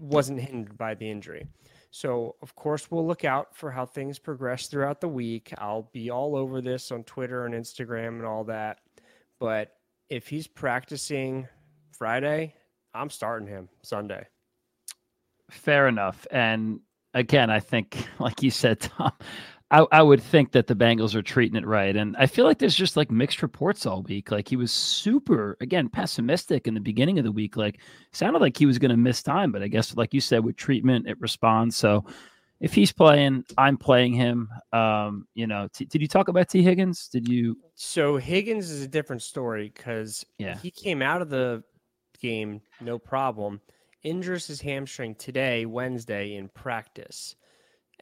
wasn't 0.00 0.40
hindered 0.40 0.76
by 0.76 0.94
the 0.94 1.10
injury. 1.10 1.46
So, 1.90 2.36
of 2.42 2.54
course, 2.54 2.90
we'll 2.90 3.06
look 3.06 3.24
out 3.24 3.56
for 3.56 3.70
how 3.70 3.86
things 3.86 4.18
progress 4.18 4.66
throughout 4.66 5.00
the 5.00 5.08
week. 5.08 5.52
I'll 5.58 5.88
be 5.92 6.10
all 6.10 6.36
over 6.36 6.60
this 6.60 6.92
on 6.92 7.04
Twitter 7.04 7.46
and 7.46 7.54
Instagram 7.54 8.08
and 8.08 8.26
all 8.26 8.44
that. 8.44 8.80
But 9.40 9.72
if 10.10 10.28
he's 10.28 10.46
practicing 10.46 11.48
Friday, 11.92 12.54
I'm 12.94 13.10
starting 13.10 13.48
him 13.48 13.68
Sunday. 13.82 14.26
Fair 15.50 15.88
enough. 15.88 16.26
And 16.30 16.80
again, 17.14 17.50
I 17.50 17.60
think, 17.60 18.06
like 18.18 18.42
you 18.42 18.50
said, 18.50 18.80
Tom, 18.80 19.12
I, 19.70 19.84
I 19.90 20.02
would 20.02 20.22
think 20.22 20.52
that 20.52 20.68
the 20.68 20.76
Bengals 20.76 21.14
are 21.14 21.22
treating 21.22 21.56
it 21.56 21.66
right. 21.66 21.96
And 21.96 22.16
I 22.16 22.26
feel 22.26 22.44
like 22.44 22.58
there's 22.58 22.76
just 22.76 22.96
like 22.96 23.10
mixed 23.10 23.42
reports 23.42 23.84
all 23.84 24.02
week. 24.02 24.30
Like 24.30 24.48
he 24.48 24.56
was 24.56 24.70
super, 24.70 25.56
again, 25.60 25.88
pessimistic 25.88 26.68
in 26.68 26.74
the 26.74 26.80
beginning 26.80 27.18
of 27.18 27.24
the 27.24 27.32
week. 27.32 27.56
Like 27.56 27.80
sounded 28.12 28.40
like 28.40 28.56
he 28.56 28.66
was 28.66 28.78
going 28.78 28.92
to 28.92 28.96
miss 28.96 29.22
time, 29.22 29.50
but 29.50 29.62
I 29.62 29.68
guess, 29.68 29.96
like 29.96 30.14
you 30.14 30.20
said, 30.20 30.44
with 30.44 30.56
treatment, 30.56 31.08
it 31.08 31.20
responds. 31.20 31.76
So 31.76 32.04
if 32.60 32.74
he's 32.74 32.92
playing, 32.92 33.44
I'm 33.58 33.76
playing 33.76 34.12
him. 34.12 34.48
Um, 34.72 35.26
you 35.34 35.48
know, 35.48 35.68
t- 35.72 35.84
did 35.84 36.00
you 36.00 36.08
talk 36.08 36.28
about 36.28 36.48
Tee 36.48 36.62
Higgins? 36.62 37.08
Did 37.08 37.26
you? 37.26 37.58
So 37.74 38.18
Higgins 38.18 38.70
is 38.70 38.82
a 38.82 38.88
different 38.88 39.22
story 39.22 39.72
because 39.74 40.24
yeah. 40.38 40.56
he 40.58 40.70
came 40.70 41.02
out 41.02 41.22
of 41.22 41.28
the 41.28 41.64
game 42.20 42.62
no 42.80 42.98
problem 42.98 43.60
injures 44.06 44.46
his 44.46 44.60
hamstring 44.60 45.16
today, 45.16 45.66
Wednesday, 45.66 46.36
in 46.36 46.48
practice. 46.48 47.34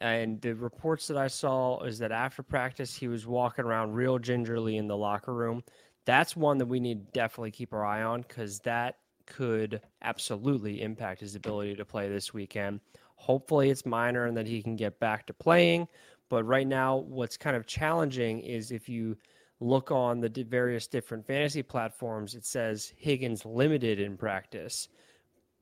And 0.05 0.39
the 0.43 0.55
reports 0.55 1.07
that 1.07 1.17
I 1.17 1.29
saw 1.29 1.81
is 1.81 1.99
that 2.01 2.13
after 2.13 2.43
practice, 2.43 2.95
he 2.95 3.09
was 3.09 3.27
walking 3.27 3.65
around 3.65 3.95
real 3.95 4.19
gingerly 4.19 4.77
in 4.77 4.87
the 4.87 4.95
locker 4.95 5.33
room. 5.33 5.65
That's 6.05 6.37
one 6.37 6.59
that 6.59 6.67
we 6.67 6.79
need 6.79 7.07
to 7.07 7.13
definitely 7.13 7.53
keep 7.53 7.73
our 7.73 7.87
eye 7.87 8.03
on 8.03 8.21
because 8.21 8.59
that 8.61 8.99
could 9.25 9.81
absolutely 10.03 10.83
impact 10.83 11.23
his 11.23 11.37
ability 11.37 11.77
to 11.77 11.87
play 11.87 12.11
this 12.11 12.35
weekend. 12.35 12.81
Hopefully, 13.17 13.71
it's 13.71 13.87
minor 13.87 14.27
and 14.27 14.37
that 14.37 14.47
he 14.47 14.63
can 14.63 14.77
get 14.77 15.01
back 15.01 15.27
to 15.29 15.33
playing. 15.33 15.89
But 16.29 16.45
right 16.45 16.67
now, 16.67 16.97
what's 16.97 17.39
kind 17.39 17.57
of 17.57 17.67
challenging 17.67 18.41
is 18.41 18.73
if 18.73 18.91
you 18.91 19.17
look 19.59 19.91
on 19.91 20.21
the 20.21 20.29
various 20.47 20.87
different 20.87 21.27
fantasy 21.27 21.63
platforms, 21.63 22.35
it 22.35 22.45
says 22.45 22.93
Higgins 22.99 23.47
limited 23.47 24.01
in 24.01 24.19
practice. 24.19 24.87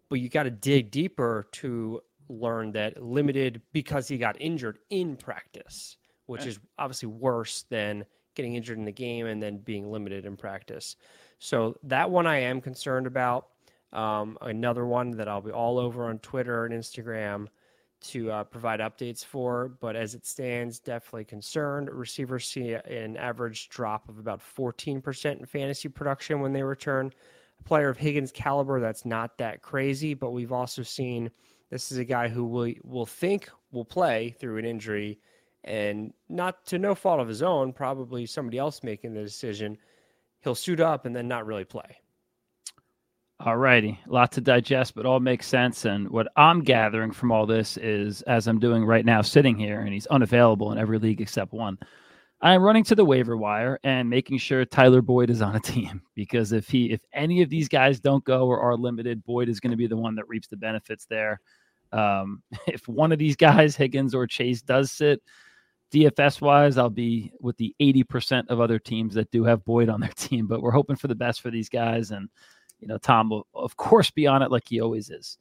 But 0.09 0.19
you 0.19 0.29
got 0.29 0.43
to 0.43 0.51
dig 0.51 0.91
deeper 0.91 1.47
to 1.53 2.03
learn 2.41 2.73
that 2.73 3.03
limited 3.03 3.61
because 3.73 4.09
he 4.09 4.19
got 4.19 4.41
injured 4.41 4.79
in 4.91 5.17
practice, 5.17 5.97
which 6.27 6.47
is 6.47 6.59
obviously 6.79 7.09
worse 7.09 7.65
than 7.69 8.05
getting 8.35 8.55
injured 8.55 8.79
in 8.79 8.85
the 8.85 8.93
game 8.93 9.27
and 9.27 9.43
then 9.43 9.59
being 9.59 9.91
limited 9.91 10.25
in 10.25 10.37
practice. 10.37 10.97
So 11.39 11.77
that 11.85 12.11
one 12.11 12.27
I 12.27 12.39
am 12.39 12.61
concerned 12.61 13.07
about. 13.07 13.49
Um, 13.93 14.39
another 14.41 14.87
one 14.87 15.11
that 15.13 15.29
I'll 15.29 15.43
be 15.43 15.51
all 15.51 15.79
over 15.79 16.07
on 16.09 16.19
Twitter 16.21 16.65
and 16.65 16.73
Instagram 16.73 17.49
to 18.05 18.31
uh, 18.31 18.45
provide 18.45 18.81
updates 18.81 19.25
for. 19.25 19.69
But 19.81 19.97
as 19.97 20.15
it 20.15 20.27
stands, 20.27 20.79
definitely 20.79 21.25
concerned. 21.25 21.91
Receivers 21.91 22.47
see 22.47 22.73
an 22.73 23.17
average 23.17 23.69
drop 23.69 24.09
of 24.09 24.19
about 24.19 24.41
14% 24.57 25.39
in 25.39 25.47
fantasy 25.47 25.89
production 25.89 26.41
when 26.41 26.53
they 26.53 26.63
return. 26.63 27.13
A 27.61 27.63
player 27.65 27.89
of 27.89 27.99
Higgins' 27.99 28.33
caliber, 28.33 28.81
that's 28.81 29.05
not 29.05 29.39
that 29.39 29.63
crazy, 29.63 30.15
but 30.15 30.31
we've 30.33 30.53
also 30.53 30.83
seen 30.83 31.31
this 31.73 31.91
is 31.91 31.97
a 31.97 32.05
guy 32.05 32.29
who 32.29 32.45
will 32.45 32.71
will 32.85 33.07
think 33.07 33.49
will 33.73 33.85
play 33.85 34.37
through 34.39 34.59
an 34.59 34.67
injury, 34.67 35.19
and 35.65 36.13
not 36.29 36.67
to 36.67 36.79
no 36.79 36.95
fault 36.95 37.19
of 37.19 37.27
his 37.27 37.43
own, 37.43 37.73
probably 37.73 38.27
somebody 38.27 38.59
else 38.59 38.83
making 38.83 39.15
the 39.15 39.23
decision. 39.23 39.79
He'll 40.43 40.55
suit 40.55 40.81
up 40.81 41.07
and 41.07 41.17
then 41.17 41.29
not 41.29 41.47
really 41.47 41.65
play. 41.65 41.97
All 43.41 43.57
righty. 43.57 43.99
A 44.07 44.13
lot 44.13 44.33
to 44.33 44.41
digest, 44.41 44.95
but 44.95 45.07
all 45.07 45.19
makes 45.19 45.47
sense. 45.47 45.87
And 45.87 46.11
what 46.11 46.29
I'm 46.37 46.61
gathering 46.63 47.11
from 47.11 47.33
all 47.33 47.47
this 47.47 47.79
is, 47.79 48.21
as 48.23 48.49
I'm 48.49 48.61
doing 48.61 48.85
right 48.85 49.05
now, 49.05 49.23
sitting 49.23 49.57
here, 49.57 49.81
and 49.81 49.95
he's 49.95 50.07
unavailable 50.09 50.73
in 50.73 50.79
every 50.79 50.99
league 50.99 51.21
except 51.21 51.53
one. 51.53 51.79
I'm 52.43 52.61
running 52.61 52.85
to 52.85 52.97
the 52.97 53.05
waiver 53.05 53.37
wire 53.37 53.79
and 53.83 54.11
making 54.11 54.39
sure 54.39 54.65
Tyler 54.65 55.01
Boyd 55.01 55.31
is 55.31 55.41
on 55.41 55.57
a 55.57 55.61
team 55.75 56.03
because 56.15 56.53
if 56.53 56.69
he, 56.69 56.91
if 56.91 57.01
any 57.15 57.41
of 57.41 57.49
these 57.49 57.69
guys 57.69 57.99
don't 57.99 58.25
go 58.25 58.47
or 58.47 58.61
are 58.61 58.77
limited, 58.77 59.25
Boyd 59.25 59.49
is 59.49 59.59
going 59.59 59.71
to 59.71 59.77
be 59.77 59.87
the 59.87 59.97
one 59.97 60.17
that 60.17 60.29
reaps 60.29 60.49
the 60.49 60.57
benefits 60.57 61.07
there. 61.07 61.41
Um, 61.93 62.43
if 62.67 62.87
one 62.89 63.13
of 63.13 63.19
these 63.19 63.37
guys, 63.37 63.77
Higgins 63.77 64.15
or 64.15 64.27
Chase, 64.27 64.63
does 64.63 64.93
sit, 64.93 65.23
DFS 65.93 66.41
wise, 66.41 66.79
I'll 66.79 66.91
be 66.91 67.33
with 67.41 67.57
the 67.59 67.75
80% 67.81 68.49
of 68.49 68.61
other 68.61 68.79
teams 68.79 69.15
that 69.15 69.31
do 69.31 69.45
have 69.45 69.65
Boyd 69.65 69.89
on 69.89 70.01
their 70.01 70.11
team, 70.17 70.47
but 70.47 70.63
we're 70.63 70.71
hoping 70.71 70.97
for 70.97 71.09
the 71.09 71.15
best 71.15 71.41
for 71.41 71.51
these 71.51 71.69
guys. 71.69 72.11
And 72.11 72.29
you 72.81 72.89
know, 72.89 72.99
Tom 72.99 73.31
will, 73.31 73.47
of 73.55 73.77
course, 73.77 74.11
be 74.11 74.27
on 74.27 74.43
it 74.43 74.51
like 74.51 74.65
he 74.69 74.81
always 74.81 75.11
is. 75.11 75.39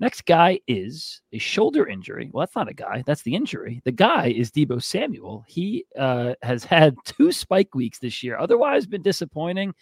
Next 0.00 0.24
guy 0.24 0.60
is 0.66 1.20
a 1.32 1.38
shoulder 1.38 1.86
injury. 1.86 2.30
Well, 2.32 2.40
that's 2.42 2.56
not 2.56 2.70
a 2.70 2.74
guy, 2.74 3.02
that's 3.06 3.22
the 3.22 3.34
injury. 3.34 3.80
The 3.84 3.92
guy 3.92 4.28
is 4.28 4.50
Deebo 4.50 4.82
Samuel. 4.82 5.44
He 5.46 5.84
uh, 5.96 6.34
has 6.42 6.64
had 6.64 6.96
two 7.04 7.32
spike 7.32 7.74
weeks 7.74 7.98
this 7.98 8.22
year, 8.22 8.38
otherwise, 8.38 8.86
been 8.86 9.02
disappointing. 9.02 9.74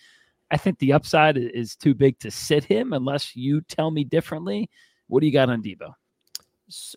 I 0.51 0.57
think 0.57 0.79
the 0.79 0.93
upside 0.93 1.37
is 1.37 1.77
too 1.77 1.95
big 1.95 2.19
to 2.21 2.31
sit 2.31 2.65
him 2.65 2.93
unless 2.93 3.37
you 3.37 3.61
tell 3.63 3.91
me 3.91 4.03
differently. 4.05 4.71
What 5.09 5.21
do 5.21 5.27
you 5.27 5.33
got 5.33 5.51
on 5.51 5.63
Deebo? 5.63 5.93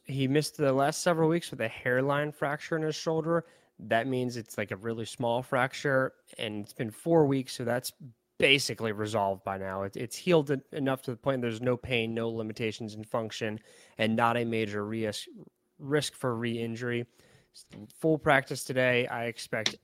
He 0.06 0.28
missed 0.28 0.58
the 0.58 0.72
last 0.72 1.02
several 1.02 1.30
weeks 1.30 1.50
with 1.50 1.62
a 1.62 1.68
hairline 1.68 2.32
fracture 2.32 2.76
in 2.76 2.84
his 2.84 2.96
shoulder. 2.96 3.46
That 3.80 4.06
means 4.06 4.38
it's 4.38 4.58
like 4.58 4.72
a 4.72 4.76
really 4.76 5.06
small 5.06 5.42
fracture, 5.42 6.14
and 6.38 6.64
it's 6.64 6.74
been 6.74 6.92
four 6.92 7.26
weeks, 7.26 7.54
so 7.54 7.64
that's 7.64 7.92
basically 8.38 8.92
resolved 8.92 9.44
by 9.44 9.58
now. 9.58 9.84
It, 9.84 9.96
it's 9.96 10.16
healed 10.16 10.52
enough 10.72 11.02
to 11.04 11.12
the 11.12 11.18
point 11.18 11.42
there's 11.42 11.62
no 11.62 11.78
pain, 11.78 12.14
no 12.14 12.30
limitations 12.30 12.96
in 12.96 13.04
function, 13.04 13.60
and 13.98 14.16
not 14.16 14.38
a 14.38 14.46
major 14.46 14.86
risk 14.86 15.28
risk 15.80 16.14
for 16.14 16.36
re-injury. 16.36 17.06
Full 18.00 18.20
practice 18.20 18.64
today. 18.64 19.08
I 19.08 19.26
expect 19.26 19.76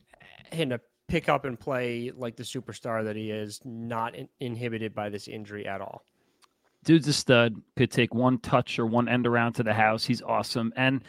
him 0.51 0.69
to 0.69 0.79
pick 1.07 1.27
up 1.29 1.45
and 1.45 1.59
play 1.59 2.11
like 2.15 2.35
the 2.35 2.43
superstar 2.43 3.03
that 3.03 3.15
he 3.15 3.31
is, 3.31 3.59
not 3.65 4.15
in, 4.15 4.27
inhibited 4.39 4.93
by 4.93 5.09
this 5.09 5.27
injury 5.27 5.65
at 5.65 5.81
all. 5.81 6.03
Dude's 6.87 7.09
a 7.09 7.13
stud. 7.13 7.61
Could 7.75 7.91
take 7.91 8.15
one 8.15 8.39
touch 8.39 8.79
or 8.79 8.85
one 8.85 9.09
end 9.09 9.27
around 9.27 9.53
to 9.53 9.63
the 9.63 9.73
house. 9.73 10.05
He's 10.05 10.21
awesome. 10.21 10.71
And 10.77 11.03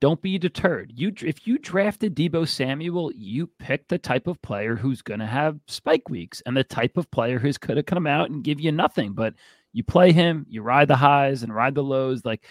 don't 0.00 0.22
be 0.22 0.38
deterred. 0.38 0.92
You 0.94 1.12
if 1.22 1.44
you 1.44 1.58
drafted 1.58 2.14
Deebo 2.14 2.46
Samuel, 2.46 3.10
you 3.16 3.48
picked 3.58 3.88
the 3.88 3.98
type 3.98 4.28
of 4.28 4.40
player 4.42 4.76
who's 4.76 5.02
going 5.02 5.18
to 5.18 5.26
have 5.26 5.58
spike 5.66 6.08
weeks 6.08 6.40
and 6.46 6.56
the 6.56 6.62
type 6.62 6.96
of 6.96 7.10
player 7.10 7.40
who's 7.40 7.58
could 7.58 7.76
have 7.76 7.86
come 7.86 8.06
out 8.06 8.30
and 8.30 8.44
give 8.44 8.60
you 8.60 8.70
nothing. 8.70 9.12
But 9.12 9.34
you 9.72 9.82
play 9.82 10.12
him, 10.12 10.46
you 10.48 10.62
ride 10.62 10.86
the 10.86 10.94
highs 10.94 11.42
and 11.42 11.52
ride 11.52 11.74
the 11.74 11.82
lows. 11.82 12.24
Like 12.24 12.44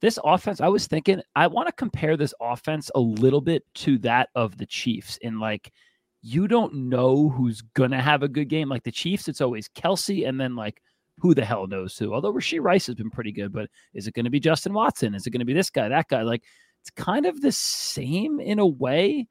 this 0.00 0.18
offense, 0.24 0.62
I 0.62 0.68
was 0.68 0.86
thinking 0.86 1.20
I 1.36 1.46
want 1.46 1.68
to 1.68 1.74
compare 1.74 2.16
this 2.16 2.32
offense 2.40 2.90
a 2.94 3.00
little 3.00 3.42
bit 3.42 3.64
to 3.74 3.98
that 3.98 4.30
of 4.34 4.56
the 4.56 4.66
Chiefs 4.66 5.18
in 5.18 5.40
like 5.40 5.74
you 6.22 6.48
don't 6.48 6.88
know 6.88 7.28
who's 7.28 7.60
gonna 7.74 8.00
have 8.00 8.22
a 8.22 8.28
good 8.28 8.48
game. 8.48 8.70
Like 8.70 8.84
the 8.84 8.90
Chiefs, 8.90 9.28
it's 9.28 9.42
always 9.42 9.68
Kelce 9.68 10.26
and 10.26 10.40
then 10.40 10.56
like 10.56 10.80
who 11.20 11.34
the 11.34 11.44
hell 11.44 11.66
knows 11.66 11.96
who. 11.96 12.14
Although 12.14 12.32
Rashee 12.32 12.60
Rice 12.60 12.86
has 12.86 12.96
been 12.96 13.10
pretty 13.10 13.32
good, 13.32 13.52
but 13.52 13.68
is 13.94 14.06
it 14.06 14.14
going 14.14 14.24
to 14.24 14.30
be 14.30 14.40
Justin 14.40 14.72
Watson? 14.72 15.14
Is 15.14 15.26
it 15.26 15.30
going 15.30 15.40
to 15.40 15.46
be 15.46 15.54
this 15.54 15.70
guy, 15.70 15.88
that 15.88 16.08
guy? 16.08 16.22
Like 16.22 16.42
it's 16.80 16.90
kind 16.90 17.26
of 17.26 17.40
the 17.40 17.52
same 17.52 18.40
in 18.40 18.58
a 18.58 18.66
way 18.66 19.28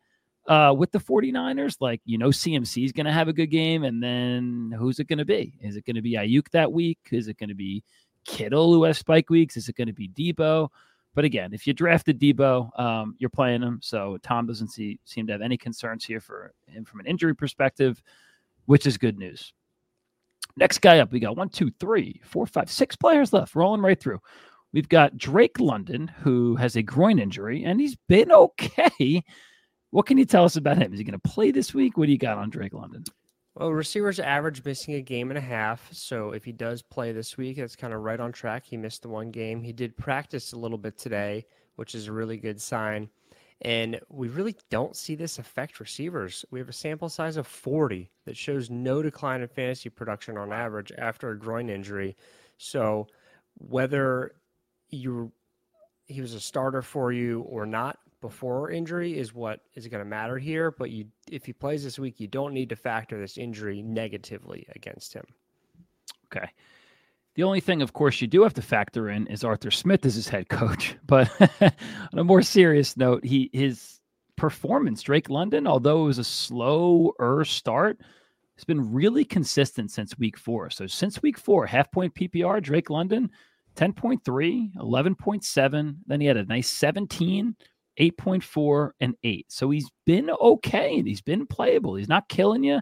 uh, 0.47 0.73
with 0.77 0.91
the 0.91 0.99
49ers. 0.99 1.77
Like, 1.79 2.01
you 2.05 2.17
know, 2.17 2.29
CMC 2.29 2.85
is 2.85 2.91
going 2.91 3.05
to 3.05 3.11
have 3.11 3.27
a 3.27 3.33
good 3.33 3.47
game. 3.47 3.83
And 3.83 4.01
then 4.01 4.73
who's 4.77 4.99
it 4.99 5.07
going 5.07 5.19
to 5.19 5.25
be? 5.25 5.53
Is 5.61 5.75
it 5.75 5.85
going 5.85 5.95
to 5.95 6.01
be 6.01 6.13
Aiyuk 6.13 6.49
that 6.51 6.71
week? 6.71 6.99
Is 7.11 7.27
it 7.27 7.37
going 7.37 7.49
to 7.49 7.55
be 7.55 7.83
Kittle 8.25 8.73
who 8.73 8.83
has 8.83 8.97
spike 8.97 9.29
weeks? 9.29 9.57
Is 9.57 9.69
it 9.69 9.75
going 9.75 9.87
to 9.87 9.93
be 9.93 10.09
Deebo? 10.09 10.69
But 11.15 11.25
again, 11.25 11.53
if 11.53 11.65
you 11.65 11.73
drafted 11.73 12.19
Deebo, 12.19 12.79
um, 12.79 13.15
you're 13.17 13.29
playing 13.29 13.61
him. 13.61 13.79
So 13.81 14.17
Tom 14.21 14.45
doesn't 14.45 14.69
see, 14.69 14.99
seem 15.05 15.27
to 15.27 15.33
have 15.33 15.41
any 15.41 15.57
concerns 15.57 16.05
here 16.05 16.21
for 16.21 16.53
him 16.67 16.85
from 16.85 16.99
an 16.99 17.07
injury 17.07 17.35
perspective, 17.35 18.01
which 18.65 18.85
is 18.85 18.97
good 18.97 19.17
news. 19.17 19.53
Next 20.59 20.79
guy 20.79 20.99
up, 20.99 21.13
we 21.13 21.21
got 21.21 21.37
one, 21.37 21.47
two, 21.47 21.71
three, 21.79 22.19
four, 22.25 22.45
five, 22.45 22.69
six 22.69 22.93
players 22.97 23.31
left, 23.31 23.55
rolling 23.55 23.79
right 23.81 23.97
through. 23.97 24.19
We've 24.73 24.89
got 24.89 25.17
Drake 25.17 25.57
London, 25.57 26.09
who 26.09 26.57
has 26.57 26.75
a 26.75 26.83
groin 26.83 27.17
injury, 27.17 27.63
and 27.63 27.79
he's 27.79 27.95
been 28.09 28.29
okay. 28.29 29.23
What 29.91 30.05
can 30.05 30.17
you 30.17 30.25
tell 30.25 30.43
us 30.43 30.57
about 30.57 30.77
him? 30.77 30.91
Is 30.91 30.99
he 30.99 31.05
going 31.05 31.17
to 31.17 31.29
play 31.29 31.51
this 31.51 31.73
week? 31.73 31.97
What 31.97 32.07
do 32.07 32.11
you 32.11 32.17
got 32.17 32.37
on 32.37 32.49
Drake 32.49 32.73
London? 32.73 33.05
Well, 33.55 33.71
receivers 33.71 34.19
average 34.19 34.63
missing 34.65 34.95
a 34.95 35.01
game 35.01 35.31
and 35.31 35.37
a 35.37 35.41
half. 35.41 35.87
So 35.93 36.31
if 36.31 36.43
he 36.43 36.51
does 36.51 36.81
play 36.81 37.13
this 37.13 37.37
week, 37.37 37.55
that's 37.55 37.77
kind 37.77 37.93
of 37.93 38.01
right 38.01 38.19
on 38.19 38.33
track. 38.33 38.65
He 38.65 38.75
missed 38.75 39.03
the 39.03 39.09
one 39.09 39.31
game. 39.31 39.63
He 39.63 39.71
did 39.71 39.95
practice 39.95 40.51
a 40.51 40.59
little 40.59 40.77
bit 40.77 40.97
today, 40.97 41.45
which 41.77 41.95
is 41.95 42.07
a 42.07 42.11
really 42.11 42.37
good 42.37 42.61
sign. 42.61 43.09
And 43.61 43.99
we 44.09 44.29
really 44.29 44.55
don't 44.69 44.95
see 44.95 45.15
this 45.15 45.37
affect 45.37 45.79
receivers. 45.79 46.45
We 46.49 46.59
have 46.59 46.69
a 46.69 46.73
sample 46.73 47.09
size 47.09 47.35
of 47.35 47.45
40 47.45 48.09
that 48.25 48.37
shows 48.37 48.69
no 48.69 49.01
decline 49.01 49.41
in 49.41 49.49
fantasy 49.49 49.89
production 49.89 50.37
on 50.37 50.53
average 50.53 50.93
after 50.97 51.31
a 51.31 51.37
groin 51.37 51.69
injury. 51.69 52.15
So 52.57 53.07
whether 53.57 54.33
you 54.89 55.31
he 56.07 56.21
was 56.21 56.33
a 56.33 56.39
starter 56.39 56.81
for 56.81 57.11
you 57.11 57.41
or 57.41 57.65
not 57.65 57.99
before 58.21 58.71
injury 58.71 59.17
is 59.17 59.33
what 59.33 59.61
is 59.75 59.87
going 59.87 60.03
to 60.03 60.09
matter 60.09 60.37
here. 60.37 60.71
But 60.71 60.89
you, 60.89 61.05
if 61.29 61.45
he 61.45 61.53
plays 61.53 61.83
this 61.83 61.99
week, 61.99 62.19
you 62.19 62.27
don't 62.27 62.53
need 62.53 62.69
to 62.69 62.75
factor 62.75 63.19
this 63.19 63.37
injury 63.37 63.81
negatively 63.81 64.67
against 64.75 65.13
him. 65.13 65.25
Okay. 66.25 66.49
The 67.39 67.45
only 67.45 67.61
thing, 67.61 67.81
of 67.81 67.93
course, 67.93 68.19
you 68.19 68.27
do 68.27 68.43
have 68.43 68.53
to 68.55 68.61
factor 68.61 69.09
in 69.09 69.25
is 69.27 69.45
Arthur 69.45 69.71
Smith 69.71 70.05
as 70.05 70.13
his 70.13 70.27
head 70.27 70.49
coach. 70.49 70.97
But 71.07 71.31
on 71.61 72.19
a 72.19 72.23
more 72.25 72.41
serious 72.41 72.97
note, 72.97 73.23
he 73.23 73.49
his 73.53 74.01
performance, 74.35 75.01
Drake 75.03 75.29
London, 75.29 75.65
although 75.65 76.01
it 76.01 76.07
was 76.07 76.17
a 76.17 76.23
slower 76.25 77.45
start, 77.45 78.01
has 78.57 78.65
been 78.65 78.91
really 78.91 79.23
consistent 79.23 79.89
since 79.89 80.19
week 80.19 80.37
four. 80.37 80.69
So 80.69 80.85
since 80.85 81.21
week 81.21 81.37
four, 81.37 81.65
half 81.65 81.89
point 81.93 82.13
PPR, 82.13 82.61
Drake 82.61 82.89
London 82.89 83.31
10.3, 83.77 84.75
11.7. 84.75 85.95
Then 86.07 86.19
he 86.19 86.27
had 86.27 86.35
a 86.35 86.43
nice 86.43 86.67
17, 86.67 87.55
8.4, 88.01 88.91
and 88.99 89.15
8. 89.23 89.45
So 89.49 89.69
he's 89.69 89.89
been 90.05 90.29
okay 90.29 91.01
he's 91.01 91.21
been 91.21 91.47
playable. 91.47 91.95
He's 91.95 92.09
not 92.09 92.27
killing 92.27 92.65
you. 92.65 92.81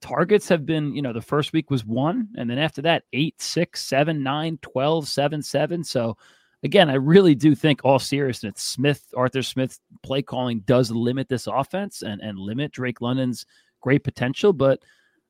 Targets 0.00 0.48
have 0.48 0.66
been, 0.66 0.94
you 0.94 1.02
know, 1.02 1.12
the 1.12 1.20
first 1.20 1.52
week 1.52 1.70
was 1.70 1.84
one. 1.84 2.28
And 2.36 2.48
then 2.48 2.58
after 2.58 2.82
that, 2.82 3.04
8, 3.12 3.40
6, 3.40 3.82
7, 3.82 4.22
9, 4.22 4.58
12, 4.62 5.08
7, 5.08 5.42
7. 5.42 5.84
So 5.84 6.16
again, 6.62 6.90
I 6.90 6.94
really 6.94 7.34
do 7.34 7.54
think 7.54 7.80
all 7.84 7.98
seriousness, 7.98 8.60
Smith, 8.60 9.04
Arthur 9.16 9.42
Smith's 9.42 9.80
play 10.02 10.22
calling 10.22 10.60
does 10.60 10.90
limit 10.90 11.28
this 11.28 11.46
offense 11.46 12.02
and, 12.02 12.20
and 12.20 12.38
limit 12.38 12.72
Drake 12.72 13.00
London's 13.00 13.46
great 13.80 14.04
potential. 14.04 14.52
But 14.52 14.80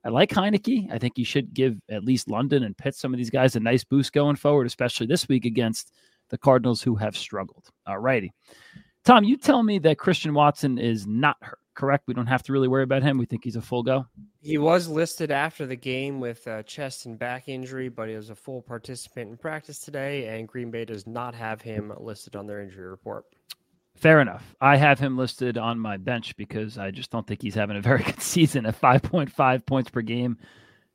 I 0.04 0.08
like 0.08 0.30
Heinicke. 0.30 0.90
I 0.92 0.98
think 0.98 1.18
you 1.18 1.24
should 1.24 1.52
give 1.52 1.76
at 1.90 2.04
least 2.04 2.30
London 2.30 2.62
and 2.62 2.76
Pitt 2.76 2.94
some 2.94 3.12
of 3.12 3.18
these 3.18 3.30
guys 3.30 3.56
a 3.56 3.60
nice 3.60 3.84
boost 3.84 4.12
going 4.12 4.36
forward, 4.36 4.66
especially 4.66 5.06
this 5.06 5.28
week 5.28 5.44
against 5.44 5.92
the 6.30 6.38
Cardinals 6.38 6.82
who 6.82 6.94
have 6.96 7.16
struggled. 7.16 7.68
All 7.86 7.98
righty. 7.98 8.32
Tom, 9.07 9.22
you 9.22 9.36
tell 9.36 9.62
me 9.62 9.78
that 9.78 9.98
Christian 9.98 10.34
Watson 10.34 10.78
is 10.78 11.07
not 11.07 11.36
hurt, 11.40 11.61
correct? 11.76 12.09
We 12.09 12.14
don't 12.14 12.26
have 12.26 12.42
to 12.42 12.52
really 12.52 12.66
worry 12.66 12.82
about 12.82 13.04
him. 13.04 13.18
We 13.18 13.24
think 13.24 13.44
he's 13.44 13.54
a 13.54 13.62
full 13.62 13.84
go. 13.84 14.04
He 14.40 14.59
was 14.59 14.88
listed 14.88 15.30
after 15.30 15.64
the 15.64 15.76
game 15.76 16.18
with 16.18 16.44
a 16.48 16.64
chest 16.64 17.07
and 17.07 17.16
back 17.16 17.48
injury, 17.48 17.88
but 17.88 18.09
he 18.09 18.16
was 18.16 18.30
a 18.30 18.34
full 18.34 18.62
participant 18.62 19.30
in 19.30 19.36
practice 19.36 19.78
today, 19.78 20.26
and 20.36 20.48
Green 20.48 20.72
Bay 20.72 20.84
does 20.84 21.07
not 21.07 21.36
have 21.36 21.62
him 21.62 21.92
listed 22.00 22.34
on 22.34 22.48
their 22.48 22.61
injury 22.61 22.88
report. 22.88 23.26
Fair 23.94 24.20
enough. 24.20 24.57
I 24.61 24.74
have 24.76 24.98
him 24.98 25.16
listed 25.16 25.57
on 25.57 25.78
my 25.78 25.98
bench 25.98 26.36
because 26.36 26.76
I 26.76 26.90
just 26.90 27.12
don't 27.12 27.24
think 27.24 27.40
he's 27.40 27.54
having 27.54 27.76
a 27.76 27.80
very 27.80 28.02
good 28.02 28.20
season 28.20 28.66
at 28.66 28.80
5.5 28.80 29.66
points 29.66 29.88
per 29.88 30.02
game. 30.02 30.36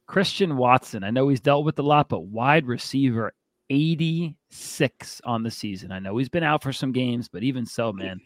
Christian 0.05 0.57
Watson, 0.57 1.05
I 1.05 1.12
know 1.12 1.30
he's 1.30 1.39
dealt 1.39 1.64
with 1.64 1.80
a 1.80 1.84
lot, 1.84 2.09
but 2.09 2.26
wide 2.26 2.68
receiver 2.68 3.32
86 3.72 5.22
on 5.24 5.43
the 5.43 5.51
season. 5.51 5.91
I 5.91 5.99
know 5.99 6.17
he's 6.17 6.30
been 6.30 6.43
out 6.43 6.61
for 6.61 6.74
some 6.74 6.91
games, 6.91 7.30
but 7.30 7.41
even 7.41 7.65
so, 7.65 7.93
man, 7.93 8.19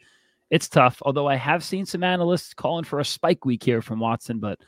it's 0.49 0.67
tough. 0.67 1.01
Although 1.03 1.27
I 1.27 1.35
have 1.35 1.63
seen 1.63 1.85
some 1.85 2.03
analysts 2.03 2.53
calling 2.53 2.83
for 2.83 2.99
a 2.99 3.05
spike 3.05 3.45
week 3.45 3.63
here 3.63 3.81
from 3.81 3.99
Watson, 3.99 4.39
but 4.39 4.59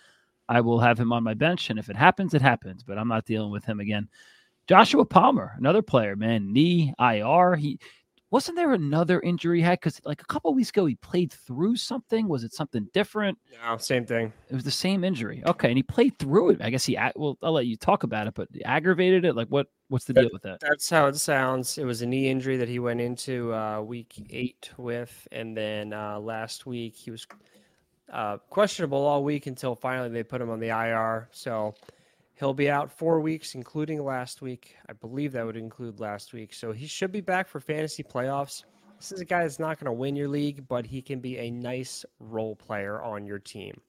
I 0.47 0.61
will 0.61 0.79
have 0.79 0.99
him 0.99 1.11
on 1.11 1.23
my 1.23 1.33
bench. 1.33 1.69
And 1.69 1.79
if 1.79 1.89
it 1.89 1.95
happens, 1.95 2.33
it 2.33 2.41
happens, 2.41 2.83
but 2.83 2.97
I'm 2.97 3.07
not 3.07 3.25
dealing 3.25 3.51
with 3.51 3.65
him 3.65 3.79
again. 3.79 4.07
Joshua 4.67 5.05
Palmer, 5.05 5.53
another 5.57 5.81
player, 5.81 6.15
man, 6.15 6.53
knee 6.53 6.93
IR. 6.99 7.55
He 7.55 7.79
wasn't 8.29 8.57
there 8.57 8.73
another 8.73 9.21
injury 9.21 9.59
he 9.59 9.63
had? 9.63 9.79
Because 9.79 10.01
like 10.03 10.21
a 10.21 10.25
couple 10.25 10.53
weeks 10.53 10.69
ago, 10.69 10.85
he 10.85 10.95
played 10.95 11.31
through 11.31 11.77
something. 11.77 12.27
Was 12.27 12.43
it 12.43 12.53
something 12.53 12.87
different? 12.93 13.37
No, 13.63 13.77
same 13.77 14.05
thing. 14.05 14.33
It 14.49 14.55
was 14.55 14.65
the 14.65 14.71
same 14.71 15.03
injury. 15.03 15.41
Okay, 15.45 15.69
and 15.69 15.77
he 15.77 15.83
played 15.83 16.17
through 16.19 16.51
it. 16.51 16.61
I 16.61 16.69
guess 16.69 16.85
he. 16.85 16.97
Well, 17.15 17.37
I'll 17.41 17.53
let 17.53 17.67
you 17.67 17.77
talk 17.77 18.03
about 18.03 18.27
it, 18.27 18.33
but 18.33 18.49
aggravated 18.65 19.23
it. 19.23 19.35
Like 19.35 19.47
what? 19.47 19.67
What's 19.89 20.05
the 20.05 20.13
that, 20.13 20.21
deal 20.21 20.29
with 20.33 20.41
that? 20.41 20.59
That's 20.59 20.89
how 20.89 21.07
it 21.07 21.15
sounds. 21.15 21.77
It 21.77 21.85
was 21.85 22.01
a 22.01 22.05
knee 22.05 22.27
injury 22.29 22.57
that 22.57 22.67
he 22.67 22.79
went 22.79 22.99
into 22.99 23.53
uh, 23.53 23.81
week 23.81 24.27
eight 24.29 24.71
with, 24.77 25.27
and 25.31 25.55
then 25.55 25.93
uh, 25.93 26.19
last 26.19 26.65
week 26.65 26.95
he 26.95 27.11
was 27.11 27.25
uh, 28.11 28.37
questionable 28.49 29.05
all 29.05 29.23
week 29.23 29.47
until 29.47 29.75
finally 29.75 30.09
they 30.09 30.23
put 30.23 30.41
him 30.41 30.49
on 30.49 30.59
the 30.59 30.69
IR. 30.69 31.29
So 31.31 31.75
He'll 32.37 32.53
be 32.53 32.69
out 32.69 32.91
four 32.91 33.19
weeks, 33.19 33.55
including 33.55 34.03
last 34.03 34.43
week. 34.43 34.75
I 34.87 34.93
believe 34.93 35.31
that 35.31 35.45
would 35.45 35.57
include 35.57 35.99
last 35.99 36.33
week. 36.33 36.53
So 36.53 36.71
he 36.71 36.85
should 36.85 37.11
be 37.11 37.21
back 37.21 37.47
for 37.47 37.59
fantasy 37.59 38.03
playoffs. 38.03 38.63
This 38.99 39.11
is 39.11 39.21
a 39.21 39.25
guy 39.25 39.41
that's 39.41 39.57
not 39.57 39.79
going 39.79 39.87
to 39.87 39.91
win 39.91 40.15
your 40.15 40.27
league, 40.27 40.67
but 40.67 40.85
he 40.85 41.01
can 41.01 41.19
be 41.19 41.39
a 41.39 41.49
nice 41.49 42.05
role 42.19 42.55
player 42.55 43.01
on 43.01 43.25
your 43.25 43.39
team. 43.39 43.81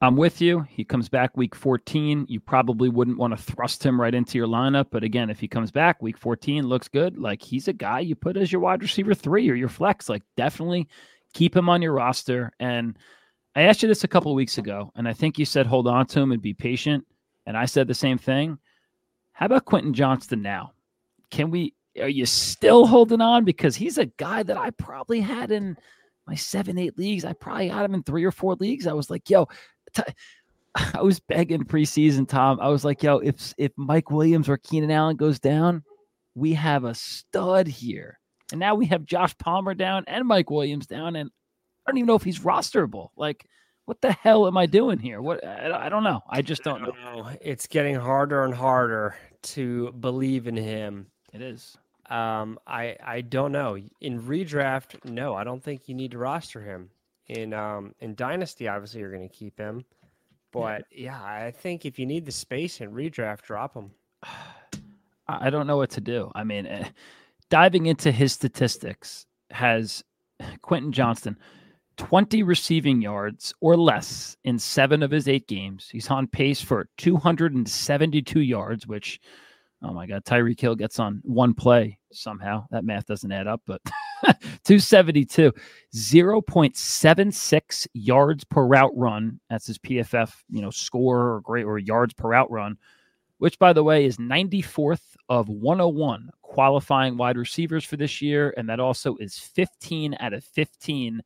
I'm 0.00 0.16
with 0.16 0.40
you. 0.40 0.60
He 0.68 0.84
comes 0.84 1.08
back 1.08 1.36
week 1.36 1.56
14. 1.56 2.26
You 2.28 2.38
probably 2.38 2.88
wouldn't 2.88 3.18
want 3.18 3.36
to 3.36 3.42
thrust 3.42 3.84
him 3.84 4.00
right 4.00 4.14
into 4.14 4.38
your 4.38 4.46
lineup. 4.46 4.86
But 4.92 5.02
again, 5.02 5.28
if 5.28 5.40
he 5.40 5.48
comes 5.48 5.72
back 5.72 6.02
week 6.02 6.18
14, 6.18 6.64
looks 6.68 6.86
good. 6.86 7.18
Like 7.18 7.42
he's 7.42 7.66
a 7.66 7.72
guy 7.72 8.00
you 8.00 8.14
put 8.14 8.36
as 8.36 8.52
your 8.52 8.60
wide 8.60 8.82
receiver 8.82 9.14
three 9.14 9.50
or 9.50 9.54
your 9.54 9.68
flex. 9.68 10.08
Like 10.08 10.22
definitely 10.36 10.88
keep 11.32 11.56
him 11.56 11.68
on 11.68 11.82
your 11.82 11.94
roster. 11.94 12.52
And 12.60 12.96
I 13.56 13.62
asked 13.62 13.82
you 13.82 13.88
this 13.88 14.04
a 14.04 14.08
couple 14.08 14.32
weeks 14.34 14.58
ago, 14.58 14.92
and 14.94 15.08
I 15.08 15.12
think 15.12 15.38
you 15.38 15.44
said 15.44 15.66
hold 15.66 15.88
on 15.88 16.06
to 16.06 16.20
him 16.20 16.32
and 16.32 16.42
be 16.42 16.54
patient 16.54 17.04
and 17.46 17.56
I 17.56 17.66
said 17.66 17.88
the 17.88 17.94
same 17.94 18.18
thing. 18.18 18.58
How 19.32 19.46
about 19.46 19.64
Quentin 19.64 19.94
Johnston 19.94 20.42
now? 20.42 20.72
Can 21.30 21.50
we? 21.50 21.74
Are 22.00 22.08
you 22.08 22.26
still 22.26 22.86
holding 22.86 23.20
on 23.20 23.44
because 23.44 23.76
he's 23.76 23.98
a 23.98 24.06
guy 24.06 24.42
that 24.42 24.56
I 24.56 24.70
probably 24.70 25.20
had 25.20 25.52
in 25.52 25.76
my 26.26 26.34
seven, 26.34 26.78
eight 26.78 26.98
leagues. 26.98 27.24
I 27.24 27.32
probably 27.32 27.68
had 27.68 27.84
him 27.84 27.94
in 27.94 28.02
three 28.02 28.24
or 28.24 28.30
four 28.30 28.54
leagues. 28.56 28.86
I 28.86 28.92
was 28.92 29.10
like, 29.10 29.28
yo, 29.28 29.48
t- 29.94 30.02
I 30.94 31.02
was 31.02 31.20
begging 31.20 31.64
preseason, 31.64 32.28
Tom. 32.28 32.58
I 32.60 32.68
was 32.68 32.84
like, 32.84 33.02
yo, 33.02 33.18
if 33.18 33.54
if 33.58 33.72
Mike 33.76 34.10
Williams 34.10 34.48
or 34.48 34.56
Keenan 34.56 34.90
Allen 34.90 35.16
goes 35.16 35.38
down, 35.38 35.84
we 36.34 36.54
have 36.54 36.84
a 36.84 36.94
stud 36.94 37.68
here. 37.68 38.18
And 38.50 38.58
now 38.60 38.74
we 38.74 38.86
have 38.86 39.04
Josh 39.04 39.36
Palmer 39.38 39.74
down 39.74 40.04
and 40.06 40.26
Mike 40.26 40.50
Williams 40.50 40.86
down, 40.86 41.16
and 41.16 41.30
I 41.86 41.90
don't 41.90 41.98
even 41.98 42.06
know 42.06 42.16
if 42.16 42.24
he's 42.24 42.40
rosterable. 42.40 43.10
Like 43.16 43.46
what 43.86 44.00
the 44.00 44.12
hell 44.12 44.46
am 44.46 44.56
I 44.56 44.66
doing 44.66 44.98
here? 44.98 45.20
What 45.20 45.44
I, 45.46 45.88
don't 45.88 46.04
know. 46.04 46.22
I 46.28 46.42
just 46.42 46.62
don't, 46.62 46.82
don't 46.82 46.98
know. 47.02 47.22
know. 47.22 47.30
It's 47.40 47.66
getting 47.66 47.94
harder 47.94 48.44
and 48.44 48.54
harder 48.54 49.16
to 49.42 49.92
believe 49.92 50.46
in 50.46 50.56
him. 50.56 51.06
It 51.32 51.42
is. 51.42 51.76
Um, 52.08 52.58
I 52.66 52.96
I 53.02 53.20
don't 53.22 53.52
know. 53.52 53.78
In 54.00 54.22
redraft, 54.22 55.04
no, 55.04 55.34
I 55.34 55.44
don't 55.44 55.62
think 55.62 55.88
you 55.88 55.94
need 55.94 56.12
to 56.12 56.18
roster 56.18 56.60
him. 56.60 56.90
In 57.28 57.54
um 57.54 57.94
in 58.00 58.14
dynasty, 58.14 58.68
obviously 58.68 59.00
you're 59.00 59.10
going 59.10 59.28
to 59.28 59.34
keep 59.34 59.58
him, 59.58 59.84
but 60.52 60.84
yeah. 60.90 61.18
yeah, 61.18 61.46
I 61.46 61.50
think 61.50 61.86
if 61.86 61.98
you 61.98 62.04
need 62.04 62.26
the 62.26 62.32
space 62.32 62.80
in 62.80 62.92
redraft, 62.92 63.42
drop 63.42 63.74
him. 63.74 63.90
I 65.28 65.48
don't 65.48 65.66
know 65.66 65.78
what 65.78 65.88
to 65.92 66.02
do. 66.02 66.30
I 66.34 66.44
mean, 66.44 66.66
eh, 66.66 66.88
diving 67.48 67.86
into 67.86 68.12
his 68.12 68.34
statistics 68.34 69.24
has 69.50 70.04
Quentin 70.60 70.92
Johnston 70.92 71.38
20 71.96 72.42
receiving 72.42 73.00
yards 73.00 73.54
or 73.60 73.76
less 73.76 74.36
in 74.44 74.58
seven 74.58 75.02
of 75.02 75.10
his 75.10 75.28
eight 75.28 75.46
games. 75.48 75.88
He's 75.90 76.10
on 76.10 76.26
pace 76.26 76.60
for 76.60 76.88
272 76.98 78.40
yards, 78.40 78.86
which, 78.86 79.20
oh 79.82 79.92
my 79.92 80.06
God, 80.06 80.24
Tyreek 80.24 80.60
Hill 80.60 80.74
gets 80.76 80.98
on 80.98 81.20
one 81.24 81.54
play 81.54 81.98
somehow. 82.12 82.66
That 82.70 82.84
math 82.84 83.06
doesn't 83.06 83.32
add 83.32 83.46
up, 83.46 83.62
but 83.66 83.80
272, 84.64 85.52
0.76 85.94 87.86
yards 87.94 88.44
per 88.44 88.66
route 88.66 88.96
run. 88.96 89.40
That's 89.50 89.66
his 89.66 89.78
PFF, 89.78 90.32
you 90.50 90.62
know, 90.62 90.70
score 90.70 91.34
or 91.34 91.40
great 91.42 91.64
or 91.64 91.78
yards 91.78 92.14
per 92.14 92.28
route 92.30 92.50
run, 92.50 92.76
which 93.38 93.58
by 93.58 93.72
the 93.72 93.84
way 93.84 94.04
is 94.04 94.16
94th 94.16 95.16
of 95.28 95.48
101 95.48 96.30
qualifying 96.42 97.16
wide 97.16 97.36
receivers 97.36 97.84
for 97.84 97.96
this 97.96 98.22
year. 98.22 98.54
And 98.56 98.68
that 98.68 98.80
also 98.80 99.16
is 99.16 99.38
15 99.38 100.16
out 100.20 100.32
of 100.32 100.44
15 100.44 101.20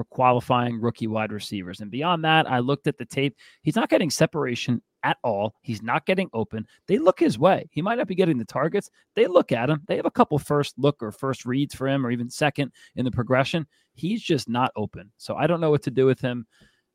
for 0.00 0.04
qualifying 0.04 0.80
rookie 0.80 1.06
wide 1.06 1.30
receivers. 1.30 1.82
And 1.82 1.90
beyond 1.90 2.24
that, 2.24 2.50
I 2.50 2.60
looked 2.60 2.86
at 2.86 2.96
the 2.96 3.04
tape. 3.04 3.36
He's 3.60 3.76
not 3.76 3.90
getting 3.90 4.08
separation 4.08 4.80
at 5.02 5.18
all. 5.22 5.54
He's 5.60 5.82
not 5.82 6.06
getting 6.06 6.30
open. 6.32 6.66
They 6.86 6.96
look 6.96 7.20
his 7.20 7.38
way. 7.38 7.68
He 7.70 7.82
might 7.82 7.98
not 7.98 8.06
be 8.06 8.14
getting 8.14 8.38
the 8.38 8.46
targets. 8.46 8.88
They 9.14 9.26
look 9.26 9.52
at 9.52 9.68
him. 9.68 9.82
They 9.86 9.96
have 9.96 10.06
a 10.06 10.10
couple 10.10 10.38
first 10.38 10.78
look 10.78 11.02
or 11.02 11.12
first 11.12 11.44
reads 11.44 11.74
for 11.74 11.86
him, 11.86 12.06
or 12.06 12.10
even 12.10 12.30
second 12.30 12.72
in 12.96 13.04
the 13.04 13.10
progression. 13.10 13.66
He's 13.92 14.22
just 14.22 14.48
not 14.48 14.72
open. 14.74 15.10
So 15.18 15.36
I 15.36 15.46
don't 15.46 15.60
know 15.60 15.70
what 15.70 15.82
to 15.82 15.90
do 15.90 16.06
with 16.06 16.20
him. 16.20 16.46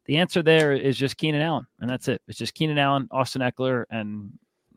The 0.05 0.17
answer 0.17 0.41
there 0.41 0.73
is 0.73 0.97
just 0.97 1.17
Keenan 1.17 1.43
Allen, 1.43 1.67
and 1.81 1.87
that's 1.87 2.07
it. 2.07 2.23
It's 2.27 2.39
just 2.39 2.55
Keenan 2.55 2.79
Allen, 2.79 3.07
Austin 3.11 3.43
Ekeler, 3.43 3.85
and 3.91 4.31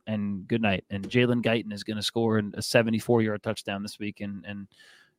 and 0.07 0.47
good 0.47 0.61
night. 0.61 0.85
And 0.91 1.09
Jalen 1.09 1.43
Guyton 1.43 1.73
is 1.73 1.83
going 1.83 1.97
to 1.97 2.03
score 2.03 2.43
a 2.53 2.61
74 2.61 3.23
yard 3.23 3.43
touchdown 3.43 3.83
this 3.83 3.99
week, 3.99 4.21
and 4.21 4.45
and 4.47 4.69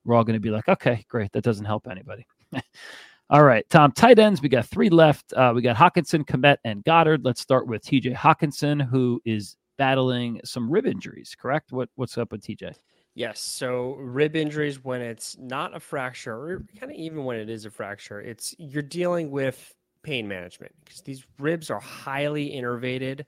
we're 0.05 0.13
all 0.15 0.23
going 0.23 0.35
to 0.35 0.39
be 0.39 0.51
like, 0.51 0.69
okay, 0.69 1.03
great. 1.09 1.31
That 1.31 1.43
doesn't 1.43 1.65
help 1.65 1.87
anybody. 1.87 2.27
All 3.29 3.43
right, 3.43 3.67
Tom, 3.69 3.91
tight 3.91 4.17
ends. 4.17 4.41
We 4.41 4.49
got 4.49 4.65
three 4.65 4.89
left. 4.89 5.33
Uh, 5.33 5.51
we 5.53 5.61
got 5.61 5.75
Hockenson, 5.75 6.25
Kmet, 6.25 6.57
and 6.63 6.83
Goedert. 6.83 7.19
Let's 7.23 7.41
start 7.41 7.67
with 7.67 7.83
TJ 7.83 8.15
Hockenson, 8.15 8.83
who 8.87 9.21
is 9.23 9.55
battling 9.77 10.41
some 10.43 10.69
rib 10.69 10.87
injuries, 10.87 11.35
correct? 11.39 11.71
What 11.71 11.89
What's 11.95 12.17
up 12.17 12.31
with 12.31 12.41
TJ? 12.41 12.73
Yes. 13.13 13.39
So 13.39 13.95
rib 13.99 14.35
injuries, 14.35 14.83
when 14.83 15.01
it's 15.01 15.37
not 15.37 15.75
a 15.75 15.79
fracture, 15.79 16.33
or 16.33 16.65
kind 16.79 16.91
of 16.91 16.97
even 16.97 17.23
when 17.23 17.37
it 17.37 17.49
is 17.49 17.65
a 17.65 17.69
fracture, 17.69 18.21
it's 18.21 18.55
you're 18.57 18.81
dealing 18.81 19.29
with 19.29 19.75
pain 20.01 20.27
management 20.27 20.73
because 20.83 21.01
these 21.01 21.25
ribs 21.37 21.69
are 21.69 21.79
highly 21.79 22.49
innervated 22.51 23.25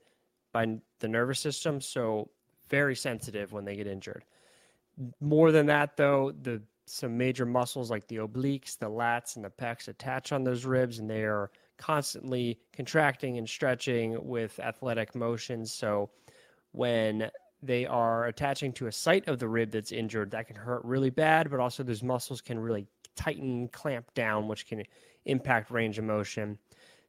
by 0.52 0.78
the 1.00 1.08
nervous 1.08 1.40
system, 1.40 1.80
so 1.80 2.30
very 2.70 2.96
sensitive 2.96 3.52
when 3.54 3.66
they 3.66 3.76
get 3.76 3.88
injured. 3.88 4.24
More 5.20 5.52
than 5.52 5.66
that, 5.68 5.98
though, 5.98 6.34
the 6.42 6.62
some 6.86 7.18
major 7.18 7.46
muscles 7.46 7.90
like 7.90 8.08
the 8.08 8.18
obliques, 8.18 8.78
the 8.78 8.90
lats, 8.90 9.36
and 9.36 9.46
the 9.46 9.50
pecs 9.50 9.88
attach 9.88 10.32
on 10.32 10.44
those 10.44 10.66
ribs, 10.66 11.00
and 11.00 11.10
they 11.10 11.24
are 11.24 11.52
constantly 11.78 12.60
contracting 12.74 13.38
and 13.38 13.50
stretching 13.50 14.18
with 14.28 14.60
athletic 14.60 15.16
motions. 15.16 15.74
So 15.74 16.10
when 16.72 17.30
they 17.64 17.86
are 17.86 18.28
attaching 18.28 18.74
to 18.74 18.88
a 18.88 18.92
site 18.92 19.28
of 19.28 19.40
the 19.40 19.48
rib 19.48 19.72
that's 19.72 19.92
injured, 19.92 20.32
that 20.32 20.48
can 20.48 20.56
hurt 20.56 20.84
really 20.84 21.10
bad, 21.10 21.50
but 21.50 21.60
also 21.60 21.84
those 21.84 22.04
muscles 22.04 22.42
can 22.42 22.60
really 22.60 22.88
tighten, 23.16 23.68
clamp 23.70 24.14
down, 24.14 24.48
which 24.48 24.68
can 24.68 24.84
impact 25.26 25.72
range 25.72 25.98
of 26.00 26.06
motion. 26.06 26.58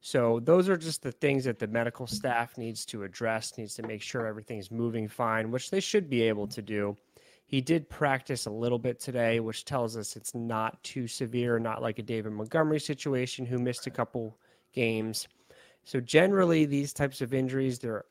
So 0.00 0.40
those 0.40 0.68
are 0.68 0.76
just 0.76 1.02
the 1.02 1.12
things 1.12 1.44
that 1.44 1.58
the 1.58 1.68
medical 1.68 2.06
staff 2.06 2.58
needs 2.58 2.84
to 2.86 3.04
address, 3.04 3.56
needs 3.56 3.74
to 3.76 3.86
make 3.86 4.02
sure 4.02 4.26
everything's 4.26 4.70
moving 4.70 5.06
fine, 5.06 5.50
which 5.50 5.70
they 5.70 5.80
should 5.80 6.10
be 6.10 6.22
able 6.22 6.48
to 6.48 6.60
do. 6.60 6.96
He 7.52 7.60
did 7.60 7.90
practice 7.90 8.46
a 8.46 8.50
little 8.50 8.78
bit 8.78 8.98
today, 8.98 9.38
which 9.38 9.66
tells 9.66 9.94
us 9.94 10.16
it's 10.16 10.34
not 10.34 10.82
too 10.82 11.06
severe, 11.06 11.58
not 11.58 11.82
like 11.82 11.98
a 11.98 12.02
David 12.02 12.32
Montgomery 12.32 12.80
situation 12.80 13.44
who 13.44 13.58
missed 13.58 13.86
a 13.86 13.90
couple 13.90 14.38
games. 14.72 15.28
So 15.84 16.00
generally, 16.00 16.64
these 16.64 16.94
types 16.94 17.20
of 17.20 17.34
injuries 17.34 17.78
they're 17.78 18.06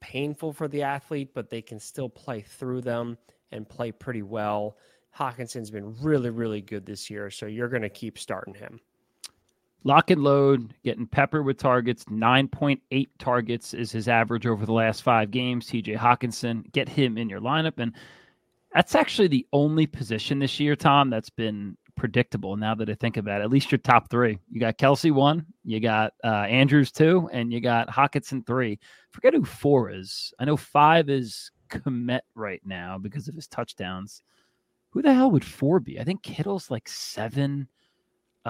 painful 0.00 0.52
for 0.52 0.66
the 0.66 0.82
athlete, 0.82 1.30
but 1.34 1.50
they 1.50 1.62
can 1.62 1.78
still 1.78 2.08
play 2.08 2.40
through 2.40 2.80
them 2.80 3.16
and 3.52 3.68
play 3.68 3.92
pretty 3.92 4.22
well. 4.22 4.76
Hockenson's 5.16 5.70
been 5.70 5.94
really, 6.02 6.30
really 6.30 6.60
good 6.60 6.84
this 6.84 7.08
year, 7.08 7.30
so 7.30 7.46
you're 7.46 7.68
going 7.68 7.82
to 7.82 7.88
keep 7.88 8.18
starting 8.18 8.54
him. 8.54 8.80
lock 9.84 10.10
and 10.10 10.24
load, 10.24 10.74
getting 10.82 11.06
peppered 11.06 11.44
with 11.44 11.58
targets. 11.58 12.06
9.8 12.06 13.06
targets 13.20 13.72
is 13.72 13.92
his 13.92 14.08
average 14.08 14.48
over 14.48 14.66
the 14.66 14.72
last 14.72 15.04
five 15.04 15.30
games. 15.30 15.68
TJ 15.68 15.96
Hockenson, 15.96 16.70
get 16.72 16.88
him 16.88 17.16
in 17.16 17.28
your 17.28 17.40
lineup. 17.40 17.78
And 17.78 17.92
that's 18.74 18.94
actually 18.94 19.28
the 19.28 19.46
only 19.52 19.86
position 19.86 20.38
this 20.38 20.60
year, 20.60 20.76
Tom, 20.76 21.10
that's 21.10 21.30
been 21.30 21.76
predictable 21.96 22.56
now 22.56 22.74
that 22.74 22.88
I 22.88 22.94
think 22.94 23.16
about 23.16 23.40
it. 23.40 23.44
At 23.44 23.50
least 23.50 23.70
your 23.70 23.78
top 23.78 24.08
three. 24.10 24.38
You 24.50 24.60
got 24.60 24.78
Kelce 24.78 25.12
one, 25.12 25.44
you 25.64 25.80
got 25.80 26.14
uh, 26.24 26.46
Andrews 26.48 26.90
two, 26.92 27.28
and 27.32 27.52
you 27.52 27.60
got 27.60 27.88
Hockenson 27.88 28.46
three. 28.46 28.78
Forget 29.10 29.34
who 29.34 29.44
four 29.44 29.90
is. 29.90 30.32
I 30.38 30.44
know 30.44 30.56
five 30.56 31.10
is 31.10 31.50
Kmet 31.68 32.20
right 32.34 32.62
now 32.64 32.96
because 32.98 33.28
of 33.28 33.34
his 33.34 33.46
touchdowns. 33.48 34.22
Who 34.90 35.02
the 35.02 35.14
hell 35.14 35.30
would 35.30 35.44
four 35.44 35.78
be? 35.78 36.00
I 36.00 36.04
think 36.04 36.22
Kittle's 36.22 36.70
like 36.70 36.88
seven. 36.88 37.68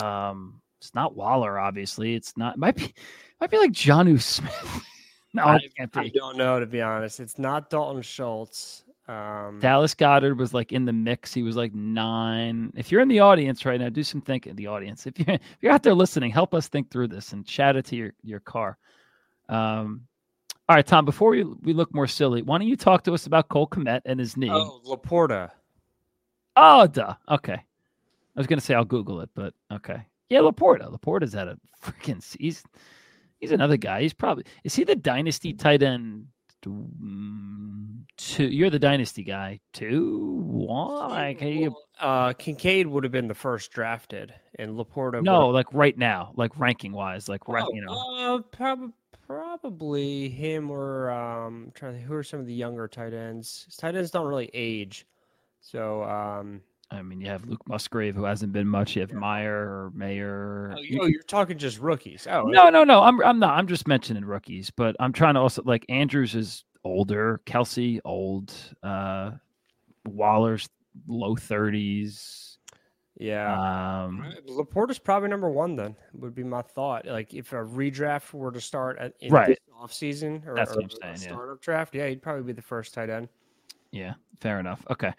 Um, 0.01 0.61
it's 0.79 0.95
not 0.95 1.17
Waller, 1.17 1.59
obviously. 1.59 2.15
It's 2.15 2.37
not. 2.37 2.55
It 2.55 2.59
might 2.61 2.77
be. 2.77 2.95
Might 3.41 3.51
be 3.51 3.59
like 3.59 3.73
Jonnu 3.73 4.21
Smith. 4.21 4.85
no, 5.35 5.45
I, 5.45 5.59
I 5.95 6.09
don't 6.15 6.37
know 6.37 6.61
to 6.61 6.67
be 6.67 6.83
honest. 6.83 7.21
It's 7.21 7.39
not 7.39 7.71
Dalton 7.71 8.03
Schultz. 8.03 8.85
Um, 9.11 9.59
Dallas 9.59 9.93
Goedert 9.93 10.37
was 10.37 10.55
like 10.55 10.71
in 10.71 10.85
the 10.85 10.93
mix. 10.93 11.35
He 11.35 11.43
was 11.43 11.57
like 11.57 11.75
nine. 11.75 12.73
If 12.77 12.93
you're 12.93 13.01
in 13.01 13.09
the 13.09 13.19
audience 13.19 13.65
right 13.65 13.81
now, 13.81 13.89
do 13.89 14.05
some 14.05 14.21
thinking. 14.21 14.55
The 14.55 14.69
audience, 14.69 15.05
if 15.05 15.19
you're 15.19 15.35
if 15.35 15.41
you're 15.61 15.73
out 15.73 15.83
there 15.83 15.95
listening, 15.95 16.31
help 16.31 16.55
us 16.55 16.69
think 16.69 16.91
through 16.91 17.09
this 17.09 17.33
and 17.33 17.45
chat 17.45 17.75
it 17.75 17.87
to 17.87 17.97
your 17.97 18.13
your 18.23 18.39
car. 18.39 18.79
Um, 19.49 20.03
all 20.69 20.77
right, 20.77 20.87
Tom. 20.87 21.05
Before 21.05 21.31
we 21.31 21.43
we 21.43 21.73
look 21.73 21.93
more 21.93 22.07
silly, 22.07 22.43
why 22.43 22.59
don't 22.59 22.69
you 22.69 22.77
talk 22.77 23.03
to 23.05 23.13
us 23.13 23.27
about 23.27 23.49
Cole 23.49 23.67
Kmet 23.67 24.03
and 24.05 24.21
his 24.21 24.37
knee? 24.37 24.51
Oh, 24.51 24.81
Laporta. 24.87 25.51
Oh, 26.55 26.87
duh. 26.87 27.15
Okay. 27.29 27.55
I 27.55 28.39
was 28.41 28.47
gonna 28.47 28.61
say 28.61 28.75
I'll 28.75 28.85
Google 28.85 29.23
it, 29.23 29.31
but 29.35 29.55
okay. 29.73 30.07
Yeah, 30.29 30.41
Laporta. 30.41 30.89
Laporta's 30.89 31.35
at 31.35 31.49
a 31.49 31.59
freaking. 31.83 32.25
He's 32.39 32.63
he's 33.41 33.51
another 33.51 33.77
guy. 33.77 34.03
He's 34.03 34.15
probably 34.15 34.45
is 34.63 34.77
he 34.77 34.85
the 34.85 34.95
dynasty 34.95 35.53
tight 35.53 35.83
end 35.83 36.27
two. 36.63 38.45
You're 38.45 38.71
the 38.71 38.79
dynasty 38.79 39.25
guy. 39.25 39.61
Two, 39.73 40.41
one. 40.45 41.11
Like, 41.11 41.41
you... 41.41 41.75
uh, 41.99 42.33
Kincaid 42.35 42.87
would 42.87 43.05
have 43.05 43.13
been 43.13 43.29
the 43.29 43.35
first 43.35 43.73
drafted, 43.73 44.35
and 44.59 44.77
Laporta. 44.77 45.23
No, 45.23 45.49
like 45.49 45.67
right 45.73 45.97
now, 45.97 46.33
like 46.37 46.59
ranking 46.59 46.93
wise, 46.93 47.29
like 47.29 47.43
oh, 47.49 47.73
you 47.73 47.85
know. 47.85 47.93
Uh, 47.93 48.39
prob- 48.43 48.93
probably 49.27 50.29
him 50.29 50.71
or 50.71 51.11
um. 51.11 51.73
trying 51.75 51.95
to 51.95 52.01
who 52.01 52.15
are 52.15 52.25
some 52.25 52.41
of 52.41 52.47
the 52.47 52.55
younger 52.55 52.89
tight 52.89 53.13
ends? 53.13 53.67
Tight 53.79 53.95
ends 53.95 54.11
don't 54.11 54.27
really 54.27 54.51
age, 54.53 55.07
so 55.61 56.05
um. 56.05 56.61
I 56.93 57.03
mean, 57.03 57.21
you 57.21 57.29
have 57.29 57.47
Luke 57.47 57.67
Musgrave, 57.69 58.17
who 58.17 58.25
hasn't 58.25 58.53
been 58.53 58.67
much. 58.67 58.97
You 58.97 59.03
have 59.03 59.13
Meyer 59.13 59.55
or 59.55 59.93
Mayer. 59.95 60.75
Oh, 60.77 60.81
you, 60.81 61.07
you're 61.07 61.23
talking 61.23 61.57
just 61.57 61.79
rookies. 61.79 62.27
Oh, 62.29 62.43
no, 62.43 62.69
no, 62.69 62.83
no. 62.83 63.03
I'm, 63.03 63.23
I'm 63.23 63.39
not. 63.39 63.57
I'm 63.57 63.69
just 63.69 63.87
mentioning 63.87 64.25
rookies, 64.25 64.71
but 64.71 64.97
I'm 64.99 65.13
trying 65.13 65.35
to 65.35 65.41
also 65.41 65.63
like 65.65 65.87
Andrews 65.89 66.35
is 66.35 66.65
older, 66.85 67.41
Kelce 67.47 68.01
old, 68.05 68.53
uh, 68.83 69.33
Waller's 70.07 70.69
low 71.07 71.37
30s. 71.37 72.57
Yeah. 73.19 74.05
Um, 74.05 74.35
Laporta's 74.47 74.99
probably 74.99 75.29
number 75.29 75.51
one. 75.51 75.77
Then 75.77 75.95
would 76.15 76.35
be 76.35 76.43
my 76.43 76.63
thought. 76.63 77.07
Like 77.07 77.35
if 77.35 77.53
a 77.53 77.57
redraft 77.57 78.33
were 78.33 78.51
to 78.51 78.61
start 78.61 78.99
at 78.99 79.13
in 79.21 79.33
right 79.33 79.59
off 79.79 79.93
season 79.93 80.43
or, 80.47 80.57
That's 80.57 80.75
or 80.75 80.83
saying, 81.03 81.17
startup 81.17 81.59
yeah. 81.61 81.65
draft, 81.65 81.95
yeah, 81.95 82.09
he'd 82.09 82.23
probably 82.23 82.45
be 82.45 82.53
the 82.53 82.63
first 82.63 82.95
tight 82.95 83.11
end. 83.11 83.29
Yeah, 83.93 84.15
fair 84.41 84.59
enough. 84.59 84.85
Okay. 84.91 85.13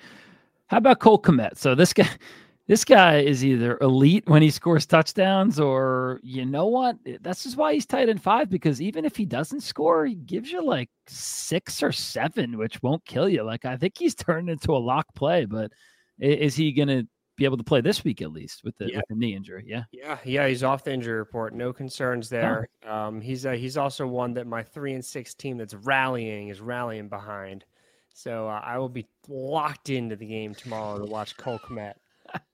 How 0.72 0.78
about 0.78 1.00
Cole 1.00 1.22
Kmet? 1.22 1.58
So 1.58 1.76
this 1.76 1.92
guy, 1.92 2.08
this 2.68 2.86
guy 2.86 3.18
is 3.18 3.44
either 3.44 3.78
elite 3.82 4.24
when 4.28 4.42
he 4.42 4.50
scores 4.50 4.86
touchdowns, 4.86 5.60
or 5.60 6.22
you 6.24 6.46
know 6.46 6.68
what? 6.68 6.96
That's 7.20 7.44
just 7.44 7.58
why 7.58 7.74
he's 7.74 7.86
tight 7.86 8.08
end 8.08 8.24
five 8.24 8.50
because 8.50 8.82
even 8.82 9.04
if 9.04 9.18
he 9.18 9.26
doesn't 9.26 9.64
score, 9.64 10.06
he 10.06 10.16
gives 10.16 10.50
you 10.50 10.66
like 10.66 10.90
six 11.08 11.84
or 11.84 11.92
seven, 11.92 12.58
which 12.58 12.82
won't 12.82 13.04
kill 13.04 13.28
you. 13.28 13.44
Like 13.44 13.66
I 13.66 13.76
think 13.76 13.98
he's 13.98 14.16
turned 14.16 14.50
into 14.50 14.72
a 14.72 14.80
lock 14.80 15.14
play, 15.14 15.44
but 15.44 15.74
is 16.20 16.56
he 16.56 16.72
going 16.72 16.88
to 16.88 17.06
be 17.36 17.44
able 17.44 17.58
to 17.58 17.66
play 17.66 17.82
this 17.82 18.06
week 18.06 18.22
at 18.22 18.32
least 18.32 18.64
with 18.64 18.78
the, 18.78 18.88
yeah. 18.90 18.98
with 18.98 19.06
the, 19.10 19.16
knee 19.16 19.36
injury. 19.36 19.66
Yeah, 19.68 19.84
yeah, 19.92 20.20
yeah. 20.24 20.48
He's 20.48 20.64
off 20.64 20.86
the 20.86 20.94
injury 20.94 21.18
report. 21.18 21.54
No 21.54 21.74
concerns 21.74 22.30
there. 22.30 22.70
Um, 22.88 23.20
he's 23.20 23.46
uh, 23.46 23.54
he's 23.54 23.76
also 23.76 24.08
one 24.08 24.34
that 24.36 24.48
my 24.48 24.64
three 24.64 24.94
and 24.94 25.04
six 25.04 25.34
team 25.34 25.58
that's 25.58 25.74
rallying 25.74 26.48
is 26.48 26.62
rallying 26.62 27.10
behind. 27.10 27.66
So 28.14 28.48
uh, 28.48 28.62
I 28.64 28.78
will 28.78 28.90
be 28.90 29.08
locked 29.28 29.90
into 29.90 30.16
the 30.16 30.26
game 30.26 30.54
tomorrow 30.54 31.00
to 31.00 31.06
watch 31.06 31.36
Cole 31.38 31.60
Kmet. 31.60 31.94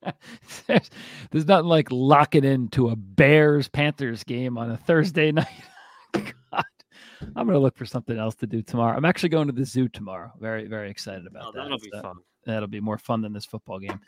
there's, 0.67 0.89
there's 1.31 1.45
nothing 1.45 1.67
like 1.67 1.91
locking 1.91 2.43
into 2.43 2.89
a 2.89 2.95
Bears 2.95 3.67
Panthers 3.67 4.23
game 4.23 4.57
on 4.57 4.71
a 4.71 4.77
Thursday 4.77 5.31
night. 5.33 5.47
God, 6.13 6.63
I'm 7.35 7.47
gonna 7.47 7.59
look 7.59 7.77
for 7.77 7.85
something 7.85 8.17
else 8.17 8.35
to 8.35 8.47
do 8.47 8.61
tomorrow. 8.61 8.95
I'm 8.95 9.05
actually 9.05 9.29
going 9.29 9.47
to 9.47 9.53
the 9.53 9.65
zoo 9.65 9.87
tomorrow. 9.89 10.31
Very, 10.39 10.67
very 10.67 10.89
excited 10.89 11.27
about 11.27 11.47
oh, 11.47 11.51
that. 11.51 11.63
That'll 11.63 11.79
be 11.79 11.89
so, 11.91 12.01
fun. 12.01 12.15
That'll 12.45 12.67
be 12.67 12.79
more 12.79 12.97
fun 12.97 13.21
than 13.21 13.33
this 13.33 13.45
football 13.45 13.79
game. 13.79 13.99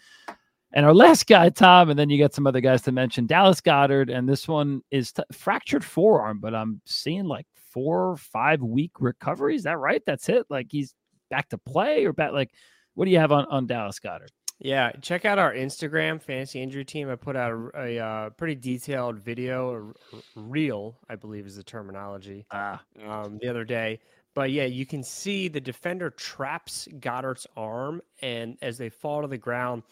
And 0.71 0.85
our 0.85 0.93
last 0.93 1.25
guy, 1.25 1.49
Tom, 1.49 1.89
and 1.89 1.97
then 1.97 2.09
you 2.09 2.19
got 2.19 2.33
some 2.33 2.45
other 2.45 2.61
guys 2.61 2.83
to 2.83 2.91
mention. 2.91 3.25
Dallas 3.25 3.59
Goedert, 3.59 4.15
and 4.15 4.29
this 4.29 4.47
one 4.47 4.81
is 4.91 5.11
t- 5.11 5.23
fractured 5.31 5.83
forearm, 5.83 6.39
but 6.39 6.53
I'm 6.53 6.79
seeing 6.85 7.25
like 7.25 7.47
four, 7.55 8.17
five 8.17 8.61
week 8.61 8.91
recovery. 8.99 9.55
Is 9.55 9.63
that 9.63 9.79
right? 9.79 10.01
That's 10.05 10.29
it. 10.29 10.45
Like 10.49 10.67
he's 10.69 10.93
back 11.29 11.49
to 11.49 11.57
play 11.57 12.05
or 12.05 12.13
back? 12.13 12.31
Like, 12.31 12.51
what 12.95 13.05
do 13.05 13.11
you 13.11 13.19
have 13.19 13.31
on 13.31 13.45
on 13.45 13.67
Dallas 13.67 13.99
Goedert? 13.99 14.29
Yeah, 14.59 14.91
check 15.01 15.23
out 15.23 15.39
our 15.39 15.53
Instagram 15.53 16.21
fantasy 16.21 16.61
injury 16.61 16.83
team. 16.83 17.09
I 17.09 17.15
put 17.15 17.37
out 17.37 17.53
a, 17.53 17.81
a, 17.81 18.05
uh, 18.05 18.29
pretty 18.31 18.55
detailed 18.55 19.19
video, 19.19 19.93
a 20.35 20.39
reel, 20.39 20.99
I 21.09 21.15
believe 21.15 21.45
is 21.45 21.55
the 21.55 21.63
terminology, 21.63 22.45
ah. 22.51 22.81
um, 23.07 23.39
the 23.41 23.47
other 23.47 23.63
day. 23.63 23.99
But 24.35 24.51
yeah, 24.51 24.65
you 24.65 24.85
can 24.85 25.01
see 25.01 25.47
the 25.47 25.61
defender 25.61 26.09
traps 26.09 26.89
Goedert's 26.99 27.47
arm, 27.55 28.01
and 28.21 28.57
as 28.61 28.77
they 28.77 28.89
fall 28.89 29.21
to 29.21 29.29
the 29.29 29.37
ground, 29.37 29.83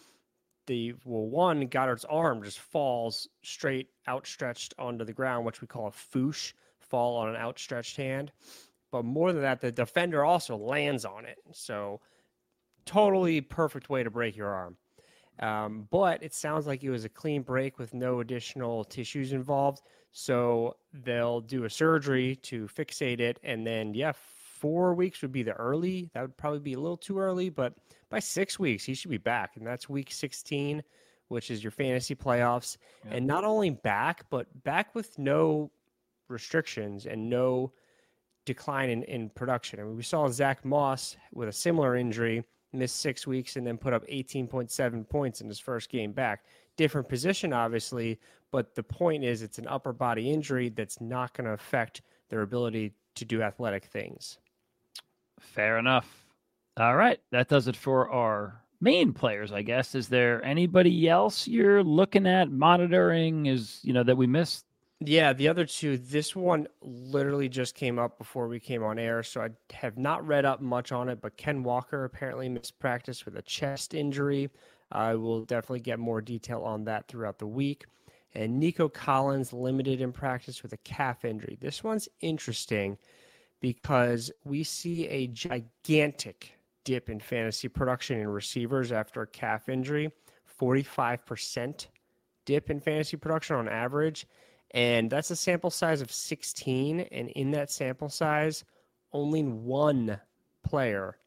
the 0.68 0.94
well, 1.06 1.28
one 1.28 1.68
Goedert's 1.70 2.06
arm 2.06 2.44
just 2.44 2.60
falls 2.60 3.28
straight 3.44 3.88
outstretched 4.08 4.74
onto 4.78 5.06
the 5.06 5.14
ground, 5.14 5.46
which 5.46 5.62
we 5.62 5.68
call 5.68 5.88
a 5.88 5.92
foosh, 5.92 6.52
fall 6.80 7.16
on 7.16 7.30
an 7.30 7.38
outstretched 7.38 7.96
hand. 7.96 8.34
But 8.92 9.06
more 9.06 9.34
than 9.34 9.42
that, 9.42 9.62
the 9.62 9.72
defender 9.72 10.24
also 10.24 10.56
lands 10.56 11.06
on 11.06 11.26
it. 11.26 11.38
So 11.52 12.00
totally 12.86 13.42
perfect 13.42 13.90
way 13.90 14.04
to 14.04 14.10
break 14.10 14.36
your 14.36 14.50
arm. 14.50 14.78
Um, 15.40 15.88
but 15.92 16.24
it 16.24 16.34
sounds 16.34 16.66
like 16.66 16.84
it 16.84 16.90
was 16.90 17.06
a 17.06 17.10
clean 17.10 17.44
break 17.44 17.78
with 17.78 17.94
no 17.94 18.22
additional 18.22 18.84
tissues 18.84 19.34
involved. 19.34 19.82
So 20.12 20.78
they'll 20.94 21.42
do 21.42 21.66
a 21.66 21.70
surgery 21.70 22.38
to 22.44 22.68
fixate 22.68 23.20
it. 23.20 23.40
And 23.44 23.68
then, 23.68 23.94
yeah, 23.94 24.14
four 24.16 24.96
weeks 24.96 25.22
would 25.22 25.32
be 25.32 25.44
the 25.44 25.54
early. 25.54 26.10
That 26.14 26.22
would 26.22 26.38
probably 26.38 26.60
be 26.60 26.74
a 26.74 26.80
little 26.80 26.98
too 26.98 27.20
early. 27.20 27.50
But 27.50 27.74
by 28.10 28.20
six 28.20 28.58
weeks, 28.58 28.84
he 28.84 28.96
should 28.96 29.12
be 29.12 29.18
back. 29.18 29.58
And 29.58 29.68
that's 29.68 29.88
week 29.88 30.12
16, 30.12 30.82
which 31.28 31.52
is 31.52 31.64
your 31.64 31.72
fantasy 31.72 32.16
playoffs. 32.16 32.78
Yeah. 33.06 33.18
And 33.18 33.28
not 33.28 33.44
only 33.44 33.70
back, 33.70 34.26
but 34.32 34.48
back 34.64 34.96
with 34.96 35.20
no 35.20 35.70
restrictions 36.30 37.06
and 37.06 37.30
no 37.30 37.74
decline 38.48 38.90
in, 38.90 39.04
in 39.04 39.30
production. 39.30 39.80
I 39.80 39.84
mean, 39.84 39.96
we 39.96 40.04
saw 40.04 40.28
Zach 40.30 40.66
Moss 40.66 41.18
with 41.34 41.50
a 41.50 41.54
similar 41.54 41.96
injury 41.96 42.44
miss 42.74 42.92
six 42.92 43.28
weeks 43.28 43.56
and 43.58 43.68
then 43.68 43.78
put 43.78 43.94
up 43.94 44.06
18.7 44.08 45.08
points 45.08 45.42
in 45.42 45.48
his 45.48 45.60
first 45.60 45.90
game 45.90 46.14
back. 46.14 46.46
Different 46.78 47.08
position, 47.10 47.54
obviously, 47.54 48.20
but 48.52 48.74
the 48.74 48.84
point 48.84 49.24
is 49.24 49.42
it's 49.42 49.60
an 49.60 49.68
upper 49.68 49.94
body 49.94 50.32
injury 50.32 50.70
that's 50.70 51.02
not 51.02 51.34
going 51.34 51.46
to 51.46 51.54
affect 51.54 52.02
their 52.30 52.42
ability 52.42 52.94
to 53.16 53.26
do 53.26 53.42
athletic 53.42 53.86
things. 53.86 54.38
Fair 55.40 55.78
enough. 55.78 56.26
All 56.78 56.96
right. 56.96 57.20
That 57.32 57.50
does 57.50 57.68
it 57.68 57.76
for 57.76 58.10
our 58.12 58.62
main 58.80 59.12
players, 59.14 59.52
I 59.52 59.62
guess. 59.64 59.96
Is 59.96 60.08
there 60.08 60.44
anybody 60.46 61.10
else 61.10 61.48
you're 61.48 61.84
looking 61.84 62.28
at 62.28 62.52
monitoring? 62.52 63.48
Is, 63.48 63.80
you 63.84 63.94
know, 63.94 64.04
that 64.04 64.16
we 64.16 64.28
missed? 64.28 64.67
Yeah, 65.00 65.34
the 65.34 65.48
other 65.48 65.66
two, 65.66 65.98
this 65.98 66.36
one 66.36 66.68
literally 66.82 67.50
just 67.50 67.76
came 67.76 68.00
up 68.00 68.18
before 68.18 68.48
we 68.48 68.60
came 68.60 68.84
on 68.84 68.98
air, 68.98 69.22
so 69.22 69.42
I 69.42 69.50
have 69.74 69.96
not 69.98 70.26
read 70.26 70.44
up 70.44 70.60
much 70.60 70.92
on 70.92 71.08
it. 71.08 71.22
But 71.22 71.38
Ken 71.38 71.62
Walker 71.62 72.04
apparently 72.04 72.50
missed 72.50 72.80
practice 72.80 73.24
with 73.24 73.38
a 73.38 73.44
chest 73.44 73.94
injury. 73.94 74.50
I 74.92 75.14
will 75.14 75.46
definitely 75.46 75.82
get 75.82 76.00
more 76.00 76.20
detail 76.20 76.64
on 76.64 76.84
that 76.86 77.08
throughout 77.08 77.38
the 77.38 77.46
week. 77.46 77.86
And 78.34 78.60
Nico 78.60 78.90
Collins 78.90 79.54
limited 79.54 80.02
in 80.02 80.12
practice 80.12 80.64
with 80.64 80.74
a 80.74 80.78
calf 80.78 81.26
injury. 81.26 81.58
This 81.62 81.84
one's 81.84 82.10
interesting 82.22 82.98
because 83.60 84.32
we 84.46 84.64
see 84.64 85.08
a 85.08 85.28
gigantic 85.28 86.54
dip 86.84 87.10
in 87.10 87.20
fantasy 87.20 87.68
production 87.68 88.20
in 88.20 88.28
receivers 88.28 88.92
after 88.92 89.22
a 89.22 89.28
calf 89.28 89.70
injury 89.70 90.12
45% 90.60 91.88
dip 92.46 92.70
in 92.70 92.80
fantasy 92.80 93.18
production 93.18 93.58
on 93.58 93.68
average. 93.68 94.26
And 94.72 95.10
that's 95.10 95.32
a 95.32 95.36
sample 95.36 95.70
size 95.70 96.02
of 96.02 96.12
16. 96.12 97.02
And 97.02 97.30
in 97.30 97.52
that 97.52 97.72
sample 97.72 98.10
size, 98.10 98.64
only 99.14 99.44
one 99.44 100.20
player 100.64 101.18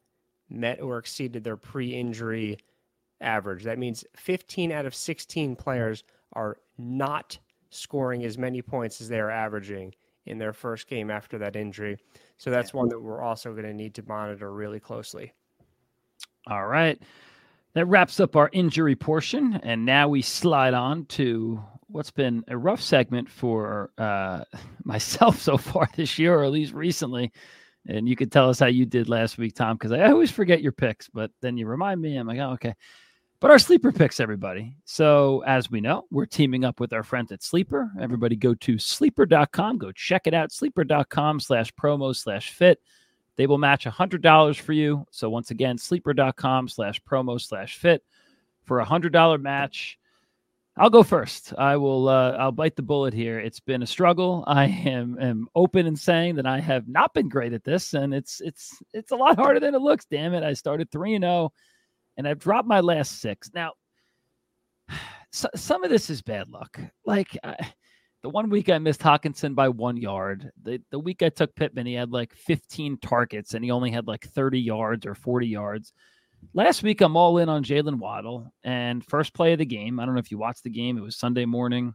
met 0.49 0.81
or 0.81 0.97
exceeded 0.97 1.43
their 1.43 1.57
pre 1.57 1.93
injury 1.93 2.57
average. 3.21 3.63
That 3.63 3.79
means 3.79 4.03
15 4.15 4.71
out 4.71 4.85
of 4.85 4.93
16 4.93 5.55
players 5.55 6.03
are 6.33 6.57
not 6.77 7.37
scoring 7.69 8.25
as 8.25 8.37
many 8.37 8.61
points 8.61 9.01
as 9.01 9.07
they 9.07 9.19
are 9.19 9.31
averaging 9.31 9.93
in 10.25 10.37
their 10.37 10.53
first 10.53 10.87
game 10.87 11.09
after 11.09 11.37
that 11.37 11.55
injury. 11.55 11.97
So 12.37 12.51
that's 12.51 12.73
one 12.73 12.89
that 12.89 13.01
we're 13.01 13.21
also 13.21 13.51
going 13.51 13.65
to 13.65 13.73
need 13.73 13.95
to 13.95 14.03
monitor 14.07 14.51
really 14.51 14.79
closely. 14.79 15.33
All 16.47 16.67
right. 16.67 17.01
That 17.73 17.85
wraps 17.85 18.19
up 18.19 18.35
our 18.35 18.49
injury 18.51 18.95
portion. 18.95 19.59
And 19.63 19.85
now 19.85 20.07
we 20.09 20.21
slide 20.21 20.73
on 20.73 21.05
to 21.05 21.63
what's 21.91 22.11
been 22.11 22.43
a 22.47 22.57
rough 22.57 22.81
segment 22.81 23.29
for 23.29 23.91
uh, 23.97 24.43
myself 24.83 25.39
so 25.39 25.57
far 25.57 25.89
this 25.95 26.17
year, 26.17 26.35
or 26.39 26.43
at 26.43 26.51
least 26.51 26.73
recently. 26.73 27.31
And 27.87 28.07
you 28.07 28.15
could 28.15 28.31
tell 28.31 28.49
us 28.49 28.59
how 28.59 28.67
you 28.67 28.85
did 28.85 29.09
last 29.09 29.37
week, 29.37 29.55
Tom, 29.55 29.75
because 29.75 29.91
I 29.91 30.11
always 30.11 30.31
forget 30.31 30.61
your 30.61 30.71
picks, 30.71 31.07
but 31.09 31.31
then 31.41 31.57
you 31.57 31.65
remind 31.65 31.99
me. 31.99 32.15
I'm 32.15 32.27
like, 32.27 32.39
oh, 32.39 32.51
okay. 32.51 32.75
But 33.39 33.49
our 33.49 33.57
sleeper 33.57 33.91
picks, 33.91 34.19
everybody. 34.19 34.75
So, 34.85 35.43
as 35.47 35.71
we 35.71 35.81
know, 35.81 36.05
we're 36.11 36.27
teaming 36.27 36.63
up 36.63 36.79
with 36.79 36.93
our 36.93 37.01
friends 37.01 37.31
at 37.31 37.41
Sleeper. 37.41 37.89
Everybody 37.99 38.35
go 38.35 38.53
to 38.53 38.77
sleeper.com, 38.77 39.79
go 39.79 39.91
check 39.91 40.27
it 40.27 40.35
out, 40.35 40.51
sleeper.com 40.51 41.39
slash 41.39 41.73
promo 41.73 42.15
slash 42.15 42.51
fit. 42.51 42.79
They 43.37 43.47
will 43.47 43.57
match 43.57 43.85
$100 43.85 44.59
for 44.59 44.73
you. 44.73 45.07
So, 45.09 45.27
once 45.31 45.49
again, 45.49 45.79
sleeper.com 45.79 46.67
slash 46.67 47.01
promo 47.01 47.41
slash 47.41 47.77
fit 47.77 48.03
for 48.63 48.79
a 48.79 48.85
$100 48.85 49.41
match. 49.41 49.97
I'll 50.77 50.89
go 50.89 51.03
first. 51.03 51.53
I 51.57 51.75
will. 51.75 52.07
Uh, 52.07 52.31
I'll 52.31 52.51
bite 52.51 52.75
the 52.75 52.81
bullet 52.81 53.13
here. 53.13 53.39
It's 53.39 53.59
been 53.59 53.83
a 53.83 53.87
struggle. 53.87 54.43
I 54.47 54.65
am 54.65 55.17
am 55.19 55.47
open 55.55 55.85
in 55.85 55.95
saying 55.95 56.35
that 56.35 56.45
I 56.45 56.59
have 56.59 56.87
not 56.87 57.13
been 57.13 57.29
great 57.29 57.53
at 57.53 57.63
this, 57.63 57.93
and 57.93 58.13
it's 58.13 58.41
it's 58.41 58.77
it's 58.93 59.11
a 59.11 59.15
lot 59.15 59.37
harder 59.37 59.59
than 59.59 59.75
it 59.75 59.81
looks. 59.81 60.05
Damn 60.09 60.33
it! 60.33 60.43
I 60.43 60.53
started 60.53 60.89
three 60.89 61.15
and 61.15 61.23
zero, 61.23 61.33
oh, 61.33 61.51
and 62.17 62.27
I've 62.27 62.39
dropped 62.39 62.67
my 62.67 62.79
last 62.79 63.19
six. 63.19 63.51
Now, 63.53 63.73
so, 65.31 65.49
some 65.55 65.83
of 65.83 65.89
this 65.89 66.09
is 66.09 66.21
bad 66.21 66.49
luck. 66.49 66.79
Like 67.05 67.37
I, 67.43 67.55
the 68.23 68.29
one 68.29 68.49
week 68.49 68.69
I 68.69 68.77
missed 68.77 69.01
Hockenson 69.01 69.55
by 69.55 69.67
one 69.67 69.97
yard. 69.97 70.51
The 70.63 70.81
the 70.89 70.99
week 70.99 71.21
I 71.21 71.29
took 71.29 71.53
Pittman, 71.55 71.85
he 71.85 71.95
had 71.95 72.11
like 72.11 72.33
15 72.33 72.97
targets, 73.01 73.55
and 73.55 73.63
he 73.63 73.71
only 73.71 73.91
had 73.91 74.07
like 74.07 74.25
30 74.25 74.59
yards 74.59 75.05
or 75.05 75.15
40 75.15 75.47
yards. 75.47 75.91
Last 76.53 76.83
week, 76.83 77.01
I'm 77.01 77.15
all 77.15 77.37
in 77.37 77.49
on 77.49 77.63
Jaylen 77.63 77.99
Waddle 77.99 78.51
and 78.63 79.05
first 79.05 79.33
play 79.33 79.53
of 79.53 79.59
the 79.59 79.65
game. 79.65 79.99
I 79.99 80.05
don't 80.05 80.15
know 80.15 80.19
if 80.19 80.31
you 80.31 80.37
watched 80.37 80.63
the 80.63 80.69
game. 80.69 80.97
It 80.97 81.01
was 81.01 81.15
Sunday 81.15 81.45
morning. 81.45 81.93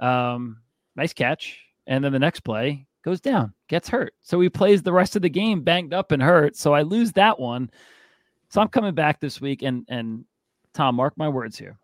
Um, 0.00 0.58
nice 0.96 1.12
catch. 1.12 1.58
And 1.86 2.04
then 2.04 2.12
the 2.12 2.18
next 2.18 2.40
play 2.40 2.86
goes 3.04 3.20
down, 3.20 3.54
gets 3.68 3.88
hurt. 3.88 4.14
So 4.22 4.40
he 4.40 4.48
plays 4.48 4.82
the 4.82 4.92
rest 4.92 5.16
of 5.16 5.22
the 5.22 5.30
game 5.30 5.62
banged 5.62 5.94
up 5.94 6.12
and 6.12 6.22
hurt. 6.22 6.56
So 6.56 6.74
I 6.74 6.82
lose 6.82 7.12
that 7.12 7.38
one. 7.38 7.70
So 8.50 8.60
I'm 8.60 8.68
coming 8.68 8.94
back 8.94 9.20
this 9.20 9.40
week. 9.40 9.62
And, 9.62 9.84
and 9.88 10.24
Tom, 10.74 10.96
mark 10.96 11.14
my 11.16 11.28
words 11.28 11.56
here. 11.56 11.78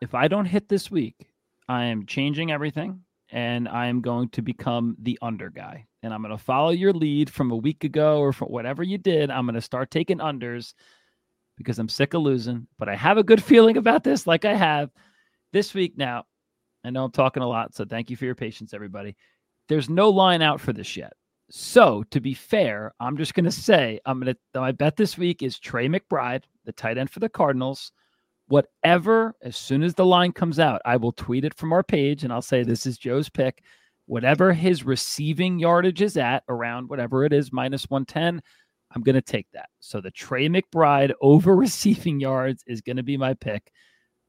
If 0.00 0.14
I 0.14 0.28
don't 0.28 0.46
hit 0.46 0.68
this 0.68 0.90
week, 0.90 1.28
I 1.68 1.84
am 1.84 2.06
changing 2.06 2.50
everything 2.50 3.00
and 3.30 3.68
I 3.68 3.86
am 3.86 4.00
going 4.00 4.28
to 4.30 4.42
become 4.42 4.96
the 5.00 5.18
under 5.22 5.48
guy. 5.48 5.86
And 6.02 6.12
I'm 6.12 6.22
going 6.22 6.36
to 6.36 6.42
follow 6.42 6.70
your 6.70 6.92
lead 6.92 7.30
from 7.30 7.52
a 7.52 7.56
week 7.56 7.84
ago 7.84 8.18
or 8.18 8.32
from 8.32 8.48
whatever 8.48 8.82
you 8.82 8.98
did. 8.98 9.30
I'm 9.30 9.46
going 9.46 9.54
to 9.54 9.60
start 9.60 9.90
taking 9.90 10.18
unders 10.18 10.74
because 11.56 11.78
I'm 11.78 11.88
sick 11.88 12.14
of 12.14 12.22
losing, 12.22 12.66
but 12.78 12.88
I 12.88 12.96
have 12.96 13.18
a 13.18 13.22
good 13.22 13.42
feeling 13.44 13.76
about 13.76 14.04
this, 14.04 14.26
like 14.26 14.44
I 14.44 14.54
have 14.54 14.90
this 15.52 15.74
week 15.74 15.96
now. 15.96 16.24
I 16.84 16.90
know 16.90 17.04
I'm 17.04 17.12
talking 17.12 17.42
a 17.42 17.48
lot, 17.48 17.74
so 17.74 17.84
thank 17.84 18.10
you 18.10 18.16
for 18.16 18.24
your 18.24 18.34
patience, 18.34 18.74
everybody. 18.74 19.16
There's 19.68 19.88
no 19.88 20.10
line 20.10 20.42
out 20.42 20.60
for 20.60 20.72
this 20.72 20.96
yet. 20.96 21.12
So, 21.54 22.02
to 22.10 22.20
be 22.20 22.34
fair, 22.34 22.94
I'm 22.98 23.16
just 23.16 23.34
going 23.34 23.44
to 23.44 23.52
say 23.52 24.00
I'm 24.06 24.20
going 24.20 24.34
to, 24.34 24.60
my 24.60 24.72
bet 24.72 24.96
this 24.96 25.18
week 25.18 25.42
is 25.42 25.58
Trey 25.58 25.86
McBride, 25.86 26.44
the 26.64 26.72
tight 26.72 26.96
end 26.96 27.10
for 27.10 27.20
the 27.20 27.28
Cardinals. 27.28 27.92
Whatever, 28.48 29.34
as 29.42 29.56
soon 29.56 29.82
as 29.82 29.94
the 29.94 30.06
line 30.06 30.32
comes 30.32 30.58
out, 30.58 30.80
I 30.84 30.96
will 30.96 31.12
tweet 31.12 31.44
it 31.44 31.54
from 31.54 31.72
our 31.72 31.82
page 31.82 32.24
and 32.24 32.32
I'll 32.32 32.42
say, 32.42 32.62
This 32.62 32.86
is 32.86 32.96
Joe's 32.96 33.28
pick. 33.28 33.62
Whatever 34.06 34.52
his 34.52 34.84
receiving 34.84 35.58
yardage 35.58 36.02
is 36.02 36.16
at, 36.16 36.42
around 36.48 36.88
whatever 36.88 37.24
it 37.24 37.32
is, 37.32 37.52
minus 37.52 37.88
110, 37.88 38.42
I'm 38.94 39.02
going 39.02 39.14
to 39.14 39.22
take 39.22 39.46
that. 39.52 39.70
So 39.80 40.00
the 40.00 40.10
Trey 40.10 40.48
McBride 40.48 41.12
over 41.20 41.56
receiving 41.56 42.20
yards 42.20 42.62
is 42.66 42.80
going 42.80 42.96
to 42.96 43.02
be 43.02 43.16
my 43.16 43.34
pick. 43.34 43.72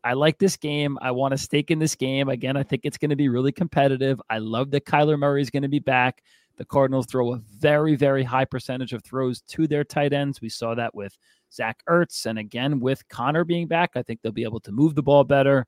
I 0.03 0.13
like 0.13 0.37
this 0.37 0.57
game. 0.57 0.97
I 1.01 1.11
want 1.11 1.31
to 1.31 1.37
stake 1.37 1.71
in 1.71 1.79
this 1.79 1.95
game. 1.95 2.27
Again, 2.27 2.57
I 2.57 2.63
think 2.63 2.81
it's 2.83 2.97
going 2.97 3.11
to 3.11 3.15
be 3.15 3.29
really 3.29 3.53
competitive. 3.53 4.21
I 4.29 4.39
love 4.39 4.71
that 4.71 4.85
Kyler 4.85 5.17
Murray 5.17 5.41
is 5.41 5.49
going 5.49 5.63
to 5.63 5.69
be 5.69 5.79
back. 5.79 6.21
The 6.57 6.65
Cardinals 6.65 7.07
throw 7.07 7.33
a 7.33 7.41
very, 7.57 7.95
very 7.95 8.23
high 8.23 8.45
percentage 8.45 8.93
of 8.93 9.03
throws 9.03 9.41
to 9.41 9.65
their 9.65 9.83
tight 9.83 10.13
ends. 10.13 10.41
We 10.41 10.49
saw 10.49 10.75
that 10.75 10.93
with 10.93 11.17
Zach 11.51 11.81
Ertz. 11.89 12.25
And 12.25 12.37
again, 12.37 12.79
with 12.79 13.07
Conner 13.07 13.43
being 13.43 13.67
back, 13.67 13.91
I 13.95 14.03
think 14.03 14.21
they'll 14.21 14.31
be 14.31 14.43
able 14.43 14.59
to 14.61 14.71
move 14.71 14.93
the 14.93 15.01
ball 15.01 15.23
better. 15.23 15.65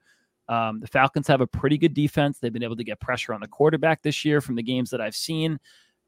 Um, 0.47 0.79
the 0.79 0.87
Falcons 0.87 1.27
have 1.27 1.41
a 1.41 1.47
pretty 1.47 1.77
good 1.77 1.93
defense. 1.93 2.37
They've 2.37 2.53
been 2.53 2.63
able 2.63 2.75
to 2.75 2.83
get 2.83 2.99
pressure 2.99 3.33
on 3.33 3.41
the 3.41 3.47
quarterback 3.47 4.03
this 4.03 4.23
year 4.23 4.41
from 4.41 4.55
the 4.55 4.63
games 4.63 4.91
that 4.91 5.01
I've 5.01 5.15
seen. 5.15 5.59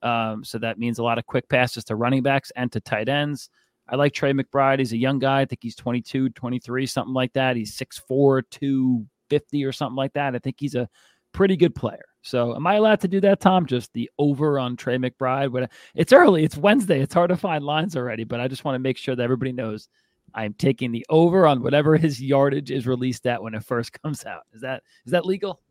Um, 0.01 0.43
so 0.43 0.57
that 0.59 0.77
means 0.77 0.99
a 0.99 1.03
lot 1.03 1.17
of 1.17 1.25
quick 1.25 1.49
passes 1.49 1.83
to 1.85 1.95
running 1.95 2.23
backs 2.23 2.51
and 2.55 2.71
to 2.71 2.79
tight 2.79 3.09
ends. 3.09 3.49
I 3.89 3.95
like 3.95 4.13
Trey 4.13 4.33
McBride. 4.33 4.79
He's 4.79 4.93
a 4.93 4.97
young 4.97 5.19
guy. 5.19 5.41
I 5.41 5.45
think 5.45 5.59
he's 5.61 5.75
22, 5.75 6.29
23, 6.29 6.85
something 6.85 7.13
like 7.13 7.33
that. 7.33 7.55
He's 7.55 7.75
6'4, 7.77 8.43
250 8.51 9.65
or 9.65 9.71
something 9.71 9.95
like 9.95 10.13
that. 10.13 10.35
I 10.35 10.39
think 10.39 10.57
he's 10.59 10.75
a 10.75 10.89
pretty 11.31 11.55
good 11.55 11.73
player. 11.73 12.05
So 12.21 12.55
am 12.55 12.67
I 12.67 12.75
allowed 12.75 12.99
to 13.01 13.07
do 13.07 13.21
that, 13.21 13.39
Tom? 13.39 13.65
Just 13.65 13.93
the 13.93 14.09
over 14.19 14.59
on 14.59 14.75
Trey 14.75 14.97
McBride? 14.97 15.53
But 15.53 15.71
it's 15.95 16.11
early. 16.11 16.43
It's 16.43 16.57
Wednesday. 16.57 16.99
It's 16.99 17.13
hard 17.13 17.29
to 17.29 17.37
find 17.37 17.63
lines 17.63 17.95
already, 17.95 18.25
but 18.25 18.41
I 18.41 18.49
just 18.49 18.65
want 18.65 18.75
to 18.75 18.79
make 18.79 18.97
sure 18.97 19.15
that 19.15 19.23
everybody 19.23 19.53
knows 19.53 19.87
I'm 20.33 20.53
taking 20.53 20.91
the 20.91 21.05
over 21.09 21.47
on 21.47 21.63
whatever 21.63 21.95
his 21.95 22.21
yardage 22.21 22.69
is 22.69 22.85
released 22.85 23.25
at 23.25 23.41
when 23.41 23.53
it 23.53 23.63
first 23.63 23.93
comes 24.03 24.25
out. 24.25 24.41
Is 24.53 24.61
that 24.61 24.83
is 25.05 25.11
that 25.11 25.25
legal? 25.25 25.61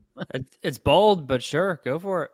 it's 0.63 0.79
bold, 0.79 1.27
but 1.27 1.43
sure, 1.43 1.81
go 1.85 1.99
for 1.99 2.25
it. 2.25 2.31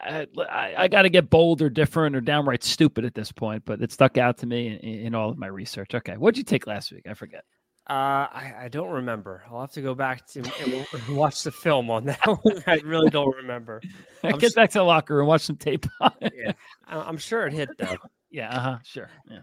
I, 0.00 0.26
I, 0.38 0.74
I 0.78 0.88
got 0.88 1.02
to 1.02 1.08
get 1.08 1.30
bold 1.30 1.62
or 1.62 1.68
different 1.70 2.16
or 2.16 2.20
downright 2.20 2.64
stupid 2.64 3.04
at 3.04 3.14
this 3.14 3.32
point, 3.32 3.64
but 3.64 3.80
it 3.80 3.92
stuck 3.92 4.18
out 4.18 4.38
to 4.38 4.46
me 4.46 4.78
in, 4.82 5.06
in 5.06 5.14
all 5.14 5.30
of 5.30 5.38
my 5.38 5.46
research. 5.46 5.94
Okay, 5.94 6.16
what'd 6.16 6.38
you 6.38 6.44
take 6.44 6.66
last 6.66 6.92
week? 6.92 7.06
I 7.08 7.14
forget. 7.14 7.44
Uh, 7.90 8.30
I, 8.30 8.54
I 8.60 8.68
don't 8.68 8.90
remember. 8.90 9.42
I'll 9.50 9.60
have 9.60 9.72
to 9.72 9.82
go 9.82 9.94
back 9.94 10.26
to 10.28 10.42
watch 11.10 11.42
the 11.42 11.50
film 11.50 11.90
on 11.90 12.04
that 12.04 12.24
one. 12.42 12.62
I 12.66 12.76
really 12.84 13.10
don't 13.10 13.34
remember. 13.36 13.82
I'm 14.22 14.38
get 14.38 14.54
back 14.54 14.70
to 14.70 14.78
the 14.78 14.84
locker 14.84 15.16
room, 15.16 15.26
watch 15.26 15.42
some 15.42 15.56
tape. 15.56 15.86
Yeah, 16.20 16.52
I'm 16.86 17.18
sure 17.18 17.46
it 17.46 17.52
hit 17.52 17.70
though. 17.78 17.96
yeah, 18.30 18.56
uh-huh, 18.56 18.78
sure. 18.84 19.10
Yeah. 19.28 19.40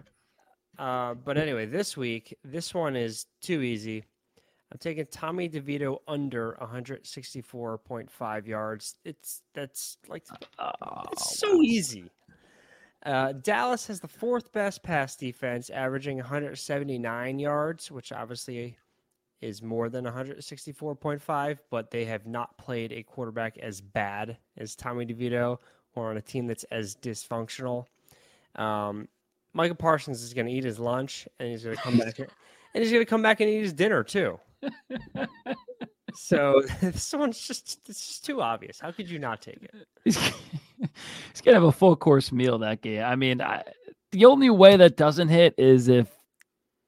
Uh, 0.77 1.13
but 1.13 1.37
anyway, 1.37 1.65
this 1.65 1.97
week, 1.97 2.37
this 2.45 2.73
one 2.73 2.95
is 2.95 3.25
too 3.41 3.61
easy. 3.61 4.05
I'm 4.71 4.77
taking 4.77 5.05
Tommy 5.07 5.49
DeVito 5.49 5.99
under 6.07 6.57
164.5 6.61 8.47
yards. 8.47 8.95
It's 9.03 9.41
that's 9.53 9.97
like 10.07 10.25
oh, 10.59 11.03
it's 11.11 11.39
so 11.39 11.61
easy. 11.61 12.11
Uh, 13.05 13.31
Dallas 13.31 13.87
has 13.87 13.99
the 13.99 14.07
fourth 14.07 14.51
best 14.51 14.83
pass 14.83 15.15
defense, 15.15 15.69
averaging 15.69 16.17
179 16.17 17.39
yards, 17.39 17.89
which 17.89 18.11
obviously 18.11 18.77
is 19.41 19.61
more 19.63 19.89
than 19.89 20.05
164.5. 20.05 21.57
But 21.71 21.89
they 21.89 22.05
have 22.05 22.27
not 22.27 22.57
played 22.57 22.91
a 22.91 23.01
quarterback 23.01 23.57
as 23.57 23.81
bad 23.81 24.37
as 24.57 24.75
Tommy 24.75 25.05
DeVito, 25.05 25.57
or 25.95 26.09
on 26.11 26.17
a 26.17 26.21
team 26.21 26.45
that's 26.45 26.65
as 26.65 26.95
dysfunctional. 26.95 27.85
Um, 28.55 29.07
Micah 29.53 29.75
Parsons 29.75 30.21
is 30.21 30.33
going 30.33 30.47
to 30.47 30.53
eat 30.53 30.63
his 30.63 30.77
lunch, 30.77 31.27
and 31.39 31.49
he's 31.49 31.63
going 31.63 31.75
to 31.75 31.81
come 31.81 31.97
back, 31.97 32.19
and 32.73 32.83
he's 32.83 32.91
going 32.91 33.03
to 33.03 33.09
come 33.09 33.21
back 33.21 33.39
and 33.39 33.49
eat 33.49 33.61
his 33.61 33.73
dinner 33.73 34.03
too 34.03 34.39
so 36.13 36.61
this 36.81 37.13
one's 37.13 37.39
just 37.39 37.79
it's 37.87 38.07
just 38.07 38.25
too 38.25 38.41
obvious. 38.41 38.79
How 38.79 38.91
could 38.91 39.09
you 39.09 39.19
not 39.19 39.41
take 39.41 39.63
it? 39.63 39.87
He's, 40.05 40.17
he's 40.17 41.41
gonna 41.43 41.55
have 41.55 41.63
a 41.63 41.71
full 41.73 41.95
course 41.95 42.31
meal 42.31 42.57
that 42.59 42.81
game. 42.81 43.03
I 43.03 43.15
mean, 43.17 43.41
I, 43.41 43.63
the 44.11 44.25
only 44.25 44.49
way 44.49 44.77
that 44.77 44.95
doesn't 44.95 45.27
hit 45.27 45.53
is 45.57 45.89
if 45.89 46.09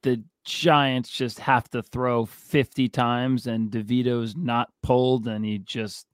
the 0.02 0.24
Giants 0.44 1.10
just 1.10 1.38
have 1.38 1.68
to 1.70 1.82
throw 1.82 2.24
50 2.24 2.88
times 2.88 3.46
and 3.46 3.70
DeVito's 3.70 4.34
not 4.34 4.70
pulled 4.82 5.28
and 5.28 5.44
he 5.44 5.58
just 5.58 6.06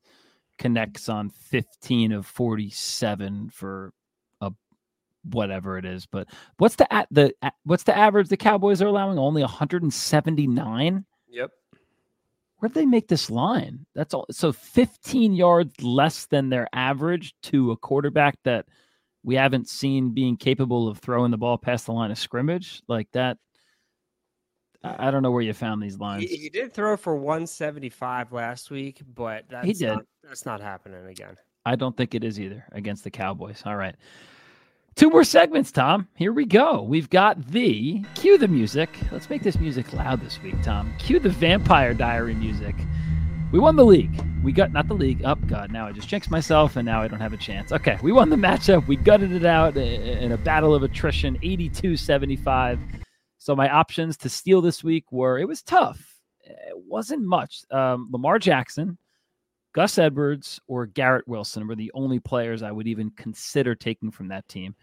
connects 0.59 1.09
on 1.09 1.31
15 1.31 2.11
of 2.13 2.27
47 2.27 3.51
for 3.51 3.93
whatever 5.33 5.79
it 5.79 5.85
is. 5.85 6.07
But 6.07 6.29
what's 6.59 6.77
the 6.77 6.93
at 6.93 7.09
the 7.11 7.33
what's 7.65 7.85
the 7.85 7.97
average 7.97 8.29
the 8.29 8.37
Cowboys 8.37 8.83
are 8.83 8.87
allowing? 8.87 9.19
Only 9.19 9.43
179. 9.43 11.05
Yep. 11.29 11.51
Where'd 12.59 12.75
they 12.75 12.87
make 12.87 13.09
this 13.09 13.31
line? 13.31 13.87
That's 13.95 14.15
all. 14.15 14.27
So 14.31 14.53
15 14.53 15.33
yards 15.33 15.81
less 15.83 16.27
than 16.27 16.49
their 16.49 16.69
average 16.73 17.35
to 17.45 17.71
a 17.71 17.77
quarterback 17.77 18.37
that 18.45 18.67
we 19.23 19.37
haven't 19.37 19.69
seen 19.69 20.13
being 20.13 20.37
capable 20.37 20.89
of 20.89 20.99
throwing 20.99 21.31
the 21.31 21.39
ball 21.39 21.59
past 21.59 21.87
the 21.87 21.93
line 21.93 22.11
of 22.11 22.19
scrimmage 22.19 22.83
like 22.89 23.09
that. 23.13 23.39
I 24.83 25.11
don't 25.11 25.23
know 25.23 25.31
where 25.31 25.43
you 25.43 25.53
found 25.53 25.83
these 25.83 25.99
lines. 25.99 26.23
He, 26.31 26.37
he 26.37 26.49
did 26.49 26.73
throw 26.73 26.97
for 26.97 27.17
175 27.17 28.33
last 28.33 28.71
week, 28.71 29.03
but 29.15 29.45
that's 29.49 29.67
he 29.67 29.73
did. 29.73 29.89
Not, 29.89 30.05
that's 30.23 30.47
not 30.47 30.61
happening 30.61 31.07
again. 31.07 31.37
I 31.67 31.75
don't 31.75 31.97
think 31.97 32.15
it 32.15 32.25
is 32.25 32.39
either 32.39 32.65
against 32.73 33.05
the 33.05 33.11
Cowboys. 33.11 33.63
All 33.67 33.77
right. 33.77 33.97
Two 34.99 35.11
more 35.11 35.23
segments, 35.23 35.71
Tom. 35.71 36.09
Here 36.17 36.33
we 36.33 36.45
go. 36.45 36.83
We've 36.83 37.09
got 37.09 37.53
the 37.53 38.05
cue 38.17 38.37
the 38.37 38.49
music. 38.49 38.91
Let's 39.13 39.31
make 39.31 39.45
this 39.45 39.57
music 39.57 39.93
loud 39.93 40.21
this 40.21 40.43
week, 40.43 40.61
Tom. 40.65 40.93
Cue 40.99 41.21
the 41.21 41.29
Vampire 41.29 41.95
Diary 41.95 42.35
music. 42.35 42.75
We 43.53 43.61
won 43.61 43.77
the 43.77 43.85
league. 43.85 44.21
We 44.43 44.51
got 44.51 44.73
not 44.73 44.89
the 44.89 44.95
league. 44.95 45.23
Oh 45.25 45.37
God! 45.37 45.71
Now 45.71 45.87
I 45.87 45.93
just 45.93 46.09
jinxed 46.09 46.33
myself, 46.33 46.75
and 46.75 46.85
now 46.85 47.01
I 47.01 47.07
don't 47.07 47.21
have 47.21 47.33
a 47.33 47.37
chance. 47.37 47.71
Okay, 47.71 47.97
we 48.03 48.11
won 48.11 48.29
the 48.29 48.35
matchup. 48.35 48.89
We 48.89 48.97
gutted 48.97 49.31
it 49.31 49.47
out 49.47 49.77
in 49.77 50.33
a 50.33 50.37
battle 50.37 50.75
of 50.75 50.83
attrition, 50.83 51.39
82-75. 51.45 52.81
So 53.39 53.55
my 53.55 53.71
options 53.71 54.17
to 54.17 54.29
steal 54.29 54.61
this 54.61 54.83
week 54.83 55.13
were 55.13 55.39
it 55.39 55.47
was 55.47 55.63
tough. 55.63 56.19
It 56.43 56.75
wasn't 56.75 57.23
much. 57.23 57.63
Um, 57.71 58.09
Lamar 58.11 58.41
Jackson, 58.41 58.99
Gus 59.75 59.99
Edwards, 59.99 60.61
or 60.67 60.87
Garrett 60.87 61.29
Wilson 61.29 61.67
were 61.67 61.77
the 61.77 61.93
only 61.95 62.19
players 62.19 62.63
I 62.63 62.73
would 62.73 62.87
even 62.87 63.11
consider 63.11 63.75
taking 63.75 64.11
from 64.11 64.29
that 64.29 64.49
team. 64.49 64.75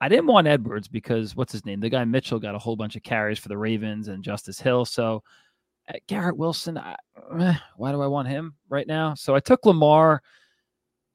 I 0.00 0.08
didn't 0.08 0.26
want 0.26 0.46
Edwards 0.46 0.88
because 0.88 1.36
what's 1.36 1.52
his 1.52 1.66
name? 1.66 1.80
The 1.80 1.90
guy 1.90 2.04
Mitchell 2.04 2.38
got 2.38 2.54
a 2.54 2.58
whole 2.58 2.76
bunch 2.76 2.96
of 2.96 3.02
carries 3.02 3.38
for 3.38 3.48
the 3.48 3.58
Ravens 3.58 4.08
and 4.08 4.24
Justice 4.24 4.60
Hill. 4.60 4.84
So 4.84 5.22
uh, 5.88 5.98
Garrett 6.06 6.36
Wilson, 6.36 6.78
I, 6.78 6.96
why 7.76 7.92
do 7.92 8.00
I 8.00 8.06
want 8.06 8.28
him 8.28 8.54
right 8.68 8.86
now? 8.86 9.14
So 9.14 9.34
I 9.34 9.40
took 9.40 9.66
Lamar. 9.66 10.22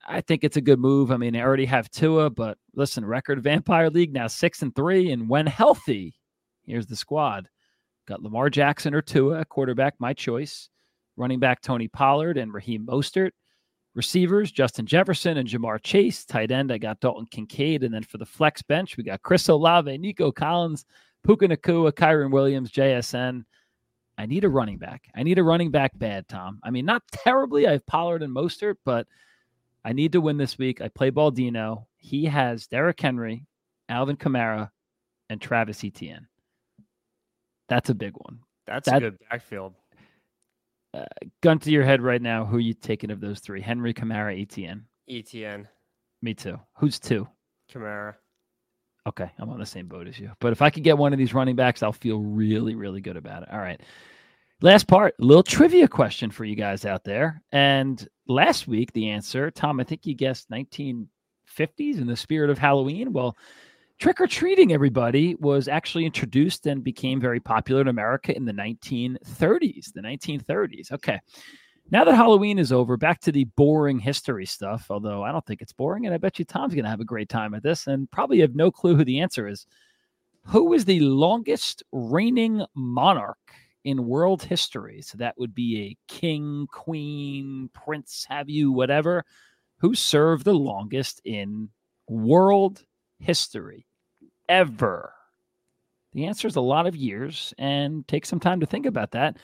I 0.08 0.22
think 0.22 0.44
it's 0.44 0.58
a 0.58 0.62
good 0.62 0.80
move. 0.80 1.12
I 1.12 1.18
mean, 1.18 1.36
I 1.36 1.42
already 1.42 1.66
have 1.66 1.90
Tua, 1.90 2.30
but 2.30 2.60
listen, 2.76 3.04
record 3.04 3.42
Vampire 3.42 3.90
League 3.90 4.14
now 4.14 4.28
six 4.28 4.62
and 4.62 4.76
three, 4.76 5.12
and 5.12 5.28
when 5.28 5.48
healthy, 5.48 6.14
here's 6.64 6.86
the 6.86 6.96
squad: 6.96 7.50
got 8.08 8.22
Lamar 8.22 8.52
Jackson 8.52 8.94
or 8.94 9.02
Tua, 9.02 9.46
quarterback, 9.46 9.96
my 9.98 10.14
choice. 10.14 10.70
Running 11.18 11.40
back 11.40 11.62
Tony 11.62 11.88
Pollard 11.88 12.38
and 12.38 12.54
Raheem 12.54 12.86
Mostert. 12.86 13.32
Receivers, 13.96 14.52
Justin 14.52 14.86
Jefferson 14.86 15.38
and 15.38 15.48
Ja'Marr 15.48 15.82
Chase. 15.82 16.26
Tight 16.26 16.52
end, 16.52 16.72
I 16.72 16.78
got 16.78 17.00
Dalton 17.00 17.28
Kincaid. 17.32 17.84
And 17.84 17.94
then 17.94 18.04
for 18.04 18.18
the 18.18 18.26
flex 18.26 18.62
bench, 18.62 18.98
we 18.98 19.04
got 19.04 19.22
Chris 19.22 19.48
Olave, 19.48 19.98
Nico 19.98 20.32
Collins, 20.32 20.86
Puka 21.24 21.48
Nacua, 21.48 21.94
Kyren 21.94 22.32
Williams, 22.32 22.72
JSN. 22.72 23.46
I 24.18 24.26
need 24.26 24.44
a 24.44 24.50
running 24.50 24.78
back. 24.78 25.10
I 25.16 25.24
need 25.24 25.40
a 25.40 25.44
running 25.44 25.72
back 25.72 25.92
bad, 25.98 26.28
Tom. 26.28 26.60
I 26.64 26.72
mean, 26.72 26.86
not 26.86 27.04
terribly. 27.12 27.68
I 27.68 27.74
have 27.74 27.86
Pollard 27.86 28.22
and 28.22 28.36
Mostert, 28.36 28.76
but 28.84 29.08
I 29.84 29.94
need 29.94 30.12
to 30.12 30.22
win 30.22 30.38
this 30.38 30.58
week. 30.58 30.82
I 30.82 30.90
play 30.90 31.12
Baldino. 31.12 31.86
He 31.98 32.26
has 32.26 32.68
Derrick 32.68 33.00
Henry, 33.00 33.46
Alvin 33.88 34.18
Kamara, 34.18 34.70
and 35.30 35.42
Travis 35.42 35.84
Etienne. 35.84 36.28
That's 37.68 37.90
a 37.90 37.96
big 37.96 38.14
one. 38.16 38.40
That's 38.68 38.90
that, 38.90 38.98
a 38.98 39.12
good 39.12 39.20
backfield. 39.30 39.74
Uh, 40.96 41.04
gun 41.42 41.60
to 41.60 41.72
your 41.72 41.84
head 41.84 42.02
right 42.02 42.22
now. 42.22 42.46
Who 42.46 42.58
are 42.58 42.62
you 42.62 42.74
taking 42.74 43.12
of 43.12 43.20
those 43.20 43.40
three? 43.40 43.62
Henry, 43.62 43.94
Kamara, 43.94 44.46
ETN. 44.46 44.84
ETN. 45.10 45.66
Me 46.22 46.34
too. 46.34 46.60
Who's 46.78 47.00
two? 47.00 47.28
Kamara. 47.72 48.16
Okay, 49.08 49.30
I'm 49.38 49.50
on 49.50 49.60
the 49.60 49.66
same 49.66 49.88
boat 49.88 50.08
as 50.08 50.18
you. 50.18 50.32
But 50.40 50.52
if 50.52 50.62
I 50.62 50.70
could 50.70 50.84
get 50.84 50.98
one 50.98 51.14
of 51.14 51.20
these 51.20 51.34
running 51.34 51.56
backs, 51.56 51.84
I'll 51.84 51.92
feel 51.92 52.20
really, 52.20 52.76
really 52.76 53.02
good 53.02 53.18
about 53.18 53.44
it. 53.44 53.50
All 53.52 53.60
right. 53.60 53.80
Last 54.62 54.88
part, 54.88 55.14
little 55.20 55.44
trivia 55.44 55.88
question 55.88 56.32
for 56.32 56.46
you 56.46 56.56
guys 56.56 56.86
out 56.86 57.04
there. 57.04 57.44
And 57.52 58.08
last 58.28 58.68
week, 58.68 58.94
the 58.94 59.10
answer, 59.10 59.52
Tom, 59.52 59.80
I 59.80 59.84
think 59.84 60.06
you 60.06 60.16
guessed 60.16 60.50
1950s 60.50 61.08
in 61.80 62.08
the 62.08 62.16
spirit 62.16 62.50
of 62.50 62.58
Halloween. 62.58 63.12
Well, 63.12 63.36
trick 64.00 64.20
or 64.20 64.28
treating, 64.28 64.74
everybody, 64.74 65.36
was 65.36 65.68
actually 65.68 66.06
introduced 66.06 66.66
and 66.66 66.84
became 66.84 67.20
very 67.20 67.40
popular 67.40 67.82
in 67.82 67.88
America 67.88 68.36
in 68.36 68.46
the 68.46 68.52
1930s. 68.52 69.94
The 69.94 70.02
1930s. 70.02 70.92
Okay. 70.92 71.20
Now 71.92 72.04
that 72.04 72.16
Halloween 72.16 72.58
is 72.58 72.72
over, 72.72 72.98
back 72.98 73.22
to 73.22 73.32
the 73.32 73.44
boring 73.56 74.00
history 74.00 74.48
stuff, 74.48 74.88
although 74.90 75.24
I 75.24 75.32
don't 75.32 75.46
think 75.46 75.62
it's 75.62 75.72
boring. 75.72 76.06
And 76.06 76.16
I 76.16 76.18
bet 76.18 76.40
you 76.40 76.46
Tom's 76.46 76.74
going 76.74 76.84
to 76.84 76.90
have 76.90 77.00
a 77.00 77.06
great 77.06 77.30
time 77.30 77.54
at 77.54 77.62
this 77.62 77.86
and 77.86 78.10
probably 78.10 78.40
have 78.40 78.56
no 78.56 78.72
clue 78.72 78.96
who 78.96 79.06
the 79.06 79.20
answer 79.20 79.48
is. 79.48 79.68
Who 80.46 80.74
is 80.74 80.86
the 80.86 81.00
longest 81.02 81.84
reigning 81.92 82.66
monarch 82.76 83.38
in 83.84 84.08
world 84.08 84.42
history? 84.42 85.02
So 85.04 85.20
that 85.20 85.38
would 85.38 85.54
be 85.54 85.80
a 85.82 86.12
king, 86.12 86.68
queen, 86.72 87.70
prince, 87.74 88.26
have 88.30 88.50
you, 88.50 88.72
whatever, 88.72 89.24
who 89.78 89.94
served 89.94 90.44
the 90.44 90.54
longest 90.54 91.22
in 91.24 91.70
world 92.08 92.84
history 93.20 93.86
ever? 94.50 95.14
The 96.14 96.26
answer 96.26 96.48
is 96.48 96.56
a 96.56 96.62
lot 96.62 96.88
of 96.88 96.96
years 96.96 97.54
and 97.58 98.08
take 98.08 98.26
some 98.26 98.40
time 98.40 98.62
to 98.62 98.66
think 98.66 98.86
about 98.86 99.12
that. 99.12 99.38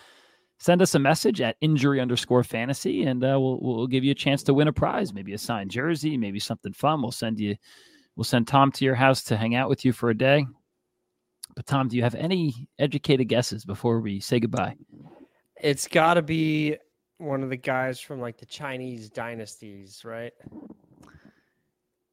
Send 0.57 0.81
us 0.81 0.95
a 0.95 0.99
message 0.99 1.41
at 1.41 1.57
injury 1.59 1.99
underscore 1.99 2.43
fantasy 2.43 3.03
and 3.03 3.23
uh, 3.23 3.37
we'll, 3.39 3.59
we'll 3.61 3.87
give 3.87 4.03
you 4.03 4.11
a 4.11 4.15
chance 4.15 4.43
to 4.43 4.53
win 4.53 4.67
a 4.67 4.73
prize 4.73 5.13
maybe 5.13 5.33
a 5.33 5.37
signed 5.37 5.71
jersey 5.71 6.17
maybe 6.17 6.39
something 6.39 6.71
fun. 6.71 7.01
We'll 7.01 7.11
send 7.11 7.39
you 7.39 7.55
we'll 8.15 8.23
send 8.23 8.47
tom 8.47 8.71
to 8.73 8.85
your 8.85 8.95
house 8.95 9.23
to 9.25 9.37
hang 9.37 9.55
out 9.55 9.69
with 9.69 9.83
you 9.83 9.91
for 9.91 10.11
a 10.11 10.17
day. 10.17 10.45
But 11.55 11.65
tom 11.65 11.87
do 11.87 11.97
you 11.97 12.03
have 12.03 12.15
any 12.15 12.69
educated 12.79 13.27
guesses 13.27 13.65
before 13.65 13.99
we 13.99 14.19
say 14.19 14.39
goodbye? 14.39 14.75
It's 15.59 15.87
got 15.87 16.13
to 16.13 16.21
be 16.21 16.77
one 17.17 17.43
of 17.43 17.49
the 17.49 17.57
guys 17.57 17.99
from 17.99 18.19
like 18.19 18.37
the 18.37 18.45
chinese 18.47 19.09
dynasties 19.09 20.01
right 20.03 20.33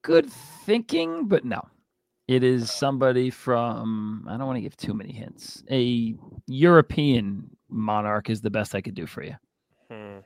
good 0.02 0.30
thinking 0.64 1.26
but 1.26 1.44
no 1.44 1.60
it 2.26 2.42
is 2.42 2.70
somebody 2.70 3.30
from 3.30 4.24
i 4.28 4.36
don't 4.36 4.46
want 4.46 4.56
to 4.56 4.62
give 4.62 4.76
too 4.76 4.94
many 4.94 5.12
hints 5.12 5.62
a 5.70 6.14
european 6.46 7.48
monarch 7.68 8.30
is 8.30 8.40
the 8.40 8.50
best 8.50 8.74
I 8.74 8.80
could 8.80 8.94
do 8.94 9.06
for 9.06 9.22
you. 9.22 9.34
Hmm. 9.90 10.18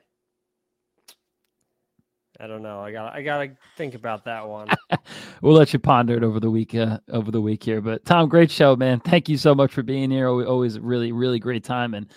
I 2.39 2.47
don't 2.47 2.63
know. 2.63 2.79
I 2.79 2.91
got 2.91 3.13
I 3.13 3.21
got 3.21 3.43
to 3.43 3.51
think 3.77 3.93
about 3.93 4.25
that 4.25 4.47
one. 4.47 4.67
we'll 5.41 5.53
let 5.53 5.71
you 5.71 5.79
ponder 5.79 6.17
it 6.17 6.23
over 6.23 6.39
the 6.39 6.49
week 6.49 6.73
uh, 6.75 6.99
over 7.09 7.31
the 7.31 7.41
week 7.41 7.63
here. 7.63 7.79
But 7.79 8.03
Tom, 8.05 8.27
great 8.27 8.49
show, 8.49 8.75
man. 8.75 8.99
Thank 8.99 9.29
you 9.29 9.37
so 9.37 9.53
much 9.53 9.71
for 9.71 9.83
being 9.83 10.09
here. 10.09 10.27
Always 10.27 10.79
really 10.79 11.11
really 11.11 11.39
great 11.39 11.63
time 11.63 11.93
and 11.93 12.11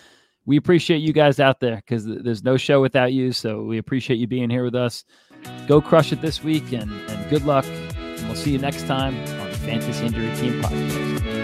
we 0.45 0.55
appreciate 0.55 0.99
you 0.99 1.11
guys 1.11 1.41
out 1.41 1.59
there 1.59 1.75
because 1.75 2.05
there's 2.05 2.43
no 2.43 2.55
show 2.55 2.81
without 2.81 3.11
you. 3.11 3.33
So 3.33 3.63
we 3.63 3.79
appreciate 3.79 4.15
you 4.15 4.27
being 4.27 4.49
here 4.49 4.63
with 4.63 4.75
us. 4.75 5.03
Go 5.67 5.81
crush 5.81 6.11
it 6.11 6.21
this 6.21 6.43
week 6.43 6.71
and, 6.71 6.91
and 7.09 7.29
good 7.29 7.45
luck. 7.45 7.65
And 7.65 8.25
we'll 8.27 8.35
see 8.35 8.51
you 8.51 8.59
next 8.59 8.87
time 8.87 9.15
on 9.41 9.51
Fantasy 9.51 10.05
Injury 10.05 10.35
Team 10.35 10.61
Podcast. 10.61 11.36